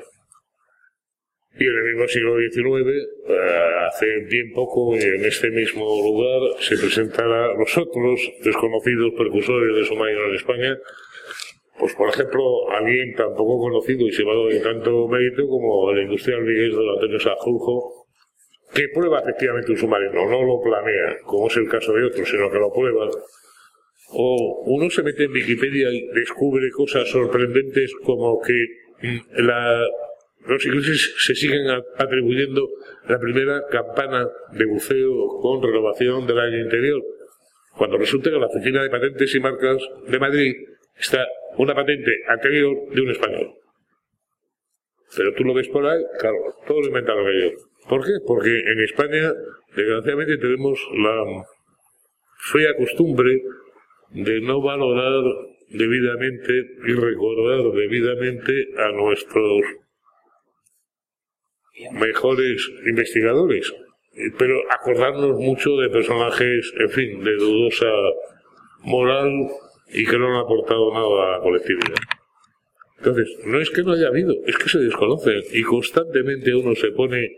y 1.56 1.62
en 1.62 1.70
el 1.70 1.84
mismo 1.84 2.08
siglo 2.08 2.36
XIX, 2.36 2.88
eh, 3.28 3.38
hace 3.86 4.06
bien 4.28 4.52
poco, 4.52 4.96
en 4.96 5.24
este 5.24 5.50
mismo 5.50 5.84
lugar, 6.02 6.60
se 6.60 6.76
presentarán 6.76 7.56
los 7.56 7.78
otros 7.78 8.20
desconocidos 8.42 9.12
precursores 9.16 9.76
de 9.76 9.84
submarino 9.84 10.24
en 10.30 10.34
España, 10.34 10.78
pues 11.84 11.96
por 11.96 12.08
ejemplo, 12.08 12.70
alguien 12.70 13.14
tan 13.14 13.34
poco 13.34 13.58
conocido 13.58 14.06
y 14.06 14.10
llevado 14.10 14.48
de 14.48 14.58
tanto 14.60 15.06
mérito 15.06 15.46
como 15.46 15.90
el 15.90 16.04
industrial 16.04 16.40
Miguel 16.40 16.72
don 16.72 16.88
Antonio 16.94 17.20
Sajuljo, 17.20 18.06
que 18.72 18.88
prueba 18.88 19.20
efectivamente 19.20 19.72
un 19.72 19.76
submarino, 19.76 20.26
no 20.30 20.42
lo 20.44 20.62
planea, 20.62 21.18
como 21.26 21.46
es 21.48 21.56
el 21.58 21.68
caso 21.68 21.92
de 21.92 22.04
otros, 22.04 22.26
sino 22.26 22.50
que 22.50 22.58
lo 22.58 22.72
prueba. 22.72 23.10
O 24.12 24.62
uno 24.64 24.88
se 24.88 25.02
mete 25.02 25.24
en 25.24 25.32
Wikipedia 25.32 25.90
y 25.92 26.08
descubre 26.14 26.70
cosas 26.70 27.06
sorprendentes 27.06 27.92
como 28.02 28.40
que 28.40 28.54
mm, 29.02 29.44
la, 29.44 29.86
los 30.46 30.64
ingleses 30.64 31.16
se 31.18 31.34
siguen 31.34 31.68
atribuyendo 31.98 32.66
la 33.08 33.18
primera 33.18 33.62
campana 33.70 34.26
de 34.52 34.64
buceo 34.64 35.38
con 35.42 35.62
renovación 35.62 36.26
del 36.26 36.40
aire 36.40 36.62
interior, 36.62 37.02
cuando 37.76 37.98
resulta 37.98 38.30
que 38.30 38.38
la 38.38 38.46
Oficina 38.46 38.82
de 38.82 38.88
Patentes 38.88 39.34
y 39.34 39.40
Marcas 39.40 39.82
de 40.08 40.18
Madrid 40.18 40.54
está 40.98 41.26
una 41.56 41.74
patente 41.74 42.22
anterior 42.28 42.88
de 42.90 43.00
un 43.00 43.10
español. 43.10 43.54
Pero 45.16 45.32
tú 45.34 45.44
lo 45.44 45.54
ves 45.54 45.68
por 45.68 45.86
ahí, 45.86 46.02
claro, 46.18 46.36
todo 46.66 46.80
lo 46.80 46.88
inventaron 46.88 47.28
ellos. 47.28 47.52
¿Por 47.88 48.04
qué? 48.04 48.12
Porque 48.26 48.50
en 48.50 48.80
España, 48.80 49.32
desgraciadamente, 49.76 50.38
tenemos 50.38 50.80
la 50.96 51.44
fea 52.52 52.74
costumbre 52.76 53.42
de 54.10 54.40
no 54.40 54.60
valorar 54.60 55.22
debidamente 55.68 56.52
y 56.86 56.92
recordar 56.92 57.72
debidamente 57.72 58.52
a 58.78 58.92
nuestros 58.92 59.62
mejores 61.92 62.70
investigadores, 62.86 63.72
pero 64.38 64.60
acordarnos 64.70 65.38
mucho 65.38 65.76
de 65.76 65.90
personajes, 65.90 66.72
en 66.78 66.90
fin, 66.90 67.24
de 67.24 67.34
dudosa 67.34 67.90
moral 68.82 69.48
y 69.88 70.04
que 70.04 70.18
no 70.18 70.28
han 70.28 70.44
aportado 70.44 70.92
nada 70.92 71.06
a 71.06 71.38
la 71.38 71.42
colectividad. 71.42 71.94
Entonces, 72.98 73.28
no 73.44 73.60
es 73.60 73.70
que 73.70 73.82
no 73.82 73.92
haya 73.92 74.08
habido, 74.08 74.32
es 74.46 74.56
que 74.56 74.68
se 74.68 74.78
desconocen 74.78 75.42
y 75.52 75.62
constantemente 75.62 76.54
uno 76.54 76.74
se 76.74 76.90
pone 76.92 77.36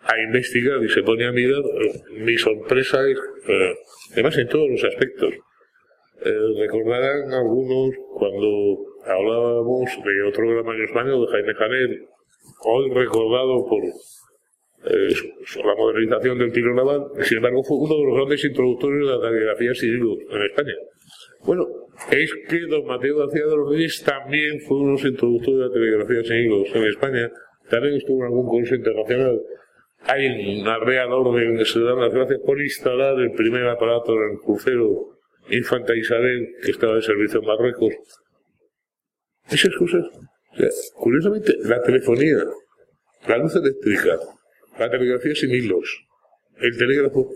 a 0.00 0.18
investigar 0.20 0.82
y 0.82 0.88
se 0.88 1.02
pone 1.02 1.26
a 1.26 1.32
mirar. 1.32 1.62
Mi 2.12 2.36
sorpresa 2.38 3.06
es, 3.08 3.18
además 4.12 4.38
en 4.38 4.48
todos 4.48 4.70
los 4.70 4.84
aspectos, 4.84 5.34
eh, 6.24 6.34
recordarán 6.58 7.32
algunos 7.32 7.94
cuando 8.14 8.78
hablábamos 9.04 9.90
de 10.04 10.22
otro 10.22 10.48
gran 10.48 10.64
mayor 10.64 10.84
español, 10.84 11.26
de 11.26 11.32
Jaime 11.32 11.54
Canet, 11.54 12.08
hoy 12.64 12.90
recordado 12.94 13.66
por 13.66 13.82
eh, 13.84 15.14
la 15.64 15.74
modernización 15.74 16.38
del 16.38 16.52
tiro 16.52 16.74
naval, 16.74 17.08
sin 17.22 17.38
embargo 17.38 17.62
fue 17.64 17.76
uno 17.76 17.96
de 17.96 18.04
los 18.04 18.14
grandes 18.16 18.44
introductores 18.44 19.00
de 19.00 19.06
la 19.06 19.20
telegrafía 19.20 19.74
civil 19.74 20.26
en 20.30 20.42
España. 20.42 20.74
Bueno, 21.44 21.66
es 22.10 22.32
que 22.48 22.60
don 22.68 22.86
Mateo 22.86 23.18
García 23.18 23.46
de 23.46 23.56
los 23.56 23.70
Reyes 23.70 24.02
también 24.04 24.60
fue 24.60 24.78
uno 24.78 24.86
de 24.86 24.92
los 24.92 25.04
introductores 25.04 25.58
de 25.58 25.66
la 25.66 25.72
telegrafía 25.72 26.22
sin 26.24 26.82
en 26.82 26.88
España, 26.88 27.30
también 27.70 27.94
estuvo 27.94 28.20
en 28.20 28.26
algún 28.26 28.46
curso 28.46 28.74
internacional. 28.74 29.40
Hay 30.00 30.60
una 30.60 30.78
real 30.78 31.12
orden 31.12 31.56
que 31.56 31.64
se 31.64 31.80
dan 31.80 32.00
las 32.00 32.12
gracias 32.12 32.40
por 32.44 32.60
instalar 32.60 33.18
el 33.18 33.32
primer 33.32 33.66
aparato 33.66 34.12
en 34.12 34.32
el 34.32 34.38
crucero 34.38 35.16
Infanta 35.50 35.94
Isabel, 35.94 36.54
que 36.62 36.70
estaba 36.70 36.96
de 36.96 37.02
servicio 37.02 37.40
en 37.40 37.46
Marruecos. 37.46 37.94
Esas 39.48 39.74
cosas. 39.76 40.04
curiosamente, 40.94 41.54
la 41.64 41.80
telefonía, 41.82 42.38
la 43.28 43.38
luz 43.38 43.54
eléctrica, 43.54 44.18
la 44.78 44.90
telegrafía 44.90 45.34
sin 45.34 45.50
hilos, 45.50 46.04
el 46.58 46.76
telégrafo, 46.76 47.30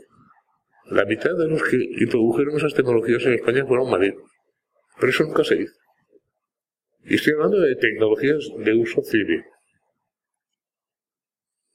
la 0.87 1.05
mitad 1.05 1.37
de 1.37 1.49
los 1.49 1.62
que 1.62 1.76
introdujeron 1.76 2.57
esas 2.57 2.74
tecnologías 2.74 3.24
en 3.26 3.35
España 3.35 3.64
fueron 3.66 3.91
marinos. 3.91 4.22
Pero 4.99 5.11
eso 5.11 5.24
nunca 5.24 5.45
se 5.45 5.62
hizo. 5.62 5.74
Y 7.05 7.14
estoy 7.14 7.33
hablando 7.35 7.61
de 7.61 7.76
tecnologías 7.76 8.45
de 8.59 8.74
uso 8.74 9.03
civil. 9.03 9.43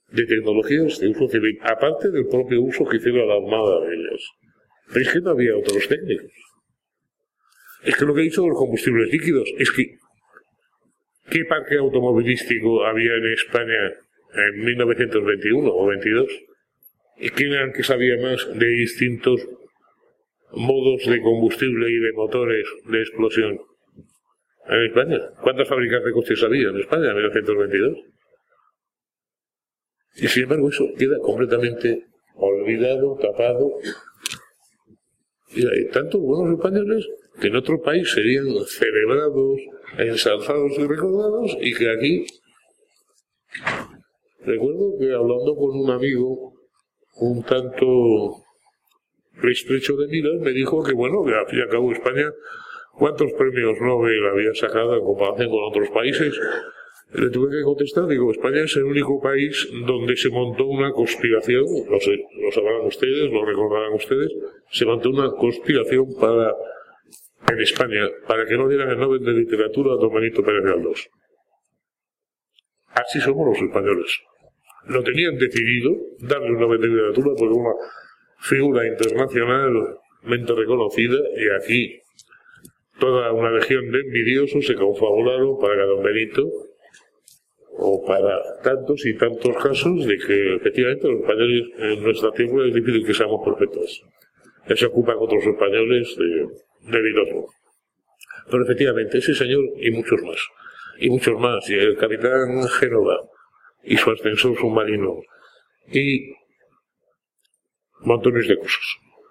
De 0.10 0.26
tecnologías 0.26 1.00
de 1.00 1.10
uso 1.10 1.28
civil, 1.28 1.58
aparte 1.62 2.12
del 2.12 2.28
propio 2.28 2.62
uso 2.62 2.86
que 2.86 2.98
hicieron 2.98 3.28
la 3.28 3.36
Armada 3.36 3.82
de 3.82 3.96
ellas. 3.96 4.22
Pero 4.88 5.02
es 5.02 5.12
que 5.12 5.22
no 5.22 5.32
había 5.32 5.58
otros 5.58 5.88
técnicos. 5.88 6.32
Es 7.84 7.96
que 7.96 8.06
lo 8.06 8.14
que 8.14 8.22
he 8.22 8.24
dicho 8.26 8.48
los 8.48 8.58
combustibles 8.58 9.12
líquidos 9.12 9.50
es 9.58 9.72
que 9.72 9.98
¿qué 11.30 11.46
parque 11.46 11.78
automovilístico 11.78 12.86
había 12.86 13.14
en 13.16 13.34
España 13.34 13.94
en 14.34 14.66
1921 14.66 15.72
o 15.72 15.88
22? 15.88 16.28
¿Y 17.18 17.30
quién 17.30 17.54
era 17.54 17.66
el 17.66 17.74
que 17.74 17.84
sabía 17.84 18.16
más 18.22 18.48
de 18.58 18.68
distintos 18.68 19.48
modos 20.52 21.06
de 21.06 21.22
combustible 21.22 21.90
y 21.90 22.00
de 22.00 22.14
motores 22.14 22.66
de 22.86 23.02
explosión 23.02 23.60
en 24.68 24.84
España? 24.86 25.20
¿Cuántas 25.42 25.68
fábricas 25.68 26.04
de 26.04 26.12
coches 26.12 26.44
había 26.44 26.70
en 26.70 26.80
España 26.80 27.10
en 27.10 27.16
1922? 27.16 27.98
Y 30.18 30.28
sin 30.28 30.44
embargo 30.44 30.70
eso 30.70 30.86
queda 30.98 31.18
completamente 31.20 32.06
olvidado, 32.36 33.18
tapado. 33.22 33.72
Y 35.50 35.66
hay 35.66 35.88
tantos 35.90 36.20
buenos 36.22 36.58
españoles 36.58 37.08
que 37.40 37.48
en 37.48 37.56
otro 37.56 37.82
país 37.82 38.12
serían 38.12 38.46
celebrados, 38.66 39.60
ensalzados 39.98 40.72
y 40.78 40.88
recordados 40.88 41.58
y 41.62 41.74
que 41.74 41.90
aquí 41.90 42.26
recuerdo 44.40 44.98
que 45.00 45.14
hablando 45.14 45.56
con 45.56 45.80
un 45.80 45.92
amigo 45.92 46.55
un 47.18 47.44
tanto 47.44 48.46
estrecho 49.44 49.96
de 49.96 50.08
miras, 50.08 50.40
me 50.42 50.52
dijo 50.52 50.84
que, 50.84 50.94
bueno, 50.94 51.24
que 51.24 51.34
al 51.34 51.48
fin 51.48 51.60
y 51.60 51.62
al 51.62 51.70
cabo 51.70 51.92
España, 51.92 52.32
¿cuántos 52.94 53.32
premios 53.34 53.80
Nobel 53.82 54.26
había 54.26 54.54
sacado 54.54 54.96
en 54.96 55.04
comparación 55.04 55.50
con 55.50 55.64
otros 55.64 55.90
países? 55.90 56.40
Le 57.14 57.30
tuve 57.30 57.52
que 57.52 57.64
contestar, 57.64 58.08
digo, 58.08 58.32
España 58.32 58.64
es 58.64 58.76
el 58.76 58.84
único 58.84 59.22
país 59.22 59.70
donde 59.86 60.18
se 60.18 60.30
montó 60.30 60.66
una 60.66 60.92
conspiración, 60.92 61.66
no 61.90 62.00
sé, 62.00 62.18
lo 62.42 62.52
sabrán 62.52 62.82
ustedes, 62.86 63.32
lo 63.32 63.46
recordarán 63.46 63.94
ustedes, 63.94 64.34
se 64.72 64.86
montó 64.86 65.10
una 65.10 65.32
conspiración 65.32 66.08
para, 66.20 66.54
en 67.50 67.62
España, 67.62 68.10
para 68.28 68.46
que 68.46 68.58
no 68.58 68.68
dieran 68.68 68.90
el 68.90 68.98
Nobel 68.98 69.24
de 69.24 69.34
Literatura 69.34 69.94
a 69.94 69.98
Don 69.98 70.14
Benito 70.14 70.44
Pérez 70.44 70.64
Galdós. 70.64 71.10
Así 72.88 73.20
somos 73.22 73.48
los 73.48 73.62
españoles 73.62 74.20
lo 74.88 75.04
tenían 75.04 75.38
decidido, 75.38 75.96
darle 76.20 76.52
una 76.52 76.62
Nobel 76.62 76.82
de 76.82 76.88
Literatura 76.88 77.32
por 77.38 77.52
una 77.52 77.72
figura 78.40 78.88
internacionalmente 78.88 80.54
reconocida 80.56 81.18
y 81.38 81.50
aquí 81.62 82.02
toda 83.00 83.32
una 83.32 83.52
legión 83.52 83.92
de 83.92 84.00
envidiosos 84.00 84.66
se 84.66 84.76
confabularon 84.76 85.60
para 85.60 85.76
que 85.76 85.82
Don 85.82 86.04
Benito 86.04 86.50
o 87.78 88.06
para 88.06 88.42
tantos 88.64 89.06
y 89.06 89.16
tantos 89.16 89.56
casos 89.58 90.06
de 90.06 90.18
que 90.18 90.56
efectivamente 90.56 91.08
los 91.08 91.22
españoles 91.22 91.64
en 91.78 92.04
nuestra 92.04 92.32
tierra 92.32 92.68
es 92.68 92.74
difícil 92.74 93.06
que 93.06 93.14
seamos 93.14 93.42
perfectos. 93.44 94.04
Ya 94.68 94.76
se 94.76 94.86
ocupan 94.86 95.18
otros 95.20 95.46
españoles 95.46 96.16
de, 96.18 96.92
de 96.92 97.46
Pero 98.50 98.64
efectivamente, 98.64 99.18
ese 99.18 99.36
señor 99.36 99.64
y 99.78 99.92
muchos 99.92 100.22
más. 100.24 100.40
Y 101.00 101.10
muchos 101.10 101.38
más. 101.40 101.70
Y 101.70 101.74
el 101.74 101.98
capitán 101.98 102.64
Génova, 102.80 103.20
y 103.86 103.98
su 103.98 104.12
ascensor 104.12 104.58
submarino 104.58 105.22
y 105.92 106.34
montones 108.02 108.48
de 108.48 108.58
cosas. 108.58 108.86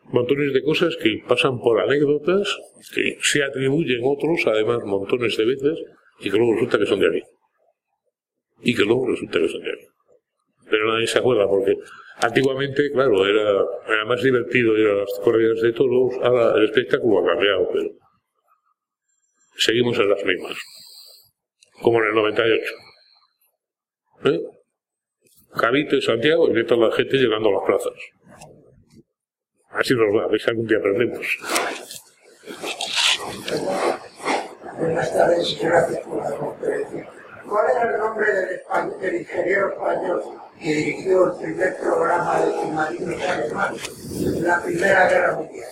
Montones 0.04 0.52
de 0.52 0.62
cosas 0.62 0.96
que 0.96 1.22
pasan 1.26 1.58
por 1.58 1.80
anécdotas, 1.80 2.56
que 2.94 3.18
se 3.22 3.42
atribuyen 3.42 4.00
otros, 4.04 4.46
además, 4.46 4.80
montones 4.84 5.36
de 5.36 5.44
veces, 5.46 5.78
y 6.20 6.30
que 6.30 6.36
luego 6.36 6.54
resulta 6.54 6.78
que 6.78 6.86
son 6.86 7.00
de 7.00 7.08
ahí. 7.08 7.22
Y 8.62 8.74
que 8.74 8.82
luego 8.82 9.08
resulta 9.08 9.40
que 9.40 9.48
son 9.48 9.62
de 9.62 9.70
ahí. 9.70 9.86
Pero 10.70 10.92
nadie 10.92 11.06
se 11.06 11.18
acuerda 11.18 11.48
porque 11.48 11.76
antiguamente, 12.20 12.90
claro, 12.92 13.26
era, 13.26 13.64
era 13.88 14.04
más 14.04 14.22
divertido 14.22 14.76
ir 14.76 14.88
a 14.88 14.94
las 14.94 15.20
corridas 15.22 15.60
de 15.60 15.72
toros, 15.72 16.14
ahora 16.22 16.56
el 16.56 16.64
espectáculo 16.64 17.20
ha 17.20 17.32
cambiado, 17.32 17.68
pero 17.72 17.90
seguimos 19.56 19.98
en 19.98 20.10
las 20.10 20.24
mismas. 20.24 20.56
Como 21.82 22.00
en 22.02 22.08
el 22.08 22.14
98. 22.14 22.72
¿Eh? 24.24 24.40
Cabito 25.56 25.96
y 25.96 26.02
Santiago 26.02 26.48
y 26.48 26.66
toda 26.66 26.88
la 26.88 26.96
gente 26.96 27.16
llegando 27.16 27.50
a 27.50 27.52
las 27.52 27.62
plazas. 27.64 27.92
Así 29.70 29.94
nos 29.94 30.16
va, 30.16 30.24
a 30.24 30.28
ver 30.28 30.40
si 30.40 30.50
algún 30.50 30.66
día 30.66 30.78
aprendemos. 30.78 31.38
Buenas 34.78 35.12
tardes 35.12 35.52
y 35.52 35.64
gracias 35.64 36.00
por 36.00 36.18
la 36.18 36.36
conferencia. 36.36 37.08
¿Cuál 37.48 37.66
era 37.70 37.90
el 37.90 37.98
nombre 37.98 38.26
del, 38.32 39.00
del 39.00 39.20
ingeniero 39.20 39.72
español 39.72 40.22
que 40.58 40.74
dirigió 40.74 41.32
el 41.32 41.42
primer 41.42 41.76
programa 41.76 42.40
de 42.40 42.52
submarinos 42.52 43.22
alemanes 43.22 43.90
en 44.16 44.46
la 44.46 44.62
Primera 44.62 45.08
Guerra 45.08 45.34
Mundial? 45.36 45.68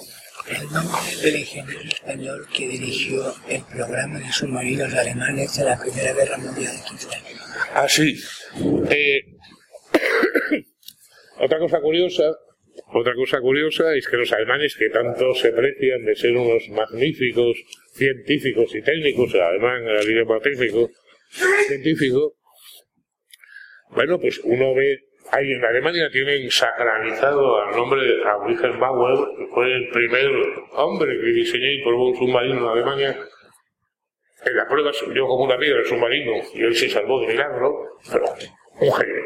El 0.49 0.73
nombre 0.73 1.17
del 1.23 1.37
ingeniero 1.37 1.81
español 1.81 2.49
que 2.53 2.69
dirigió 2.69 3.35
el 3.49 3.63
programa 3.65 4.19
de 4.19 4.33
submarinos 4.33 4.93
alemanes 4.93 5.59
en 5.59 5.65
la 5.65 5.79
Primera 5.79 6.13
Guerra 6.13 6.39
Mundial. 6.39 6.75
Ah, 7.75 7.87
sí. 7.89 8.21
Eh, 8.91 9.21
otra 11.41 11.59
cosa 11.59 11.81
curiosa, 11.81 12.25
otra 12.93 13.15
cosa 13.15 13.41
curiosa 13.41 13.95
es 13.95 14.07
que 14.07 14.17
los 14.17 14.33
alemanes 14.33 14.77
que 14.77 14.91
tanto 14.91 15.35
se 15.35 15.49
aprecian 15.49 16.05
de 16.05 16.17
ser 16.17 16.37
unos 16.37 16.69
magníficos 16.71 17.57
científicos 17.95 18.75
y 18.75 18.83
técnicos, 18.83 19.35
el 19.35 19.41
alemán, 19.41 19.87
el 19.87 20.11
idioma 20.11 20.41
técnico, 20.41 20.91
científico, 21.67 22.37
bueno, 23.95 24.19
pues 24.19 24.41
uno 24.45 24.75
ve, 24.75 25.01
ahí 25.33 25.53
en 25.53 25.65
Alemania 25.65 26.09
tienen 26.11 26.51
sacralizado 26.51 27.63
al 27.63 27.77
nombre 27.77 28.01
Wilhelm 28.47 28.81
Bauer, 28.81 29.19
que 29.37 29.47
fue 29.49 29.73
el 29.73 29.89
primer 29.91 30.31
hombre 30.73 31.19
que 31.21 31.27
diseñó 31.27 31.71
y 31.71 31.83
probó 31.83 32.09
un 32.09 32.17
submarino 32.17 32.59
en 32.59 32.69
Alemania. 32.69 33.19
En 34.45 34.57
la 34.57 34.67
prueba 34.67 34.93
subió 34.93 35.27
como 35.27 35.45
una 35.45 35.57
piedra 35.57 35.81
el 35.81 35.87
submarino 35.87 36.33
y 36.55 36.63
él 36.63 36.75
se 36.75 36.89
salvó 36.89 37.21
de 37.21 37.29
milagro, 37.29 37.99
pero 38.11 38.25
un 38.81 38.93
genio. 38.93 39.23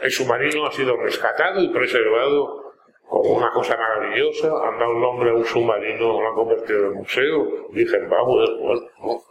El 0.00 0.10
submarino 0.10 0.66
ha 0.66 0.72
sido 0.72 0.96
rescatado 0.96 1.60
y 1.60 1.68
preservado 1.70 2.72
como 3.08 3.36
una 3.36 3.50
cosa 3.52 3.76
maravillosa. 3.76 4.46
Han 4.46 4.78
dado 4.78 4.94
nombre 4.94 5.30
a 5.30 5.34
un 5.34 5.44
submarino, 5.44 6.20
lo 6.20 6.28
han 6.28 6.34
convertido 6.34 6.86
en 6.86 6.94
museo. 6.94 7.68
Dicen, 7.72 8.08
vamos, 8.08 8.48
bueno, 8.60 9.22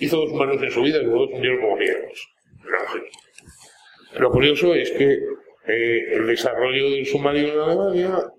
Hizo 0.00 0.16
dos 0.16 0.30
submarinos 0.30 0.62
en 0.62 0.70
su 0.70 0.82
vida 0.82 0.98
y 0.98 1.04
luego 1.04 1.24
hundieron 1.24 1.60
como 1.60 1.76
griegos. 1.76 2.28
Lo 4.18 4.30
curioso 4.30 4.74
es 4.74 4.90
que 4.92 5.12
eh, 5.66 6.14
el 6.14 6.26
desarrollo 6.26 6.90
del 6.90 7.06
submarino 7.06 7.52
en 7.52 7.60
Alemania 7.60 8.32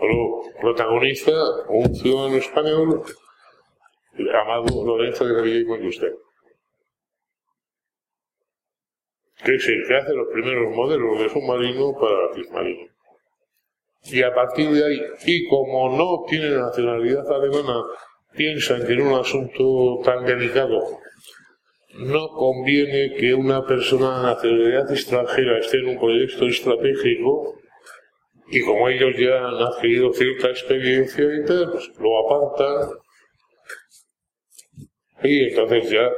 lo 0.00 0.40
protagoniza 0.60 1.32
un 1.68 1.94
ciudadano 1.94 2.36
español 2.36 3.02
llamado 4.14 4.84
Lorenzo 4.84 5.24
de 5.24 5.34
Revilla 5.34 5.78
y 5.82 5.88
usted 5.88 6.12
que 9.44 9.54
es 9.54 9.68
el 9.68 9.86
que 9.86 9.96
hace 9.96 10.14
los 10.14 10.28
primeros 10.32 10.74
modelos 10.74 11.18
de 11.18 11.28
submarino 11.28 11.94
para 11.98 12.30
Tismarino. 12.34 12.88
Y 14.04 14.22
a 14.22 14.34
partir 14.34 14.70
de 14.70 14.84
ahí, 14.84 15.00
y 15.26 15.48
como 15.48 15.96
no 15.96 16.24
tiene 16.28 16.50
nacionalidad 16.50 17.30
alemana, 17.30 17.82
piensan 18.34 18.86
que 18.86 18.92
en 18.94 19.02
un 19.02 19.18
asunto 19.18 20.00
tan 20.04 20.24
delicado 20.24 20.80
no 21.98 22.28
conviene 22.28 23.14
que 23.16 23.34
una 23.34 23.66
persona 23.66 24.18
de 24.18 24.22
nacionalidad 24.34 24.90
extranjera 24.90 25.58
esté 25.58 25.78
en 25.78 25.88
un 25.88 25.98
proyecto 25.98 26.46
estratégico 26.46 27.56
y 28.48 28.62
como 28.62 28.88
ellos 28.88 29.14
ya 29.18 29.38
han 29.38 29.54
adquirido 29.54 30.12
cierta 30.12 30.48
experiencia 30.48 31.24
y 31.24 31.44
tal, 31.44 31.70
pues 31.72 31.90
lo 31.98 32.18
apartan 32.18 32.90
Y 35.22 35.48
entonces 35.48 35.90
ya 35.90 36.10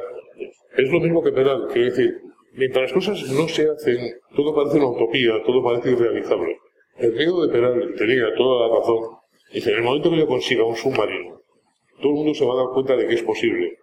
es 0.77 0.91
lo 0.91 1.01
mismo 1.01 1.23
que 1.23 1.33
Peral, 1.33 1.69
quiere 1.73 1.91
decir, 1.91 2.21
mientras 2.53 2.85
las 2.85 2.93
cosas 2.93 3.23
no 3.31 3.49
se 3.49 3.69
hacen, 3.69 4.15
todo 4.35 4.55
parece 4.55 4.79
una 4.79 4.89
utopía, 4.89 5.43
todo 5.45 5.63
parece 5.63 5.91
irrealizable. 5.91 6.59
El 6.99 7.13
miedo 7.13 7.47
de 7.47 7.53
Peral 7.53 7.95
tenía 7.97 8.35
toda 8.37 8.69
la 8.69 8.79
razón. 8.79 9.19
Dice, 9.53 9.71
en 9.71 9.79
el 9.79 9.83
momento 9.83 10.11
que 10.11 10.19
yo 10.19 10.27
consiga 10.27 10.65
un 10.65 10.77
submarino, 10.77 11.41
todo 12.01 12.09
el 12.09 12.15
mundo 12.15 12.35
se 12.35 12.45
va 12.45 12.55
a 12.55 12.57
dar 12.57 12.67
cuenta 12.73 12.97
de 12.97 13.07
que 13.07 13.15
es 13.15 13.23
posible. 13.23 13.79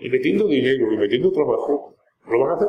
Y 0.00 0.08
metiendo 0.08 0.48
dinero 0.48 0.92
y 0.92 0.96
metiendo 0.96 1.30
trabajo, 1.30 1.94
lo 2.26 2.40
van 2.40 2.50
a 2.50 2.54
hacer. 2.54 2.68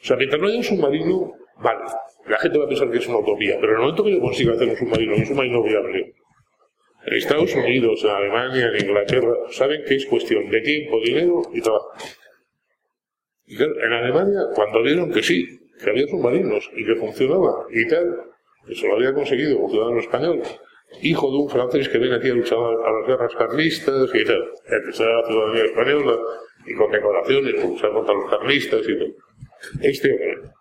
O 0.00 0.04
sea, 0.04 0.16
mientras 0.16 0.40
no 0.40 0.48
haya 0.48 0.56
un 0.58 0.64
submarino, 0.64 1.32
vale, 1.62 1.84
la 2.28 2.38
gente 2.38 2.58
va 2.58 2.64
a 2.64 2.68
pensar 2.68 2.90
que 2.90 2.98
es 2.98 3.08
una 3.08 3.18
utopía, 3.18 3.56
pero 3.60 3.72
en 3.72 3.74
el 3.74 3.80
momento 3.82 4.04
que 4.04 4.12
yo 4.12 4.20
consiga 4.20 4.54
hacer 4.54 4.68
un 4.68 4.76
submarino, 4.76 5.16
un 5.16 5.26
submarino 5.26 5.62
viable, 5.62 6.14
en 7.08 7.16
Estados 7.16 7.54
Unidos, 7.54 8.04
en 8.04 8.10
Alemania, 8.10 8.68
en 8.68 8.86
Inglaterra, 8.86 9.34
saben 9.50 9.82
que 9.84 9.94
es 9.94 10.06
cuestión 10.06 10.50
de 10.50 10.60
tiempo, 10.60 11.00
dinero 11.00 11.42
y 11.54 11.60
trabajo. 11.60 11.92
En 13.46 13.92
Alemania, 13.92 14.40
cuando 14.54 14.82
vieron 14.82 15.10
que 15.10 15.22
sí, 15.22 15.46
que 15.82 15.90
había 15.90 16.06
submarinos 16.06 16.70
y 16.76 16.84
que 16.84 16.96
funcionaba 16.96 17.66
y 17.70 17.88
tal, 17.88 18.14
eso 18.68 18.86
lo 18.88 18.96
había 18.96 19.14
conseguido 19.14 19.58
un 19.58 19.70
ciudadano 19.70 20.00
español, 20.00 20.42
hijo 21.02 21.30
de 21.30 21.36
un 21.38 21.48
francés 21.48 21.88
que 21.88 21.98
viene 21.98 22.16
aquí 22.16 22.28
a 22.28 22.34
luchar 22.34 22.58
a 22.58 22.92
las 22.92 23.06
guerras 23.06 23.34
carlistas 23.34 24.10
y 24.14 24.24
tal, 24.24 24.50
que 24.66 24.76
la 24.76 25.26
ciudadanía 25.26 25.64
española 25.64 26.18
y 26.66 26.74
con 26.74 26.92
decoraciones 26.92 27.54
por 27.54 27.70
luchar 27.70 27.92
contra 27.92 28.14
los 28.14 28.30
carlistas 28.30 28.82
y 28.86 28.98
tal. 28.98 29.14
Este 29.80 30.12
hombre 30.12 30.57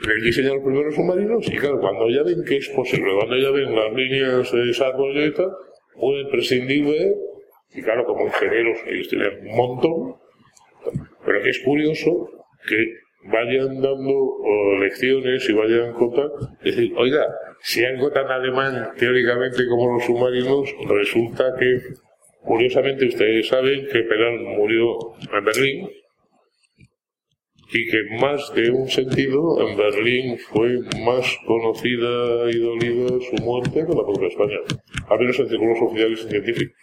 le 0.00 0.14
diseña 0.22 0.54
los 0.54 0.64
primeros 0.64 0.94
submarinos 0.94 1.46
y 1.46 1.56
claro, 1.56 1.80
cuando 1.80 2.08
ya 2.08 2.22
ven 2.22 2.44
que 2.44 2.56
es 2.56 2.68
posible, 2.70 3.14
cuando 3.14 3.36
ya 3.36 3.50
ven 3.50 3.74
las 3.74 3.92
líneas 3.92 4.52
de 4.52 4.66
desarrollo 4.66 5.24
y 5.24 5.32
tal, 5.32 5.52
pueden 5.94 6.28
prescindir 6.30 6.84
de, 6.84 7.14
y 7.74 7.82
claro, 7.82 8.04
como 8.04 8.26
ingenieros 8.26 8.78
ellos 8.86 9.08
tienen 9.08 9.48
un 9.48 9.56
montón, 9.56 10.16
pero 11.24 11.42
que 11.42 11.50
es 11.50 11.60
curioso 11.60 12.28
que 12.66 12.76
vayan 13.24 13.80
dando 13.80 14.38
lecciones 14.80 15.48
y 15.48 15.52
vayan 15.52 15.92
contando, 15.92 16.34
es 16.62 16.76
decir, 16.76 16.92
oiga, 16.96 17.26
si 17.60 17.84
algo 17.84 18.10
tan 18.10 18.26
alemán 18.26 18.92
teóricamente 18.98 19.66
como 19.68 19.94
los 19.94 20.04
submarinos, 20.04 20.74
resulta 20.88 21.54
que, 21.58 21.80
curiosamente, 22.42 23.06
ustedes 23.06 23.48
saben 23.48 23.86
que 23.90 24.00
Perón 24.02 24.44
murió 24.44 25.14
en 25.32 25.44
Berlín, 25.44 25.88
y 27.72 27.90
que 27.90 28.16
más 28.20 28.54
de 28.54 28.70
un 28.70 28.88
sentido 28.88 29.66
en 29.66 29.76
Berlín 29.76 30.38
fue 30.38 30.78
más 31.04 31.36
conocida 31.46 32.50
y 32.50 32.58
dolida 32.58 33.08
su 33.30 33.36
muerte 33.42 33.84
que 33.86 33.94
la 33.94 34.04
propia 34.04 34.28
España, 34.28 34.58
al 35.08 35.18
menos 35.18 35.38
en 35.40 35.48
círculos 35.48 35.78
oficiales 35.82 36.24
y 36.24 36.28
científicos. 36.28 36.76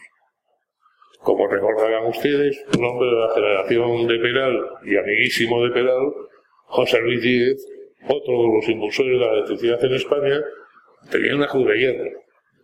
Como 1.20 1.48
recordarán 1.48 2.08
ustedes, 2.08 2.58
un 2.78 2.84
hombre 2.84 3.10
de 3.10 3.16
la 3.16 3.34
generación 3.36 4.08
de 4.08 4.20
Peral 4.20 4.60
y 4.84 4.98
amiguísimo 4.98 5.64
de 5.64 5.70
Peral, 5.70 6.12
José 6.66 7.00
Luis 7.00 7.22
Díez, 7.22 7.58
otro 8.08 8.42
de 8.42 8.56
los 8.56 8.70
impulsores 8.70 9.20
de 9.20 9.26
la 9.26 9.34
electricidad 9.34 9.86
en 9.86 9.94
España, 9.94 10.42
tenía 11.12 11.36
una 11.36 11.48
cruz 11.48 11.68
de 11.68 11.78
hierro, 11.78 12.10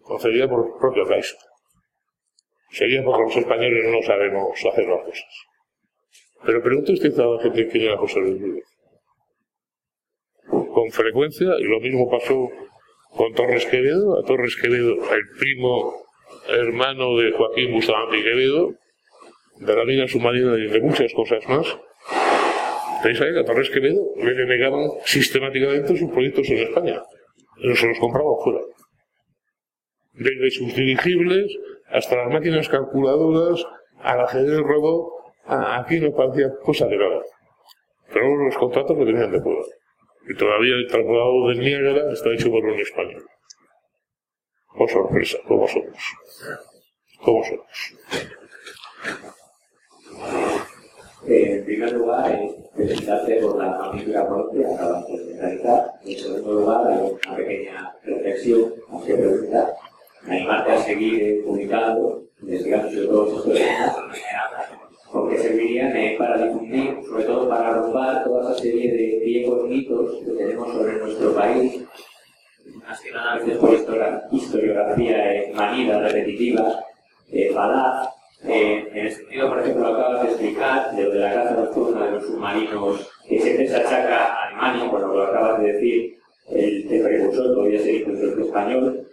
concedida 0.01 0.49
por 0.49 0.65
el 0.65 0.71
propio 0.79 1.05
Kaiser. 1.05 1.37
Sería 2.71 3.03
porque 3.03 3.23
los 3.23 3.37
españoles 3.37 3.85
no 3.91 4.01
sabemos 4.01 4.65
hacer 4.65 4.87
las 4.87 5.03
cosas. 5.05 5.47
Pero 6.45 6.63
pregunte 6.63 6.93
usted 6.93 7.19
a 7.19 7.25
la 7.25 7.41
gente 7.41 7.67
que 7.67 7.85
era 7.85 7.97
José 7.97 8.19
Luis 8.19 8.41
Díez. 8.41 8.65
Con 10.47 10.91
frecuencia, 10.91 11.47
y 11.59 11.63
lo 11.63 11.79
mismo 11.79 12.09
pasó 12.09 12.49
con 13.09 13.33
Torres 13.33 13.65
Quevedo, 13.65 14.19
a 14.19 14.23
Torres 14.23 14.55
Quevedo, 14.55 14.93
el 14.93 15.23
primo 15.39 15.93
hermano 16.47 17.17
de 17.17 17.31
Joaquín 17.31 17.73
Bustamante 17.73 18.23
Quevedo, 18.23 18.73
de 19.59 19.75
la 19.75 19.85
mina 19.85 20.07
submarina 20.07 20.55
y 20.57 20.67
de 20.67 20.81
muchas 20.81 21.11
cosas 21.13 21.43
más, 21.49 21.77
Pensáis 23.03 23.33
que 23.33 23.39
a 23.39 23.45
Torres 23.45 23.69
Quevedo 23.69 24.01
le 24.17 24.33
denegaban 24.33 24.89
sistemáticamente 25.05 25.95
sus 25.97 26.09
proyectos 26.11 26.49
en 26.49 26.57
España. 26.57 27.01
Se 27.61 27.87
los 27.87 27.99
compraban 27.99 28.33
fuera. 28.43 28.59
Desde 30.13 30.51
sus 30.51 30.75
dirigibles 30.75 31.55
hasta 31.89 32.15
las 32.15 32.33
máquinas 32.33 32.67
calculadoras, 32.67 33.63
al 34.01 34.21
ajedrez 34.21 34.59
robot, 34.59 35.09
aquí 35.47 35.99
no 35.99 36.11
parecía 36.13 36.53
cosa 36.63 36.87
de 36.87 36.97
nada. 36.97 37.21
Pero 38.13 38.35
los 38.35 38.57
contratos 38.57 38.97
lo 38.97 39.05
tenían 39.05 39.31
de 39.31 39.41
fuera. 39.41 39.61
Y 40.29 40.35
todavía 40.35 40.75
el 40.75 40.87
traslado 40.87 41.47
del 41.47 41.59
Niágara 41.59 42.11
está 42.11 42.33
hecho 42.33 42.51
por 42.51 42.63
un 42.65 42.79
español. 42.79 43.25
Oh 44.79 44.87
sorpresa, 44.87 45.37
¿cómo 45.47 45.67
somos? 45.67 45.97
¿Cómo 47.21 47.43
somos? 47.43 47.95
en 51.27 51.65
primer 51.65 51.91
lugar, 51.93 52.31
es 52.31 52.51
felicitarte 52.75 53.41
por 53.41 53.57
la 53.57 53.77
magnífica 53.77 54.23
muerte 54.23 54.59
que 54.59 54.65
acabas 54.65 55.07
de 55.07 55.37
realizar. 55.39 55.91
En 56.05 56.17
segundo 56.17 56.53
lugar, 56.53 57.01
una 57.25 57.35
pequeña 57.35 57.95
reflexión, 58.03 58.73
hacia 58.91 59.17
pregunta, 59.17 59.73
animarte 60.25 60.71
a 60.71 60.77
seguir 60.77 61.43
publicando, 61.43 62.23
investigando 62.41 62.89
sobre 62.89 63.07
todos 63.07 63.37
estos 63.39 63.53
temas, 63.53 64.86
porque 65.11 65.37
servirían 65.37 65.93
para 66.17 66.45
difundir, 66.45 66.97
sobre 67.07 67.23
todo 67.23 67.49
para 67.49 67.73
romper 67.73 68.23
toda 68.23 68.51
esa 68.51 68.61
serie 68.61 68.91
de 68.91 69.25
viejos 69.25 69.69
mitos 69.69 70.15
que 70.25 70.31
tenemos 70.31 70.73
sobre 70.73 70.97
nuestro 70.97 71.33
país, 71.33 71.83
más 72.87 72.99
que 73.01 73.11
nada 73.11 73.33
a 73.33 73.39
veces 73.39 73.57
por 73.57 73.73
historiografía 74.31 75.33
eh, 75.33 75.53
manida, 75.53 75.99
repetitiva, 75.99 76.83
eh, 77.31 77.51
falaz, 77.53 78.09
eh, 78.45 78.87
en 78.93 79.05
el 79.05 79.11
sentido, 79.11 79.49
por 79.49 79.59
ejemplo, 79.59 79.83
lo 79.83 79.97
acabas 79.97 80.23
de 80.23 80.29
explicar, 80.29 80.95
de 80.95 81.03
lo 81.03 81.11
de 81.11 81.19
la 81.19 81.33
caza 81.33 81.55
nocturna 81.55 82.05
de 82.05 82.11
los 82.11 82.25
submarinos, 82.25 83.09
que 83.27 83.39
se 83.39 83.75
achaca 83.75 84.25
a 84.25 84.47
Alemania, 84.47 84.91
por 84.91 85.01
lo 85.01 85.11
que 85.11 85.17
lo 85.17 85.23
acabas 85.23 85.61
de 85.61 85.73
decir, 85.73 86.17
el, 86.49 86.87
de 86.87 86.99
precursor 87.03 87.55
podría 87.55 87.79
ser 87.79 87.95
incluso 87.95 88.33
el 88.33 88.41
español. 88.41 89.07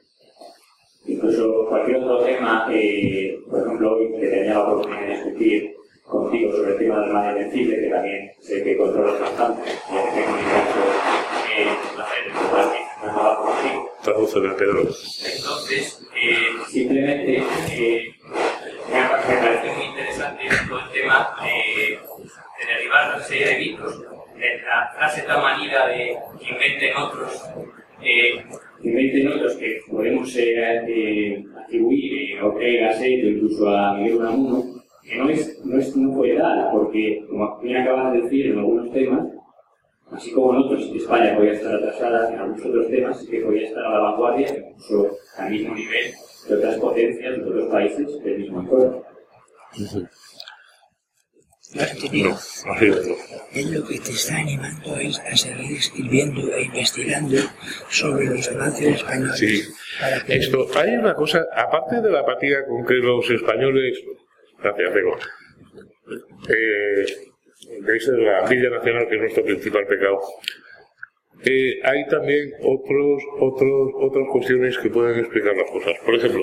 Incluso 1.06 1.66
cualquier 1.68 1.98
otro 1.98 2.24
tema, 2.24 2.68
eh, 2.72 3.38
por 3.50 3.60
ejemplo, 3.60 3.96
hoy 3.96 4.12
que 4.12 4.26
tenía 4.26 4.54
la 4.54 4.68
oportunidad 4.68 5.02
de 5.02 5.14
discutir 5.14 5.73
contigo 6.04 6.52
sobre 6.52 6.72
el 6.72 6.78
tema 6.78 7.00
del 7.00 7.12
mar 7.12 7.36
invencible, 7.36 7.80
que 7.80 7.88
también 7.88 8.32
sé 8.40 8.62
que 8.62 8.76
controlas 8.76 9.20
bastante, 9.20 9.70
y 9.90 9.96
en 9.96 10.36
mi 10.36 10.42
caso, 10.42 10.80
eh, 11.56 11.68
placer 11.94 12.32
trabajo 13.00 13.44
contigo. 13.44 13.90
Traduce 14.02 14.40
Pedro. 14.40 14.80
Entonces, 14.80 16.06
eh, 16.14 16.36
simplemente 16.68 17.42
eh, 17.70 18.14
me 19.28 19.36
parece 19.36 19.72
muy 19.72 19.86
interesante 19.86 20.44
todo 20.68 20.80
el 20.80 20.90
tema 20.92 21.36
de, 21.42 21.98
derribar 22.66 23.14
una 23.14 23.24
serie 23.24 23.46
de 23.48 23.58
mitos, 23.58 24.00
de 24.00 24.62
la 24.62 24.92
frase 24.96 25.22
tan 25.22 25.42
manida 25.42 25.88
de 25.88 26.16
que 26.38 26.48
inventen 26.50 26.96
otros, 26.96 27.44
eh, 28.02 28.44
que 28.82 28.88
inventen 28.88 29.28
otros 29.28 29.54
que 29.56 29.80
podemos 29.90 30.34
eh, 30.36 30.82
eh, 30.88 31.44
atribuir 31.62 32.38
a 32.38 32.46
Ortega, 32.46 32.92
Seto, 32.92 33.26
incluso 33.26 33.68
a 33.68 33.94
Miguel 33.94 34.16
Unamuno, 34.16 34.73
que 35.04 35.16
no 35.16 35.28
es, 35.28 35.64
no 35.64 35.78
es 35.78 35.96
no 35.96 36.14
fue 36.14 36.36
tal, 36.36 36.70
porque 36.72 37.24
como 37.28 37.60
bien 37.60 37.76
acabas 37.78 38.12
de 38.12 38.22
decir 38.22 38.46
en 38.46 38.58
algunos 38.58 38.92
temas, 38.92 39.28
así 40.10 40.32
como 40.32 40.54
en 40.54 40.62
otros, 40.62 40.82
España 40.94 41.36
podía 41.36 41.52
estar 41.52 41.74
atrasada 41.74 42.32
en 42.32 42.38
algunos 42.38 42.66
otros 42.66 42.88
temas, 42.88 43.20
sí 43.20 43.26
que 43.26 43.40
podía 43.40 43.68
estar 43.68 43.84
a 43.84 43.90
la 43.90 43.98
vanguardia, 43.98 44.48
incluso 44.70 45.16
al 45.36 45.50
mismo 45.50 45.74
nivel 45.74 46.12
de 46.48 46.54
otras 46.54 46.76
potencias, 46.78 47.36
de 47.36 47.44
otros 47.44 47.68
países 47.70 48.22
del 48.22 48.38
mismo 48.38 48.60
entorno. 48.60 49.02
No, 51.74 51.82
es 53.52 53.70
lo 53.70 53.84
que 53.84 53.98
te 53.98 54.12
está 54.12 54.36
animando 54.36 54.96
es 54.96 55.18
a 55.18 55.36
seguir 55.36 55.76
escribiendo 55.76 56.52
e 56.52 56.62
investigando 56.66 57.36
sobre 57.88 58.26
los 58.26 58.48
avances 58.48 58.94
españoles. 58.94 59.38
Sí. 59.38 59.62
Esto, 60.28 60.68
hay 60.76 60.90
una 60.94 61.14
cosa, 61.14 61.44
aparte 61.52 62.00
de 62.00 62.10
la 62.12 62.20
apatía 62.20 62.64
con 62.66 62.86
que 62.86 62.94
los 62.94 63.28
españoles, 63.28 63.98
gracias, 64.64 64.94
Diego, 64.94 65.16
eh, 66.48 67.02
es 67.94 68.08
la 68.08 68.40
envidia 68.40 68.70
nacional 68.70 69.08
que 69.08 69.14
es 69.14 69.20
nuestro 69.20 69.44
principal 69.44 69.86
pecado. 69.86 70.20
Eh, 71.44 71.80
hay 71.82 72.06
también 72.06 72.52
otros, 72.62 73.22
otros, 73.38 73.92
otras 74.00 74.24
cuestiones 74.32 74.78
que 74.78 74.88
pueden 74.88 75.18
explicar 75.18 75.54
las 75.54 75.70
cosas. 75.70 75.94
Por 76.04 76.14
ejemplo, 76.14 76.42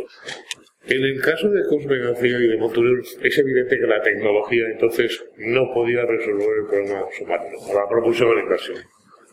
en 0.87 1.03
el 1.03 1.21
caso 1.21 1.49
de 1.49 1.63
Cosme 1.67 1.97
García 1.97 2.37
y 2.37 2.47
de 2.47 2.57
Monturel, 2.57 3.01
es 3.23 3.37
evidente 3.37 3.79
que 3.79 3.87
la 3.87 4.01
tecnología 4.01 4.65
entonces 4.67 5.23
no 5.37 5.73
podía 5.73 6.05
resolver 6.05 6.47
el 6.59 6.67
problema 6.67 7.05
submarino, 7.17 7.57
la 7.73 7.89
propulsión 7.89 8.29
de 8.29 8.35
la 8.35 8.41
inversión. 8.41 8.77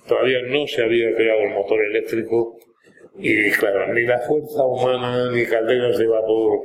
Todavía 0.06 0.38
no 0.46 0.66
se 0.66 0.82
había 0.82 1.14
creado 1.14 1.40
el 1.40 1.54
motor 1.54 1.84
eléctrico 1.84 2.58
y, 3.18 3.50
claro, 3.50 3.92
ni 3.92 4.02
la 4.04 4.18
fuerza 4.20 4.62
humana 4.64 5.30
ni 5.32 5.44
calderas 5.44 5.98
de 5.98 6.06
vapor, 6.06 6.60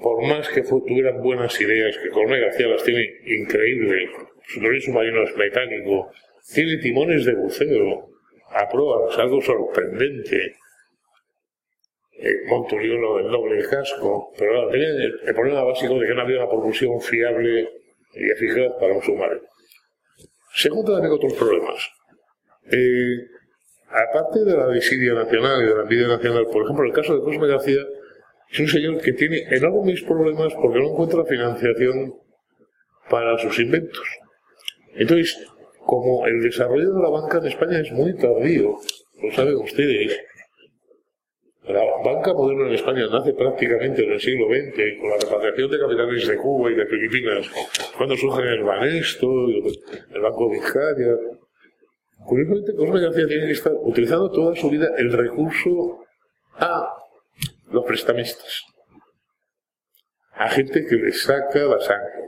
por 0.00 0.22
más 0.26 0.48
que 0.48 0.62
tuvieran 0.62 1.22
buenas 1.22 1.58
ideas, 1.60 1.96
que 1.98 2.10
Cosme 2.10 2.40
García 2.40 2.66
las 2.68 2.82
tiene 2.84 3.08
increíbles, 3.24 4.10
su 4.46 4.60
submarino 4.60 5.22
es 5.22 5.36
mecánico, 5.36 6.10
tiene 6.54 6.76
timones 6.78 7.24
de 7.24 7.34
buceo 7.34 8.10
a 8.50 8.68
prueba, 8.68 9.10
es 9.10 9.18
algo 9.18 9.40
sorprendente 9.40 10.56
eh, 12.18 12.48
Monturiolo 12.48 13.18
del 13.18 13.30
doble 13.30 13.62
casco, 13.68 14.32
pero 14.38 14.52
claro, 14.52 14.70
tenía 14.70 14.88
el, 14.88 15.34
problema 15.34 15.64
básico 15.64 15.98
de 15.98 16.06
que 16.06 16.14
no 16.14 16.22
había 16.22 16.38
una 16.38 16.48
propulsión 16.48 17.00
fiable 17.00 17.68
y 18.14 18.30
eficaz 18.30 18.72
para 18.80 18.94
un 18.94 19.02
submarino. 19.02 19.42
Se 20.54 20.70
también 20.70 21.12
otros 21.12 21.34
problemas. 21.34 21.90
Eh, 22.72 23.18
aparte 23.88 24.44
de 24.44 24.56
la 24.56 24.66
desidia 24.68 25.12
nacional 25.12 25.62
y 25.62 25.66
de 25.66 25.74
la 25.74 25.82
envidia 25.82 26.08
nacional, 26.08 26.46
por 26.50 26.64
ejemplo, 26.64 26.86
el 26.86 26.92
caso 26.92 27.14
de 27.14 27.22
Cosme 27.22 27.48
García 27.48 27.82
es 28.50 28.60
un 28.60 28.68
señor 28.68 29.00
que 29.00 29.12
tiene 29.12 29.42
enormes 29.50 30.02
problemas 30.02 30.54
porque 30.54 30.78
no 30.78 30.90
encuentra 30.90 31.24
financiación 31.24 32.14
para 33.10 33.38
sus 33.38 33.58
inventos. 33.58 34.06
Entonces, 34.94 35.36
como 35.84 36.26
el 36.26 36.42
desarrollo 36.42 36.92
de 36.92 37.02
la 37.02 37.10
banca 37.10 37.38
en 37.38 37.46
España 37.46 37.80
es 37.80 37.92
muy 37.92 38.14
tardío, 38.16 38.76
lo 39.22 39.32
saben 39.32 39.56
ustedes, 39.56 40.18
la 41.68 41.82
banca 42.04 42.32
moderna 42.32 42.68
en 42.68 42.74
España 42.74 43.06
nace 43.10 43.32
prácticamente 43.34 44.04
en 44.04 44.12
el 44.12 44.20
siglo 44.20 44.46
XX, 44.46 45.00
con 45.00 45.10
la 45.10 45.16
repatriación 45.16 45.70
de 45.70 45.78
capitales 45.80 46.28
de 46.28 46.36
Cuba 46.36 46.70
y 46.70 46.74
de 46.74 46.86
Filipinas, 46.86 47.50
cuando 47.96 48.16
surgen 48.16 48.46
el 48.46 48.62
Banesto, 48.62 49.26
el 49.48 50.20
Banco 50.20 50.48
Vizcaya. 50.48 51.16
Curiosamente, 52.24 52.74
Cosme 52.74 53.00
García 53.00 53.26
tiene 53.26 53.46
que 53.46 53.52
estar 53.52 53.72
utilizando 53.82 54.30
toda 54.30 54.54
su 54.54 54.70
vida 54.70 54.88
el 54.96 55.12
recurso 55.12 56.04
a 56.54 56.88
los 57.76 57.84
prestamistas, 57.84 58.64
a 60.32 60.48
gente 60.50 60.84
que 60.86 60.96
le 60.96 61.12
saca 61.12 61.60
la 61.60 61.80
sangre, 61.80 62.26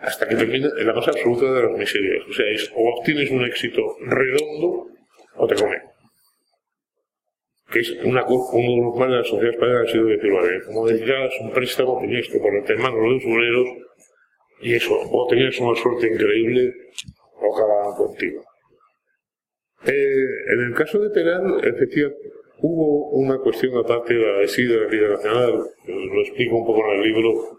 hasta 0.00 0.28
que 0.28 0.36
termina 0.36 0.68
en 0.78 0.86
la 0.86 0.92
más 0.92 1.08
absoluta 1.08 1.50
de 1.52 1.62
las 1.62 1.78
miserias. 1.78 2.22
O 2.28 2.32
sea, 2.32 2.46
es 2.50 2.70
o 2.76 2.88
obtienes 2.90 3.30
un 3.30 3.44
éxito 3.44 3.96
redondo 4.00 4.88
o 5.36 5.46
te 5.46 5.54
comen. 5.54 5.82
Que 7.72 7.80
es 7.80 7.90
una, 8.04 8.24
uno 8.26 8.44
de 8.52 8.82
los 8.82 8.96
males 8.96 9.12
de 9.12 9.18
la 9.18 9.24
sociedad 9.24 9.54
española 9.54 9.80
ha 9.80 9.90
sido 9.90 10.04
decirlo, 10.04 10.38
a 10.40 10.66
como 10.66 10.86
decías 10.86 11.32
un 11.40 11.50
préstamo 11.50 11.98
tenías 12.00 12.28
que 12.28 12.38
ponerte 12.38 12.74
en 12.74 12.82
manos 12.82 13.00
de 13.00 13.08
los 13.08 13.24
usureros 13.24 13.66
y 14.60 14.74
eso, 14.74 14.94
o 15.10 15.26
tenías 15.28 15.58
una 15.58 15.74
suerte 15.80 16.06
increíble 16.06 16.72
o 17.40 17.56
acababan 17.56 17.96
contigo. 17.96 18.44
Eh, 19.86 20.52
en 20.52 20.60
el 20.60 20.74
caso 20.74 20.98
de 20.98 21.10
Peral, 21.10 21.60
efectivamente, 21.62 22.30
hubo 22.66 23.10
una 23.10 23.36
cuestión 23.38 23.76
aparte 23.76 24.14
de 24.14 24.20
la 24.20 24.38
de 24.38 24.80
la 24.80 24.86
vida 24.86 25.08
nacional, 25.10 25.66
lo 25.86 26.20
explico 26.22 26.56
un 26.56 26.66
poco 26.66 26.80
en 26.86 26.98
el 26.98 27.02
libro, 27.02 27.58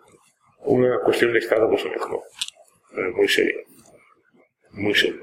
una 0.65 0.99
cuestión 1.01 1.31
de 1.31 1.39
Estado 1.39 1.69
mejor, 1.69 2.21
eh, 2.97 3.11
muy 3.15 3.27
seria, 3.27 3.55
muy 4.71 4.95
seria. 4.95 5.21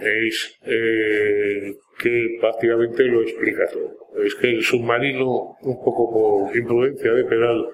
Es 0.00 0.58
eh, 0.62 1.76
que 1.96 2.38
prácticamente 2.40 3.04
lo 3.04 3.22
explica 3.22 3.68
todo. 3.68 4.24
Es 4.24 4.34
que 4.34 4.48
el 4.48 4.62
submarino, 4.64 5.56
un 5.60 5.84
poco 5.84 6.10
por 6.12 6.56
imprudencia 6.56 7.12
de 7.12 7.24
Peral, 7.24 7.68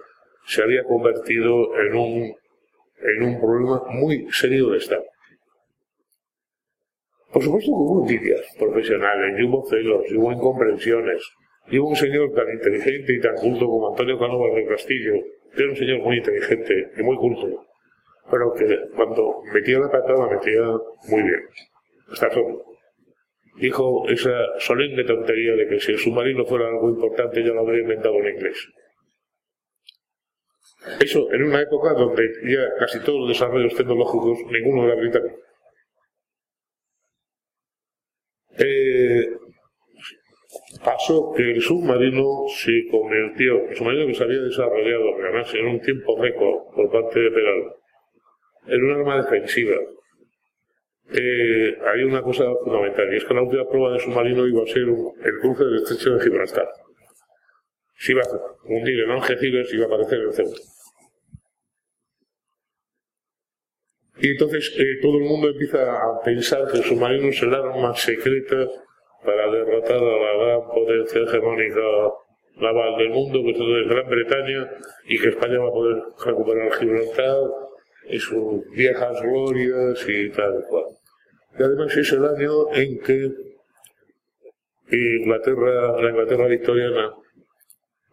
se 0.44 0.62
había 0.62 0.84
convertido 0.84 1.74
en 1.78 1.94
un, 1.94 2.34
en 3.00 3.22
un 3.22 3.40
problema 3.40 3.82
muy 3.92 4.26
serio 4.30 4.70
de 4.70 4.78
Estado. 4.78 5.04
Por 7.38 7.44
supuesto 7.44 7.70
que 7.70 7.76
hubo 7.76 8.02
envidias 8.02 8.40
profesionales, 8.58 9.38
y 9.38 9.44
hubo 9.44 9.64
celos, 9.70 10.02
y 10.10 10.16
hubo 10.16 10.32
incomprensiones, 10.32 11.22
y 11.68 11.78
hubo 11.78 11.90
un 11.90 11.94
señor 11.94 12.32
tan 12.34 12.50
inteligente 12.50 13.12
y 13.12 13.20
tan 13.20 13.36
culto 13.36 13.64
como 13.64 13.90
Antonio 13.90 14.18
Cánovas 14.18 14.56
del 14.56 14.66
Castillo, 14.66 15.12
que 15.54 15.62
era 15.62 15.70
un 15.70 15.76
señor 15.76 16.00
muy 16.00 16.16
inteligente 16.16 16.90
y 16.98 17.02
muy 17.04 17.16
culto, 17.16 17.64
pero 18.28 18.52
que 18.54 18.76
cuando 18.96 19.40
metía 19.54 19.78
la 19.78 19.88
patada 19.88 20.28
metía 20.28 20.62
muy 21.10 21.22
bien, 21.22 21.40
hasta 22.10 22.28
solo 22.28 22.64
dijo 23.60 24.08
esa 24.08 24.34
solemne 24.58 25.04
tontería 25.04 25.54
de 25.54 25.68
que 25.68 25.78
si 25.78 25.92
el 25.92 25.98
submarino 25.98 26.44
fuera 26.44 26.66
algo 26.66 26.88
importante 26.88 27.44
ya 27.44 27.52
lo 27.52 27.60
habría 27.60 27.82
inventado 27.82 28.16
en 28.16 28.34
inglés. 28.34 28.68
Eso 30.98 31.32
en 31.32 31.44
una 31.44 31.60
época 31.60 31.92
donde 31.94 32.28
ya 32.48 32.74
casi 32.80 32.98
todos 32.98 33.20
los 33.20 33.28
desarrollos 33.28 33.76
tecnológicos, 33.76 34.40
ninguno 34.50 34.86
era 34.86 34.96
británico. 34.96 35.47
Eh, 38.58 39.28
pasó 40.84 41.32
que 41.36 41.52
el 41.52 41.62
submarino 41.62 42.44
se 42.48 42.86
convirtió, 42.90 43.68
el 43.68 43.76
submarino 43.76 44.06
que 44.06 44.14
se 44.14 44.24
había 44.24 44.40
desarrollado 44.40 45.14
además 45.22 45.54
en 45.54 45.66
un 45.66 45.80
tiempo 45.80 46.20
récord 46.20 46.74
por 46.74 46.90
parte 46.90 47.20
de 47.20 47.30
Peral, 47.30 47.74
en 48.66 48.84
un 48.84 48.90
arma 48.92 49.22
defensiva 49.22 49.76
eh, 51.10 51.78
hay 51.86 52.02
una 52.04 52.20
cosa 52.20 52.44
fundamental, 52.62 53.12
y 53.12 53.16
es 53.16 53.24
que 53.24 53.32
la 53.32 53.42
última 53.42 53.66
prueba 53.66 53.92
de 53.92 54.00
submarino 54.00 54.46
iba 54.46 54.62
a 54.62 54.66
ser 54.66 54.82
el 54.82 55.38
cruce 55.40 55.64
del 55.64 55.76
estrecho 55.76 56.14
de 56.14 56.20
Gibraltar. 56.24 56.68
Se 57.96 58.12
iba 58.12 58.20
a 58.22 58.64
hundir 58.64 59.00
en 59.00 59.10
Algeciras 59.10 59.72
iba 59.72 59.84
a 59.84 59.86
aparecer 59.86 60.20
en 60.20 60.32
Ceuta. 60.32 60.60
Y 64.20 64.30
entonces 64.30 64.74
eh, 64.78 64.98
todo 65.00 65.18
el 65.18 65.24
mundo 65.24 65.48
empieza 65.48 65.92
a 65.92 66.20
pensar 66.24 66.70
que 66.70 66.78
el 66.78 66.84
submarino 66.84 67.28
es 67.28 67.42
el 67.42 67.54
arma 67.54 67.94
secreta 67.94 68.66
para 69.24 69.50
derrotar 69.50 69.96
a 69.96 70.00
la 70.00 70.44
gran 70.44 70.68
potencia 70.68 71.22
hegemónica 71.22 71.80
naval 72.60 72.98
del 72.98 73.10
mundo, 73.10 73.40
que 73.44 73.50
es 73.50 73.88
Gran 73.88 74.08
Bretaña, 74.08 74.70
y 75.06 75.18
que 75.18 75.28
España 75.28 75.58
va 75.58 75.68
a 75.68 75.72
poder 75.72 76.02
recuperar 76.24 76.72
Gibraltar 76.72 77.36
y 78.08 78.18
sus 78.18 78.68
viejas 78.70 79.22
glorias 79.22 80.04
y 80.08 80.30
tal 80.30 80.64
cual. 80.68 80.84
Y 81.58 81.62
además 81.62 81.96
es 81.96 82.12
el 82.12 82.24
año 82.24 82.72
en 82.72 82.98
que 83.00 83.30
Inglaterra, 84.90 86.00
la 86.00 86.10
Inglaterra 86.10 86.46
victoriana 86.46 87.14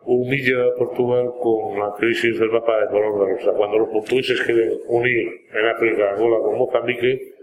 humilla 0.05 0.65
a 0.65 0.77
Portugal 0.77 1.31
con 1.41 1.79
la 1.79 1.93
crisis 1.97 2.39
del 2.39 2.51
mapa 2.51 2.81
de 2.81 2.87
color 2.87 3.19
de 3.19 3.33
rosa. 3.33 3.51
Cuando 3.57 3.79
los 3.79 3.89
portugueses 3.89 4.41
quieren 4.41 4.71
unir 4.87 5.27
en 5.53 5.65
África 5.67 6.11
Angola 6.11 6.37
con 6.43 6.57
Mozambique, 6.57 7.33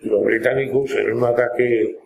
los 0.00 0.24
británicos 0.24 0.94
en 0.96 1.12
un 1.12 1.24
ataque 1.24 1.96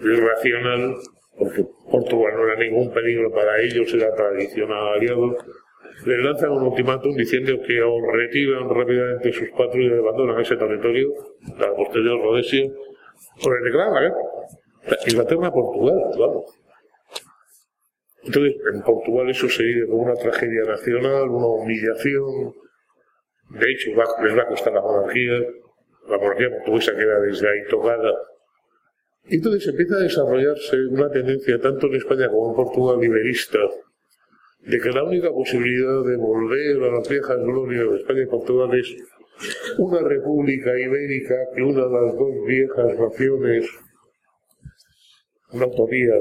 irracional, 0.00 0.94
porque 1.36 1.64
Portugal 1.90 2.34
no 2.36 2.48
era 2.48 2.56
ningún 2.56 2.92
peligro 2.92 3.32
para 3.32 3.60
ellos, 3.60 3.92
era 3.94 4.14
tradicional 4.14 4.94
aliado, 4.94 5.36
le 6.06 6.18
lanzan 6.18 6.50
un 6.50 6.62
ultimátum 6.62 7.14
diciendo 7.14 7.52
que 7.66 7.82
o 7.82 8.00
retiran 8.12 8.68
rápidamente 8.68 9.32
sus 9.32 9.50
patrullas 9.50 9.92
y 9.96 9.98
abandonan 9.98 10.40
ese 10.40 10.56
territorio, 10.56 11.08
la 11.58 11.74
posterior 11.74 12.20
Rhodesia, 12.20 12.70
o 13.44 13.50
le 13.50 13.64
declaran 13.64 13.94
la 13.94 14.00
guerra. 14.00 14.16
Inglaterra-Portugal, 15.06 15.96
vamos. 16.18 16.61
Entonces, 18.24 18.54
en 18.72 18.82
Portugal 18.82 19.28
eso 19.30 19.48
sería 19.48 19.86
como 19.86 20.04
una 20.04 20.14
tragedia 20.14 20.62
nacional, 20.64 21.28
una 21.28 21.46
humillación. 21.46 22.54
De 23.50 23.70
hecho, 23.70 23.90
les 23.90 24.38
va 24.38 24.42
a 24.42 24.48
costar 24.48 24.72
la 24.72 24.80
monarquía. 24.80 25.38
La 26.08 26.18
monarquía 26.18 26.50
portuguesa 26.50 26.92
queda 26.96 27.20
desde 27.20 27.48
ahí 27.48 27.68
tocada. 27.68 28.12
Entonces 29.24 29.68
empieza 29.68 29.96
a 29.96 30.00
desarrollarse 30.00 30.76
una 30.90 31.10
tendencia, 31.10 31.60
tanto 31.60 31.86
en 31.86 31.94
España 31.94 32.28
como 32.28 32.50
en 32.50 32.56
Portugal, 32.56 33.00
liberista, 33.00 33.58
de 34.60 34.80
que 34.80 34.90
la 34.90 35.04
única 35.04 35.30
posibilidad 35.30 36.04
de 36.04 36.16
volver 36.16 36.82
a 36.82 36.96
las 36.96 37.08
viejas 37.08 37.38
glorias 37.38 37.90
de 37.90 37.96
España 37.98 38.22
y 38.22 38.26
Portugal 38.26 38.78
es 38.78 38.96
una 39.78 40.00
república 40.00 40.76
ibérica 40.78 41.34
que 41.54 41.62
una 41.62 41.86
de 41.86 41.92
las 41.92 42.16
dos 42.16 42.46
viejas 42.46 42.98
naciones, 42.98 43.66
una 45.52 45.66
utopía, 45.66 46.14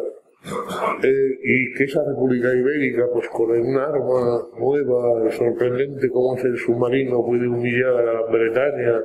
eh, 0.43 1.37
y 1.43 1.73
que 1.73 1.83
esa 1.83 2.03
república 2.03 2.53
ibérica, 2.53 3.05
pues 3.13 3.27
con 3.29 3.51
un 3.51 3.77
arma 3.77 4.41
nueva, 4.57 5.31
sorprendente 5.31 6.09
como 6.09 6.35
es 6.35 6.43
el 6.43 6.57
submarino, 6.57 7.23
puede 7.23 7.47
humillar 7.47 7.93
a 7.93 8.13
la 8.13 8.31
Bretaña, 8.31 9.01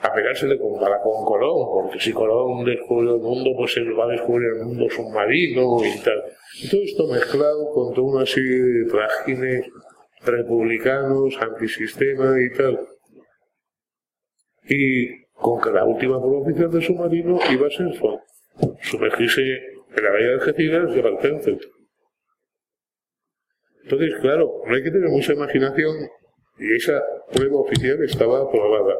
a 0.00 0.12
pegársele 0.12 0.56
con, 0.56 0.74
con 0.78 1.24
Colón, 1.24 1.66
porque 1.72 1.98
si 1.98 2.12
Colón 2.12 2.64
descubre 2.64 3.10
el 3.10 3.20
mundo, 3.20 3.50
pues 3.56 3.76
él 3.76 3.98
va 3.98 4.04
a 4.04 4.12
descubrir 4.12 4.48
el 4.56 4.66
mundo 4.66 4.88
submarino 4.88 5.84
y 5.84 5.98
tal. 6.04 6.22
Todo 6.70 6.82
esto 6.82 7.08
mezclado 7.08 7.70
con 7.72 7.92
toda 7.92 8.18
una 8.18 8.26
serie 8.26 8.62
de 8.62 8.90
trajines 8.90 9.66
republicanos, 10.24 11.36
antisistema 11.40 12.36
y 12.40 12.56
tal. 12.56 12.78
Y 14.68 15.24
con 15.32 15.60
que 15.60 15.70
la 15.70 15.84
última 15.84 16.18
oficial 16.18 16.70
de 16.70 16.82
submarino 16.82 17.38
iba 17.50 17.66
a 17.66 17.70
ser 17.70 17.88
sumergirse 18.82 19.42
en 19.96 20.04
la 20.04 20.10
bahía 20.10 20.26
de 20.26 20.32
Algeciras 20.34 20.90
y 20.90 21.22
centro. 21.22 21.56
Entonces, 23.84 24.14
claro, 24.20 24.62
no 24.66 24.74
hay 24.74 24.82
que 24.82 24.90
tener 24.90 25.08
mucha 25.08 25.32
imaginación 25.32 25.96
y 26.58 26.76
esa 26.76 27.02
prueba 27.32 27.60
oficial 27.60 28.02
estaba 28.04 28.42
aprobada. 28.42 28.94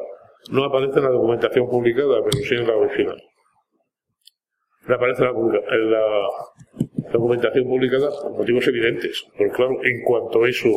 No 0.51 0.63
aparece 0.63 0.97
en 0.99 1.05
la 1.05 1.11
documentación 1.11 1.69
publicada, 1.69 2.23
pero 2.23 2.43
sí 2.43 2.55
en 2.55 2.67
la 2.67 2.75
original. 2.75 3.21
No 4.87 4.95
aparece 4.95 5.23
en 5.23 5.91
la, 5.91 6.03
documentación 7.11 7.65
publicada 7.65 8.09
por 8.09 8.31
motivos 8.31 8.67
evidentes. 8.67 9.25
Porque 9.37 9.53
claro, 9.53 9.83
en 9.83 10.03
cuanto 10.03 10.43
a 10.43 10.49
eso 10.49 10.69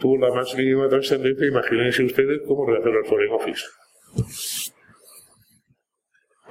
tuvo 0.00 0.18
la 0.18 0.34
más 0.34 0.56
mínima 0.56 0.88
trascendencia, 0.88 1.46
imagínense 1.46 2.04
ustedes 2.04 2.40
cómo 2.46 2.66
reacciona 2.66 2.98
el 2.98 3.04
Foreign 3.04 3.32
Office. 3.32 3.64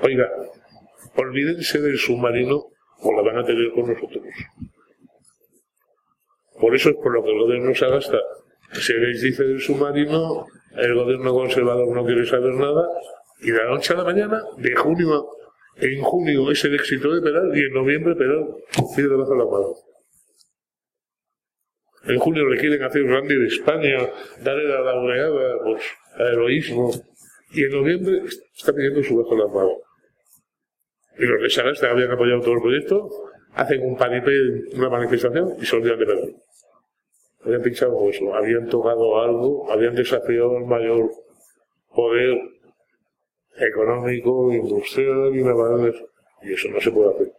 Oiga, 0.03 0.29
olvídense 1.15 1.81
del 1.81 1.97
submarino 1.97 2.67
o 2.99 3.13
la 3.13 3.21
van 3.21 3.39
a 3.39 3.45
tener 3.45 3.71
con 3.71 3.87
nosotros. 3.87 4.23
Por 6.59 6.73
eso 6.75 6.89
es 6.89 6.95
por 6.95 7.13
lo 7.13 7.23
que 7.23 7.31
el 7.31 7.39
gobierno 7.39 7.75
se 7.75 7.87
gasta. 7.87 8.17
Se 8.71 8.93
les 8.93 9.21
dice 9.21 9.43
del 9.43 9.59
submarino, 9.59 10.45
el 10.75 10.95
gobierno 10.95 11.33
conservador 11.33 11.93
no 11.93 12.05
quiere 12.05 12.25
saber 12.25 12.53
nada, 12.53 12.87
y 13.41 13.51
de 13.51 13.57
la 13.57 13.69
noche 13.69 13.93
a 13.93 13.97
la 13.97 14.03
mañana, 14.03 14.41
de 14.57 14.75
junio 14.75 15.29
en 15.77 16.01
junio 16.01 16.51
es 16.51 16.63
el 16.63 16.75
éxito 16.75 17.13
de 17.13 17.21
Peral 17.21 17.51
y 17.53 17.59
en 17.59 17.73
noviembre 17.73 18.15
Peral 18.15 18.47
pide 18.95 19.09
debajo 19.09 19.35
la 19.35 19.45
mano. 19.45 19.73
En 22.05 22.19
junio 22.19 22.47
le 22.47 22.57
quieren 22.57 22.81
hacer 22.83 23.03
un 23.03 23.11
randy 23.11 23.35
de 23.35 23.47
España, 23.47 24.09
darle 24.41 24.63
la 24.65 24.81
laureada 24.81 25.57
pues, 25.63 25.83
a 26.17 26.23
heroísmo, 26.23 26.91
y 27.51 27.63
en 27.63 27.71
noviembre 27.71 28.21
está 28.55 28.71
pidiendo 28.73 29.03
su 29.03 29.17
bajo 29.17 29.35
la 29.35 29.47
mano. 29.47 29.84
Y 31.17 31.25
los 31.25 31.41
de 31.41 31.49
Sagasta 31.49 31.91
habían 31.91 32.11
apoyado 32.11 32.41
todo 32.41 32.55
el 32.55 32.61
proyecto, 32.61 33.09
hacen 33.53 33.83
un 33.83 33.97
paripé, 33.97 34.31
una 34.75 34.89
manifestación 34.89 35.53
y 35.59 35.65
se 35.65 35.75
olvidan 35.75 35.99
de 35.99 36.05
Peral. 36.05 36.35
Habían 37.45 37.61
pinchado 37.61 38.09
eso, 38.09 38.33
habían 38.33 38.67
tocado 38.67 39.21
algo, 39.21 39.71
habían 39.71 39.95
desafiado 39.95 40.57
al 40.57 40.65
mayor 40.65 41.09
poder 41.93 42.37
económico, 43.57 44.51
industrial 44.51 45.35
y 45.35 46.47
y 46.47 46.53
eso 46.53 46.67
no 46.69 46.81
se 46.81 46.91
puede 46.91 47.13
hacer. 47.13 47.31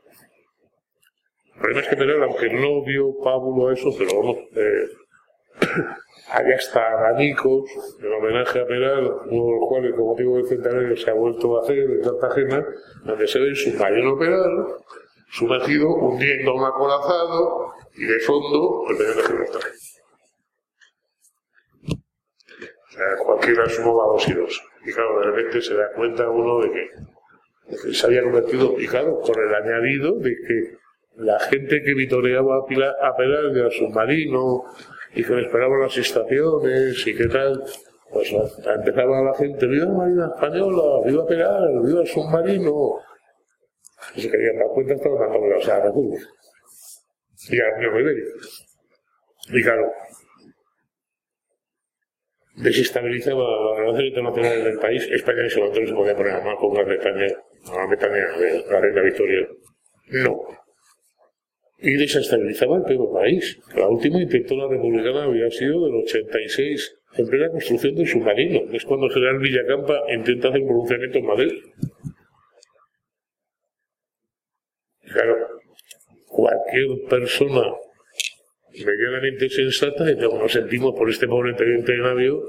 El 1.54 1.60
problema 1.60 1.80
es 1.80 1.88
que 1.88 1.96
Peral, 1.96 2.22
aunque 2.22 2.48
no 2.50 2.84
dio 2.84 3.14
pábulo 3.22 3.68
a 3.68 3.74
eso, 3.74 3.90
pero 3.98 4.20
vamos, 4.20 4.38
eh, 4.54 4.86
hay 6.28 6.52
hasta 6.52 6.92
abanicos 6.92 7.70
en 8.00 8.12
homenaje 8.12 8.60
a 8.60 8.66
Peral, 8.66 9.04
uno 9.26 9.44
de 9.46 9.60
los 9.60 9.68
cuales, 9.68 9.92
como 9.94 10.10
motivo 10.10 10.36
del 10.36 10.46
centenario, 10.46 10.96
se 10.96 11.10
ha 11.10 11.14
vuelto 11.14 11.58
a 11.58 11.62
hacer 11.62 11.78
en 11.78 12.02
Cartagena, 12.02 12.66
donde 13.04 13.26
se 13.28 13.38
ve 13.38 13.54
su 13.54 13.70
submarino 13.70 14.18
Peral 14.18 14.66
sumergido, 15.30 15.88
hundiendo 15.88 16.54
un 16.54 16.64
acorazado 16.64 17.72
y 17.94 18.04
de 18.04 18.18
fondo 18.20 18.84
el 18.90 18.96
peñón 18.96 19.16
de 19.16 19.22
Gibraltar. 19.22 19.62
O 22.88 22.92
sea, 22.92 23.24
cualquiera 23.24 23.68
sumó 23.68 24.02
a 24.02 24.06
dos 24.06 24.28
y 24.28 24.32
dos. 24.32 24.62
Y 24.84 24.92
claro, 24.92 25.20
de 25.20 25.26
repente 25.26 25.60
se 25.60 25.74
da 25.74 25.92
cuenta 25.94 26.30
uno 26.30 26.60
de 26.60 26.70
que, 26.70 27.92
se 27.92 28.06
había 28.06 28.22
convertido, 28.22 28.78
y 28.78 28.86
claro, 28.86 29.20
con 29.20 29.34
el 29.38 29.54
añadido 29.54 30.12
de 30.18 30.30
que 30.30 30.76
la 31.16 31.38
gente 31.40 31.82
que 31.82 31.94
vitoreaba 31.94 32.58
a, 32.58 32.66
Pilar, 32.66 32.94
a 33.02 33.16
Peral 33.16 33.60
al 33.60 33.72
submarino 33.72 34.64
y 35.16 35.24
que 35.24 35.32
le 35.32 35.46
esperaban 35.46 35.80
las 35.80 35.96
estaciones 35.96 37.06
y 37.06 37.16
qué 37.16 37.26
tal, 37.26 37.64
pues 38.12 38.30
empezaba 38.32 39.22
la 39.22 39.34
gente, 39.34 39.66
viva 39.66 39.86
la 39.86 39.92
Marina 39.92 40.30
Española, 40.34 41.06
viva 41.06 41.26
Peral, 41.26 41.80
viva 41.82 42.02
el 42.02 42.06
submarino. 42.06 43.00
Y 44.14 44.20
se 44.20 44.30
querían 44.30 44.58
dar 44.58 44.68
cuenta, 44.68 44.92
estaban 44.92 45.18
dando 45.18 45.56
a 45.56 45.78
la 45.78 45.84
República 45.84 46.26
y 47.48 47.58
a 47.58 47.64
la. 47.64 48.12
Y 49.48 49.62
claro, 49.62 49.90
desestabilizaba 52.56 53.42
la 53.42 53.78
relación 53.78 54.04
internacional 54.04 54.64
del 54.64 54.78
país. 54.78 55.08
España 55.10 55.40
en 55.40 55.46
ese 55.46 55.60
momento 55.60 55.80
no 55.80 55.86
se 55.86 55.94
podía 55.94 56.16
poner 56.16 56.32
a 56.34 56.40
mano 56.40 56.56
con 56.58 56.74
Gran 56.74 56.86
Bretaña, 56.86 57.26
Gran 57.72 57.88
Bretaña 57.88 58.26
la 58.70 58.80
reina 58.80 59.00
Victoria. 59.00 59.48
No. 60.08 60.65
Y 61.78 61.92
desestabilizaba 61.92 62.78
el 62.78 62.84
propio 62.84 63.12
país. 63.12 63.58
La 63.74 63.88
última 63.88 64.20
intento 64.20 64.56
la 64.56 64.68
republicana 64.68 65.24
había 65.24 65.50
sido 65.50 65.84
del 65.84 65.96
86, 65.96 66.96
en 67.18 67.26
plena 67.26 67.50
construcción 67.50 67.94
del 67.94 68.06
submarino. 68.06 68.60
Es 68.72 68.84
cuando 68.84 69.06
el 69.06 69.12
general 69.12 69.38
Villacampa 69.38 70.00
intenta 70.14 70.48
hacer 70.48 70.62
un 70.62 70.68
pronunciamiento 70.68 71.18
en 71.18 71.26
Madrid. 71.26 71.52
Claro, 75.12 75.36
cualquier 76.26 77.08
persona 77.08 77.62
medianamente 78.84 79.48
sensata 79.48 80.10
y 80.10 80.14
luego 80.16 80.38
nos 80.38 80.52
sentimos 80.52 80.94
por 80.94 81.08
este 81.08 81.26
pobre 81.26 81.54
teniente 81.54 81.92
de 81.92 81.98
navío, 81.98 82.42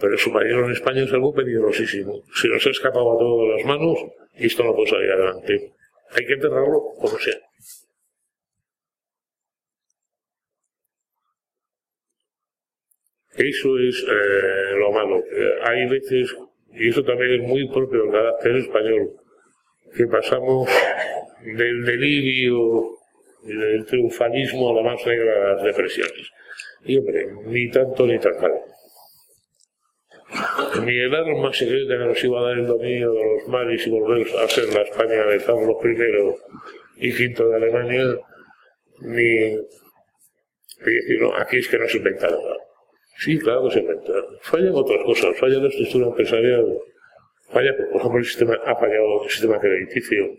pero 0.00 0.12
el 0.12 0.18
submarino 0.18 0.64
en 0.66 0.72
España 0.72 1.02
es 1.02 1.12
algo 1.12 1.32
peligrosísimo. 1.32 2.22
Si 2.34 2.48
nos 2.48 2.64
ha 2.66 2.70
escapado 2.70 3.14
a 3.14 3.18
todas 3.18 3.56
las 3.56 3.66
manos, 3.66 3.98
esto 4.34 4.62
no 4.62 4.74
puede 4.74 4.90
salir 4.90 5.10
adelante. 5.10 5.72
Hay 6.10 6.26
que 6.26 6.34
enterrarlo 6.34 6.80
como 7.00 7.18
sea. 7.18 7.47
Eso 13.38 13.78
es 13.78 14.04
eh, 14.04 14.76
lo 14.78 14.90
malo. 14.92 15.22
hay 15.62 15.86
veces, 15.88 16.34
y 16.74 16.88
eso 16.88 17.02
también 17.04 17.40
es 17.42 17.48
muy 17.48 17.68
propio 17.68 18.02
del 18.02 18.12
carácter 18.12 18.56
español, 18.56 19.10
que 19.96 20.06
pasamos 20.06 20.68
del 21.42 21.84
delirio 21.84 22.98
del 23.44 23.84
triunfalismo 23.86 24.70
a 24.70 24.74
la 24.74 24.90
más 24.90 25.04
de 25.04 25.16
las 25.24 25.62
depresiones. 25.62 26.30
Y 26.84 26.98
hombre, 26.98 27.26
ni 27.46 27.70
tanto 27.70 28.06
ni 28.06 28.18
tan 28.18 28.40
mal. 28.40 28.52
Ni 30.84 30.98
el 30.98 31.14
arma 31.14 31.52
secreta 31.52 31.98
que 31.98 32.04
nos 32.04 32.24
iba 32.24 32.40
a 32.40 32.42
dar 32.42 32.58
el 32.58 32.66
dominio 32.66 33.12
de 33.12 33.24
los 33.24 33.48
mares 33.48 33.86
y 33.86 33.90
volver 33.90 34.26
a 34.36 34.48
ser 34.48 34.72
la 34.74 34.82
España 34.82 35.24
de 35.24 35.38
Carlos 35.42 35.76
I 36.98 37.06
y 37.06 37.12
V 37.12 37.44
de 37.44 37.56
Alemania, 37.56 38.04
ni. 39.00 39.56
decir, 40.84 41.20
no, 41.20 41.34
aquí 41.34 41.58
es 41.58 41.68
que 41.68 41.78
no 41.78 41.88
se 41.88 41.96
inventa 41.98 42.28
nada. 42.28 42.56
Sí, 43.18 43.36
claro 43.36 43.64
que 43.64 43.74
se 43.74 43.80
inventa. 43.80 44.12
Fallan 44.42 44.74
otras 44.76 45.02
cosas, 45.04 45.36
falla 45.38 45.58
la 45.58 45.68
estructura 45.68 46.06
empresarial, 46.06 46.78
falla, 47.50 47.76
por 47.76 47.96
ejemplo, 47.96 48.18
el 48.18 48.24
sistema, 48.24 48.54
ha 48.64 48.76
fallado 48.76 49.24
el 49.24 49.30
sistema 49.30 49.58
crediticio, 49.58 50.36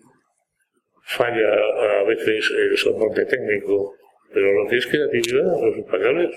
falla 1.03 1.53
a 1.99 2.03
veces 2.03 2.49
el 2.57 2.77
soporte 2.77 3.25
técnico, 3.25 3.95
pero 4.33 4.63
lo 4.63 4.69
que 4.69 4.77
es 4.77 4.87
creatividad, 4.87 5.61
los 5.61 5.77
españoles 5.77 6.29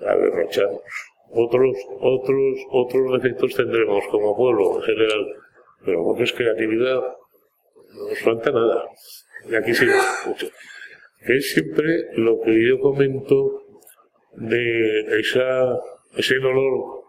la 0.00 0.16
derrochamos. 0.16 0.82
Otros, 1.30 1.76
otros, 2.00 2.58
otros 2.70 3.22
defectos 3.22 3.54
tendremos 3.54 4.04
como 4.08 4.36
pueblo 4.36 4.76
en 4.76 4.82
general, 4.82 5.26
pero 5.84 6.08
lo 6.08 6.16
que 6.16 6.24
es 6.24 6.32
creatividad, 6.32 6.96
no 6.96 8.08
nos 8.08 8.18
falta 8.18 8.50
nada. 8.50 8.84
Y 9.48 9.54
aquí 9.54 9.74
sí 9.74 9.86
mucho. 10.26 10.48
Es 11.20 11.52
siempre 11.52 12.08
lo 12.14 12.40
que 12.40 12.68
yo 12.68 12.80
comento 12.80 13.63
de 14.36 15.20
esa, 15.20 15.78
ese 16.16 16.36
dolor 16.36 17.04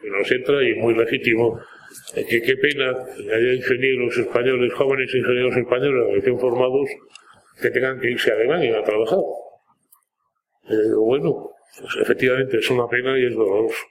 que 0.00 0.10
nos 0.10 0.30
entra 0.30 0.62
y 0.62 0.74
muy 0.74 0.94
legítimo 0.94 1.60
que 2.14 2.42
qué 2.42 2.56
pena 2.56 2.94
que 3.16 3.34
haya 3.34 3.54
ingenieros 3.54 4.16
españoles, 4.18 4.72
jóvenes 4.74 5.14
ingenieros 5.14 5.56
españoles 5.56 6.14
recién 6.14 6.38
formados, 6.38 6.88
que 7.60 7.70
tengan 7.70 8.00
que 8.00 8.10
irse 8.10 8.30
a 8.30 8.34
Alemania 8.34 8.78
a 8.78 8.84
trabajar. 8.84 9.20
Eh, 10.68 10.94
bueno, 10.96 11.50
pues 11.80 11.96
efectivamente 12.00 12.58
es 12.58 12.70
una 12.70 12.88
pena 12.88 13.18
y 13.18 13.26
es 13.26 13.34
doloroso. 13.34 13.84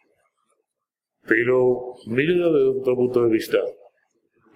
Pero 1.27 1.95
mírenlo 2.07 2.51
desde 2.51 2.79
otro 2.81 2.95
punto 2.95 3.23
de 3.25 3.31
vista. 3.31 3.59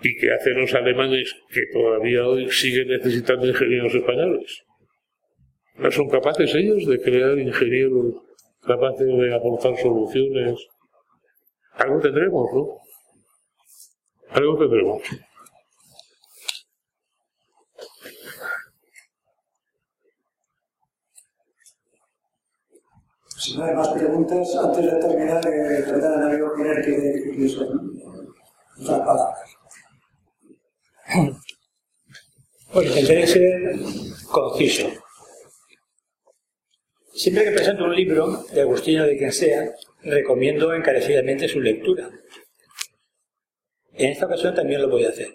¿Y 0.02 0.16
qué 0.18 0.32
hacen 0.32 0.60
los 0.60 0.74
alemanes 0.74 1.34
que 1.50 1.62
todavía 1.74 2.28
hoy 2.28 2.50
siguen 2.52 2.90
necesitando 2.90 3.48
ingenieros 3.48 3.96
españoles? 3.96 4.64
¿No 5.78 5.92
son 5.92 6.10
capaces 6.10 6.54
ellos 6.56 6.86
de 6.88 7.00
crear 7.00 7.38
ingenieros 7.38 8.16
capaces 8.62 9.08
de 9.08 9.36
aportar 9.36 9.78
soluciones? 9.78 10.60
Algo 11.74 12.00
tendremos, 12.00 12.48
¿no? 12.54 12.80
Algo 14.32 14.58
tendremos. 14.58 15.04
Si 23.38 23.56
no 23.56 23.66
hay 23.66 23.76
más 23.76 23.90
preguntas, 23.90 24.56
antes 24.56 24.84
de 24.84 25.00
terminar, 25.00 25.48
eh, 25.48 25.84
tratar 25.84 26.12
a 26.12 26.22
Darío 26.22 26.56
Giner 26.56 26.84
que, 26.84 26.92
que, 26.92 27.38
que 27.38 27.56
otra 28.82 29.06
palabra. 29.06 29.36
Pues 32.74 32.88
intentaré 32.88 33.28
ser 33.28 33.76
conciso. 34.32 35.07
Siempre 37.18 37.46
que 37.46 37.52
presento 37.52 37.86
un 37.86 37.96
libro, 37.96 38.46
de 38.54 38.62
Agustino 38.62 39.04
de 39.04 39.18
quien 39.18 39.32
sea, 39.32 39.74
recomiendo 40.04 40.72
encarecidamente 40.72 41.48
su 41.48 41.60
lectura. 41.60 42.12
En 43.94 44.12
esta 44.12 44.28
ocasión 44.28 44.54
también 44.54 44.84
lo 44.84 44.88
voy 44.88 45.06
a 45.06 45.10
hacer. 45.10 45.30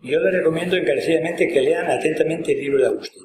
Yo 0.00 0.20
les 0.20 0.32
recomiendo 0.32 0.76
encarecidamente 0.76 1.48
que 1.48 1.60
lean 1.60 1.90
atentamente 1.90 2.52
el 2.52 2.60
libro 2.60 2.82
de 2.82 2.86
Agustín. 2.86 3.24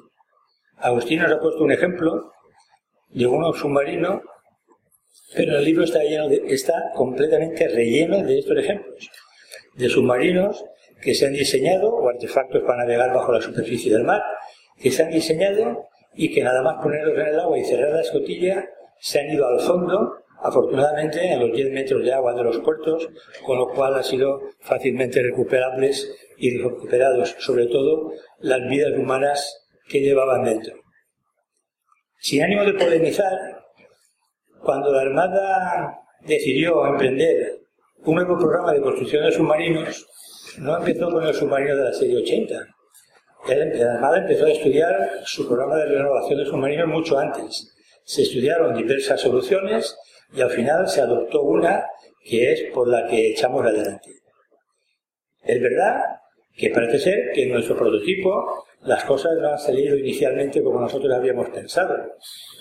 Agustín 0.78 1.20
nos 1.20 1.30
ha 1.30 1.38
puesto 1.38 1.62
un 1.62 1.70
ejemplo 1.70 2.32
de 3.10 3.28
un 3.28 3.54
submarino, 3.54 4.22
pero 5.36 5.58
el 5.58 5.64
libro 5.64 5.84
está, 5.84 6.02
lleno 6.02 6.28
está 6.48 6.90
completamente 6.96 7.68
relleno 7.68 8.24
de 8.24 8.40
estos 8.40 8.58
ejemplos. 8.58 9.08
De 9.76 9.88
submarinos 9.88 10.64
que 11.00 11.14
se 11.14 11.28
han 11.28 11.32
diseñado, 11.32 11.94
o 11.94 12.08
artefactos 12.08 12.64
para 12.64 12.78
navegar 12.78 13.14
bajo 13.14 13.30
la 13.30 13.40
superficie 13.40 13.92
del 13.92 14.02
mar, 14.02 14.20
que 14.76 14.90
se 14.90 15.04
han 15.04 15.10
diseñado 15.10 15.89
y 16.14 16.32
que 16.32 16.42
nada 16.42 16.62
más 16.62 16.82
ponerlos 16.82 17.14
en 17.18 17.26
el 17.26 17.40
agua 17.40 17.58
y 17.58 17.64
cerrar 17.64 17.90
la 17.90 18.00
escotilla, 18.00 18.68
se 18.98 19.20
han 19.20 19.30
ido 19.30 19.46
al 19.46 19.60
fondo 19.60 20.16
afortunadamente 20.42 21.32
a 21.32 21.38
los 21.38 21.52
10 21.52 21.70
metros 21.70 22.04
de 22.04 22.12
agua 22.12 22.34
de 22.34 22.44
los 22.44 22.58
puertos, 22.58 23.08
con 23.44 23.58
lo 23.58 23.68
cual 23.68 23.94
han 23.94 24.04
sido 24.04 24.40
fácilmente 24.60 25.22
recuperables 25.22 26.10
y 26.38 26.58
recuperados, 26.58 27.36
sobre 27.38 27.66
todo 27.66 28.12
las 28.38 28.60
vidas 28.68 28.92
humanas 28.96 29.66
que 29.88 30.00
llevaban 30.00 30.44
dentro. 30.44 30.74
Sin 32.18 32.42
ánimo 32.42 32.64
de 32.64 32.74
polemizar, 32.74 33.60
cuando 34.62 34.92
la 34.92 35.02
Armada 35.02 36.00
decidió 36.20 36.86
emprender 36.86 37.60
un 38.04 38.14
nuevo 38.14 38.38
programa 38.38 38.72
de 38.72 38.80
construcción 38.80 39.24
de 39.24 39.32
submarinos, 39.32 40.06
no 40.58 40.76
empezó 40.78 41.10
con 41.10 41.26
el 41.26 41.34
submarino 41.34 41.76
de 41.76 41.84
la 41.84 41.92
serie 41.92 42.18
80. 42.18 42.66
La 43.48 43.94
Armada 43.94 44.18
empezó 44.18 44.46
a 44.46 44.50
estudiar 44.50 45.10
su 45.24 45.46
programa 45.46 45.76
de 45.76 45.86
renovación 45.86 46.38
de 46.38 46.46
submarinos 46.46 46.88
mucho 46.88 47.18
antes. 47.18 47.74
Se 48.04 48.22
estudiaron 48.22 48.74
diversas 48.74 49.20
soluciones 49.20 49.96
y 50.32 50.40
al 50.40 50.50
final 50.50 50.88
se 50.88 51.00
adoptó 51.00 51.42
una 51.42 51.86
que 52.22 52.52
es 52.52 52.62
por 52.72 52.88
la 52.88 53.06
que 53.08 53.30
echamos 53.30 53.64
adelante. 53.64 54.10
Es 55.42 55.60
verdad 55.60 56.02
que 56.54 56.70
parece 56.70 56.98
ser 56.98 57.32
que 57.32 57.44
en 57.44 57.52
nuestro 57.52 57.76
prototipo 57.76 58.66
las 58.82 59.04
cosas 59.04 59.32
no 59.40 59.48
han 59.48 59.58
salido 59.58 59.96
inicialmente 59.96 60.62
como 60.62 60.80
nosotros 60.80 61.12
habíamos 61.12 61.48
pensado, 61.50 61.96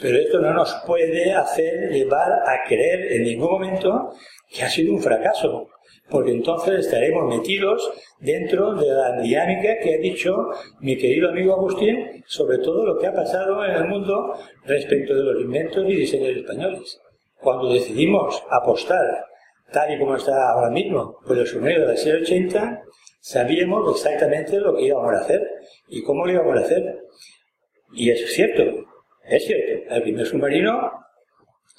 pero 0.01 0.17
esto 0.17 0.39
no 0.39 0.53
nos 0.53 0.73
puede 0.85 1.33
hacer 1.33 1.91
llevar 1.91 2.31
a 2.31 2.63
creer 2.67 3.13
en 3.13 3.23
ningún 3.23 3.51
momento 3.51 4.13
que 4.49 4.63
ha 4.63 4.69
sido 4.69 4.93
un 4.93 5.01
fracaso, 5.01 5.67
porque 6.09 6.31
entonces 6.31 6.85
estaremos 6.85 7.35
metidos 7.35 7.91
dentro 8.19 8.73
de 8.75 8.87
la 8.87 9.21
dinámica 9.21 9.77
que 9.79 9.95
ha 9.95 9.97
dicho 9.97 10.35
mi 10.79 10.97
querido 10.97 11.29
amigo 11.29 11.53
Agustín 11.53 12.23
sobre 12.25 12.57
todo 12.59 12.85
lo 12.85 12.97
que 12.97 13.07
ha 13.07 13.13
pasado 13.13 13.63
en 13.65 13.71
el 13.71 13.85
mundo 13.85 14.33
respecto 14.65 15.15
de 15.15 15.23
los 15.23 15.41
inventos 15.41 15.85
y 15.87 15.95
diseños 15.95 16.37
españoles. 16.37 16.99
Cuando 17.41 17.71
decidimos 17.71 18.43
apostar, 18.49 19.25
tal 19.71 19.93
y 19.93 19.99
como 19.99 20.15
está 20.15 20.51
ahora 20.51 20.69
mismo, 20.69 21.17
por 21.25 21.37
el 21.37 21.47
sumerio 21.47 21.81
de 21.81 21.87
la 21.87 21.97
serie 21.97 22.21
80, 22.21 22.81
sabíamos 23.21 23.95
exactamente 23.95 24.59
lo 24.59 24.75
que 24.75 24.83
íbamos 24.83 25.13
a 25.13 25.19
hacer 25.19 25.41
y 25.87 26.03
cómo 26.03 26.25
lo 26.25 26.33
íbamos 26.33 26.57
a 26.57 26.61
hacer. 26.61 26.99
Y 27.93 28.09
es 28.09 28.33
cierto, 28.33 28.63
es 29.23 29.45
cierto, 29.45 29.93
el 29.93 30.01
primer 30.01 30.25
submarino 30.25 30.91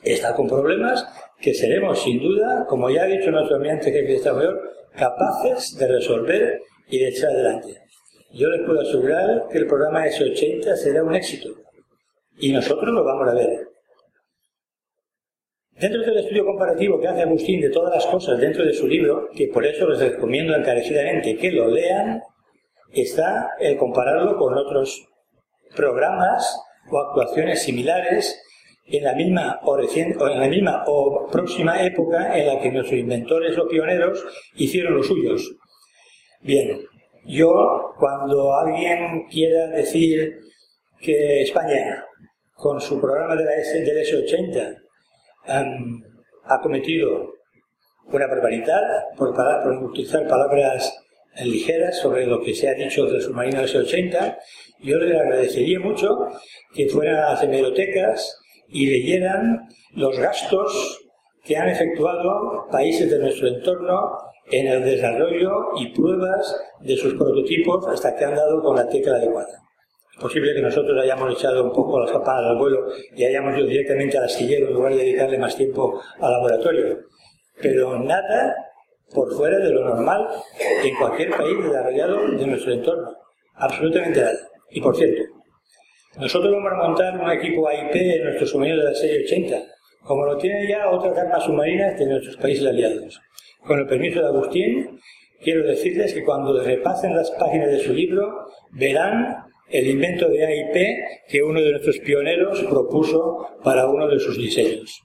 está 0.03 0.35
con 0.35 0.49
problemas 0.49 1.07
que 1.41 1.55
seremos 1.55 2.03
sin 2.03 2.21
duda, 2.21 2.67
como 2.69 2.91
ya 2.91 3.05
ha 3.05 3.07
dicho 3.07 3.31
nuestro 3.31 3.57
ambiente 3.57 3.93
que 3.93 4.15
está 4.15 4.33
mayor, 4.33 4.61
capaces 4.95 5.77
de 5.79 5.89
resolver 5.89 6.61
y 6.89 6.99
de 6.99 7.09
echar 7.09 7.31
adelante. 7.31 7.81
Yo 8.33 8.49
les 8.49 8.65
puedo 8.67 8.81
asegurar 8.81 9.49
que 9.51 9.59
el 9.59 9.67
programa 9.67 10.07
S80 10.07 10.77
será 10.77 11.03
un 11.03 11.15
éxito 11.15 11.49
y 12.39 12.53
nosotros 12.53 12.93
lo 12.93 13.05
vamos 13.05 13.29
a 13.29 13.35
ver. 13.35 13.69
Dentro 15.73 16.03
del 16.03 16.19
estudio 16.19 16.45
comparativo 16.45 17.01
que 17.01 17.09
hace 17.09 17.23
Agustín 17.23 17.61
de 17.61 17.71
todas 17.71 17.95
las 17.95 18.07
cosas 18.07 18.39
dentro 18.39 18.65
de 18.65 18.75
su 18.75 18.87
libro, 18.87 19.31
que 19.35 19.49
por 19.49 19.65
eso 19.65 19.89
les 19.89 19.99
recomiendo 19.99 20.55
encarecidamente 20.55 21.37
que 21.37 21.51
lo 21.51 21.69
lean, 21.69 22.21
está 22.93 23.53
el 23.59 23.79
compararlo 23.79 24.37
con 24.37 24.55
otros 24.59 25.09
programas 25.75 26.61
o 26.91 26.99
actuaciones 26.99 27.63
similares 27.63 28.41
en 28.91 29.05
la 29.05 29.15
misma 29.15 29.61
o, 29.63 29.79
en 29.79 30.41
la 30.41 30.49
misma 30.49 30.85
o 30.87 31.29
próxima 31.31 31.83
época 31.85 32.37
en 32.39 32.47
la 32.47 32.61
que 32.61 32.73
nuestros 32.73 32.99
inventores 32.99 33.57
o 33.59 33.69
pioneros 33.69 34.25
hicieron 34.57 34.95
los 34.95 35.07
suyos. 35.07 35.57
Bien, 36.41 36.81
yo 37.25 37.95
cuando 37.99 38.53
alguien 38.55 39.27
quiera 39.31 39.69
decir 39.69 40.41
que 40.99 41.43
España 41.43 42.05
con 42.55 42.81
su 42.81 43.01
programa 43.01 43.37
de 43.37 43.45
la 43.45 43.55
S, 43.57 43.81
del 43.81 43.99
S80 43.99 44.77
ha 46.45 46.61
cometido 46.61 47.35
una 48.07 48.27
barbaridad 48.27 48.83
por, 49.17 49.35
por 49.35 49.85
utilizar 49.85 50.27
palabras 50.27 50.93
ligeras 51.45 51.99
sobre 51.99 52.27
lo 52.27 52.41
que 52.41 52.55
se 52.55 52.69
ha 52.69 52.75
dicho 52.75 53.07
del 53.07 53.23
submarino 53.23 53.63
S-80. 53.63 54.37
Yo 54.81 54.99
le 54.99 55.19
agradecería 55.19 55.79
mucho 55.79 56.27
que 56.75 56.89
fueran 56.89 57.17
a 57.17 57.31
las 57.31 57.43
hemerotecas 57.43 58.40
y 58.71 58.87
leyeran 58.87 59.69
los 59.95 60.19
gastos 60.19 61.01
que 61.45 61.57
han 61.57 61.69
efectuado 61.69 62.67
países 62.71 63.11
de 63.11 63.19
nuestro 63.19 63.49
entorno 63.49 64.19
en 64.51 64.67
el 64.67 64.85
desarrollo 64.85 65.77
y 65.77 65.89
pruebas 65.95 66.57
de 66.81 66.97
sus 66.97 67.15
prototipos 67.15 67.87
hasta 67.87 68.17
que 68.17 68.25
han 68.25 68.35
dado 68.35 68.63
con 68.63 68.77
la 68.77 68.89
tecla 68.89 69.17
adecuada 69.17 69.61
posible 70.21 70.55
que 70.55 70.63
nosotros 70.63 71.03
hayamos 71.03 71.33
echado 71.33 71.65
un 71.65 71.73
poco 71.73 71.99
las 71.99 72.13
campanas 72.13 72.51
al 72.51 72.59
vuelo 72.59 72.87
y 73.17 73.25
hayamos 73.25 73.57
ido 73.57 73.67
directamente 73.67 74.19
al 74.19 74.25
astillero 74.25 74.69
en 74.69 74.75
lugar 74.75 74.93
de 74.93 74.99
dedicarle 74.99 75.39
más 75.39 75.57
tiempo 75.57 76.01
al 76.21 76.33
laboratorio. 76.33 76.99
Pero 77.61 77.99
nada 77.99 78.55
por 79.13 79.35
fuera 79.35 79.59
de 79.59 79.71
lo 79.71 79.85
normal 79.85 80.29
en 80.85 80.97
cualquier 80.97 81.31
país 81.31 81.57
desarrollado 81.63 82.31
de 82.31 82.47
nuestro 82.47 82.73
entorno. 82.73 83.17
Absolutamente 83.55 84.21
nada. 84.21 84.39
Y 84.71 84.81
por 84.81 84.97
cierto, 84.97 85.23
nosotros 86.19 86.53
vamos 86.53 86.73
a 86.73 86.89
montar 86.89 87.21
un 87.21 87.31
equipo 87.31 87.69
AIP 87.69 87.95
en 87.95 88.25
nuestro 88.25 88.47
submarino 88.47 88.79
de 88.79 88.85
la 88.85 88.95
serie 88.95 89.25
80, 89.25 89.63
como 90.03 90.25
lo 90.25 90.37
tienen 90.37 90.69
ya 90.69 90.91
otras 90.91 91.17
armas 91.17 91.45
submarinas 91.45 91.99
de 91.99 92.07
nuestros 92.07 92.37
países 92.37 92.67
aliados. 92.67 93.21
Con 93.65 93.79
el 93.79 93.87
permiso 93.87 94.21
de 94.21 94.27
Agustín, 94.27 94.99
quiero 95.43 95.67
decirles 95.67 96.13
que 96.13 96.25
cuando 96.25 96.61
repasen 96.63 97.15
las 97.15 97.31
páginas 97.33 97.71
de 97.71 97.81
su 97.81 97.93
libro, 97.93 98.47
verán 98.73 99.45
el 99.69 99.87
invento 99.87 100.29
de 100.29 100.45
AIP 100.45 101.29
que 101.29 101.43
uno 101.43 101.61
de 101.61 101.71
nuestros 101.71 101.99
pioneros 102.01 102.65
propuso 102.65 103.47
para 103.63 103.87
uno 103.87 104.09
de 104.09 104.19
sus 104.19 104.37
diseños. 104.37 105.03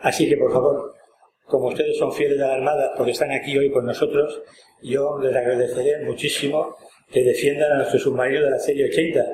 Así 0.00 0.28
que, 0.28 0.36
por 0.36 0.52
favor, 0.52 0.94
como 1.44 1.68
ustedes 1.68 1.98
son 1.98 2.12
fieles 2.12 2.38
de 2.38 2.46
la 2.46 2.54
Armada 2.54 2.92
porque 2.96 3.12
están 3.12 3.32
aquí 3.32 3.58
hoy 3.58 3.70
con 3.70 3.84
nosotros, 3.84 4.42
yo 4.82 5.18
les 5.20 5.34
agradeceré 5.34 6.04
muchísimo 6.04 6.76
que 7.10 7.24
defiendan 7.24 7.72
a 7.72 7.76
nuestro 7.78 7.98
submarino 7.98 8.44
de 8.44 8.50
la 8.50 8.58
serie 8.58 8.86
80, 8.86 9.26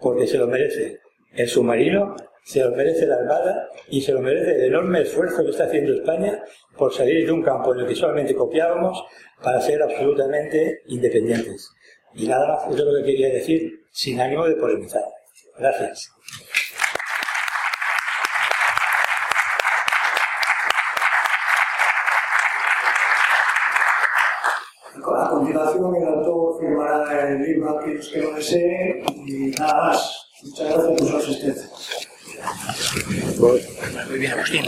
porque 0.00 0.26
se 0.26 0.38
lo 0.38 0.46
merece. 0.46 1.00
El 1.32 1.48
submarino 1.48 2.16
se 2.44 2.60
lo 2.60 2.70
merece 2.72 3.06
la 3.06 3.16
Armada 3.16 3.68
y 3.88 4.00
se 4.00 4.12
lo 4.12 4.20
merece 4.20 4.56
el 4.56 4.64
enorme 4.64 5.02
esfuerzo 5.02 5.44
que 5.44 5.50
está 5.50 5.64
haciendo 5.64 5.94
España 5.94 6.42
por 6.76 6.92
salir 6.92 7.26
de 7.26 7.32
un 7.32 7.42
campo 7.42 7.74
en 7.74 7.80
el 7.80 7.86
que 7.86 7.94
solamente 7.94 8.34
copiábamos 8.34 9.04
para 9.42 9.60
ser 9.60 9.82
absolutamente 9.82 10.82
independientes. 10.86 11.70
Y 12.14 12.26
nada 12.26 12.48
más, 12.48 12.74
eso 12.74 12.78
es 12.78 12.84
lo 12.84 12.98
que 12.98 13.04
quería 13.04 13.28
decir 13.28 13.84
sin 13.92 14.20
ánimo 14.20 14.46
de 14.46 14.56
polemizar. 14.56 15.04
Gracias. 15.58 16.10
A 24.92 25.28
continuación, 25.28 25.92
el 27.30 27.42
libro 27.42 27.78
a 27.78 27.80
aquellos 27.80 28.08
que 28.08 28.22
lo 28.22 28.34
deseen 28.34 29.04
y 29.26 29.50
nada 29.58 29.88
más. 29.88 30.26
Muchas 30.42 30.68
gracias 30.68 30.98
por 30.98 31.08
su 31.08 31.16
asistencia. 31.16 31.68
Muy 34.08 34.18
bien, 34.18 34.32
Agustín. 34.32 34.66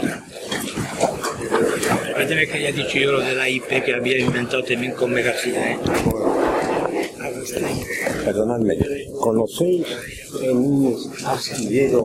Permíteme 2.13 2.47
que 2.47 2.53
haya 2.53 2.71
dicho 2.71 2.99
yo 2.99 3.11
lo 3.13 3.21
de 3.21 3.35
la 3.35 3.49
IP 3.49 3.83
que 3.83 3.93
había 3.93 4.19
inventado 4.19 4.63
también 4.63 4.93
con 4.93 5.13
García. 5.13 5.71
¿eh? 5.71 5.79
Perdonadme, 8.23 8.77
¿conocéis 9.19 9.85
en 10.41 10.57
un 10.57 10.97
astillero 11.25 12.01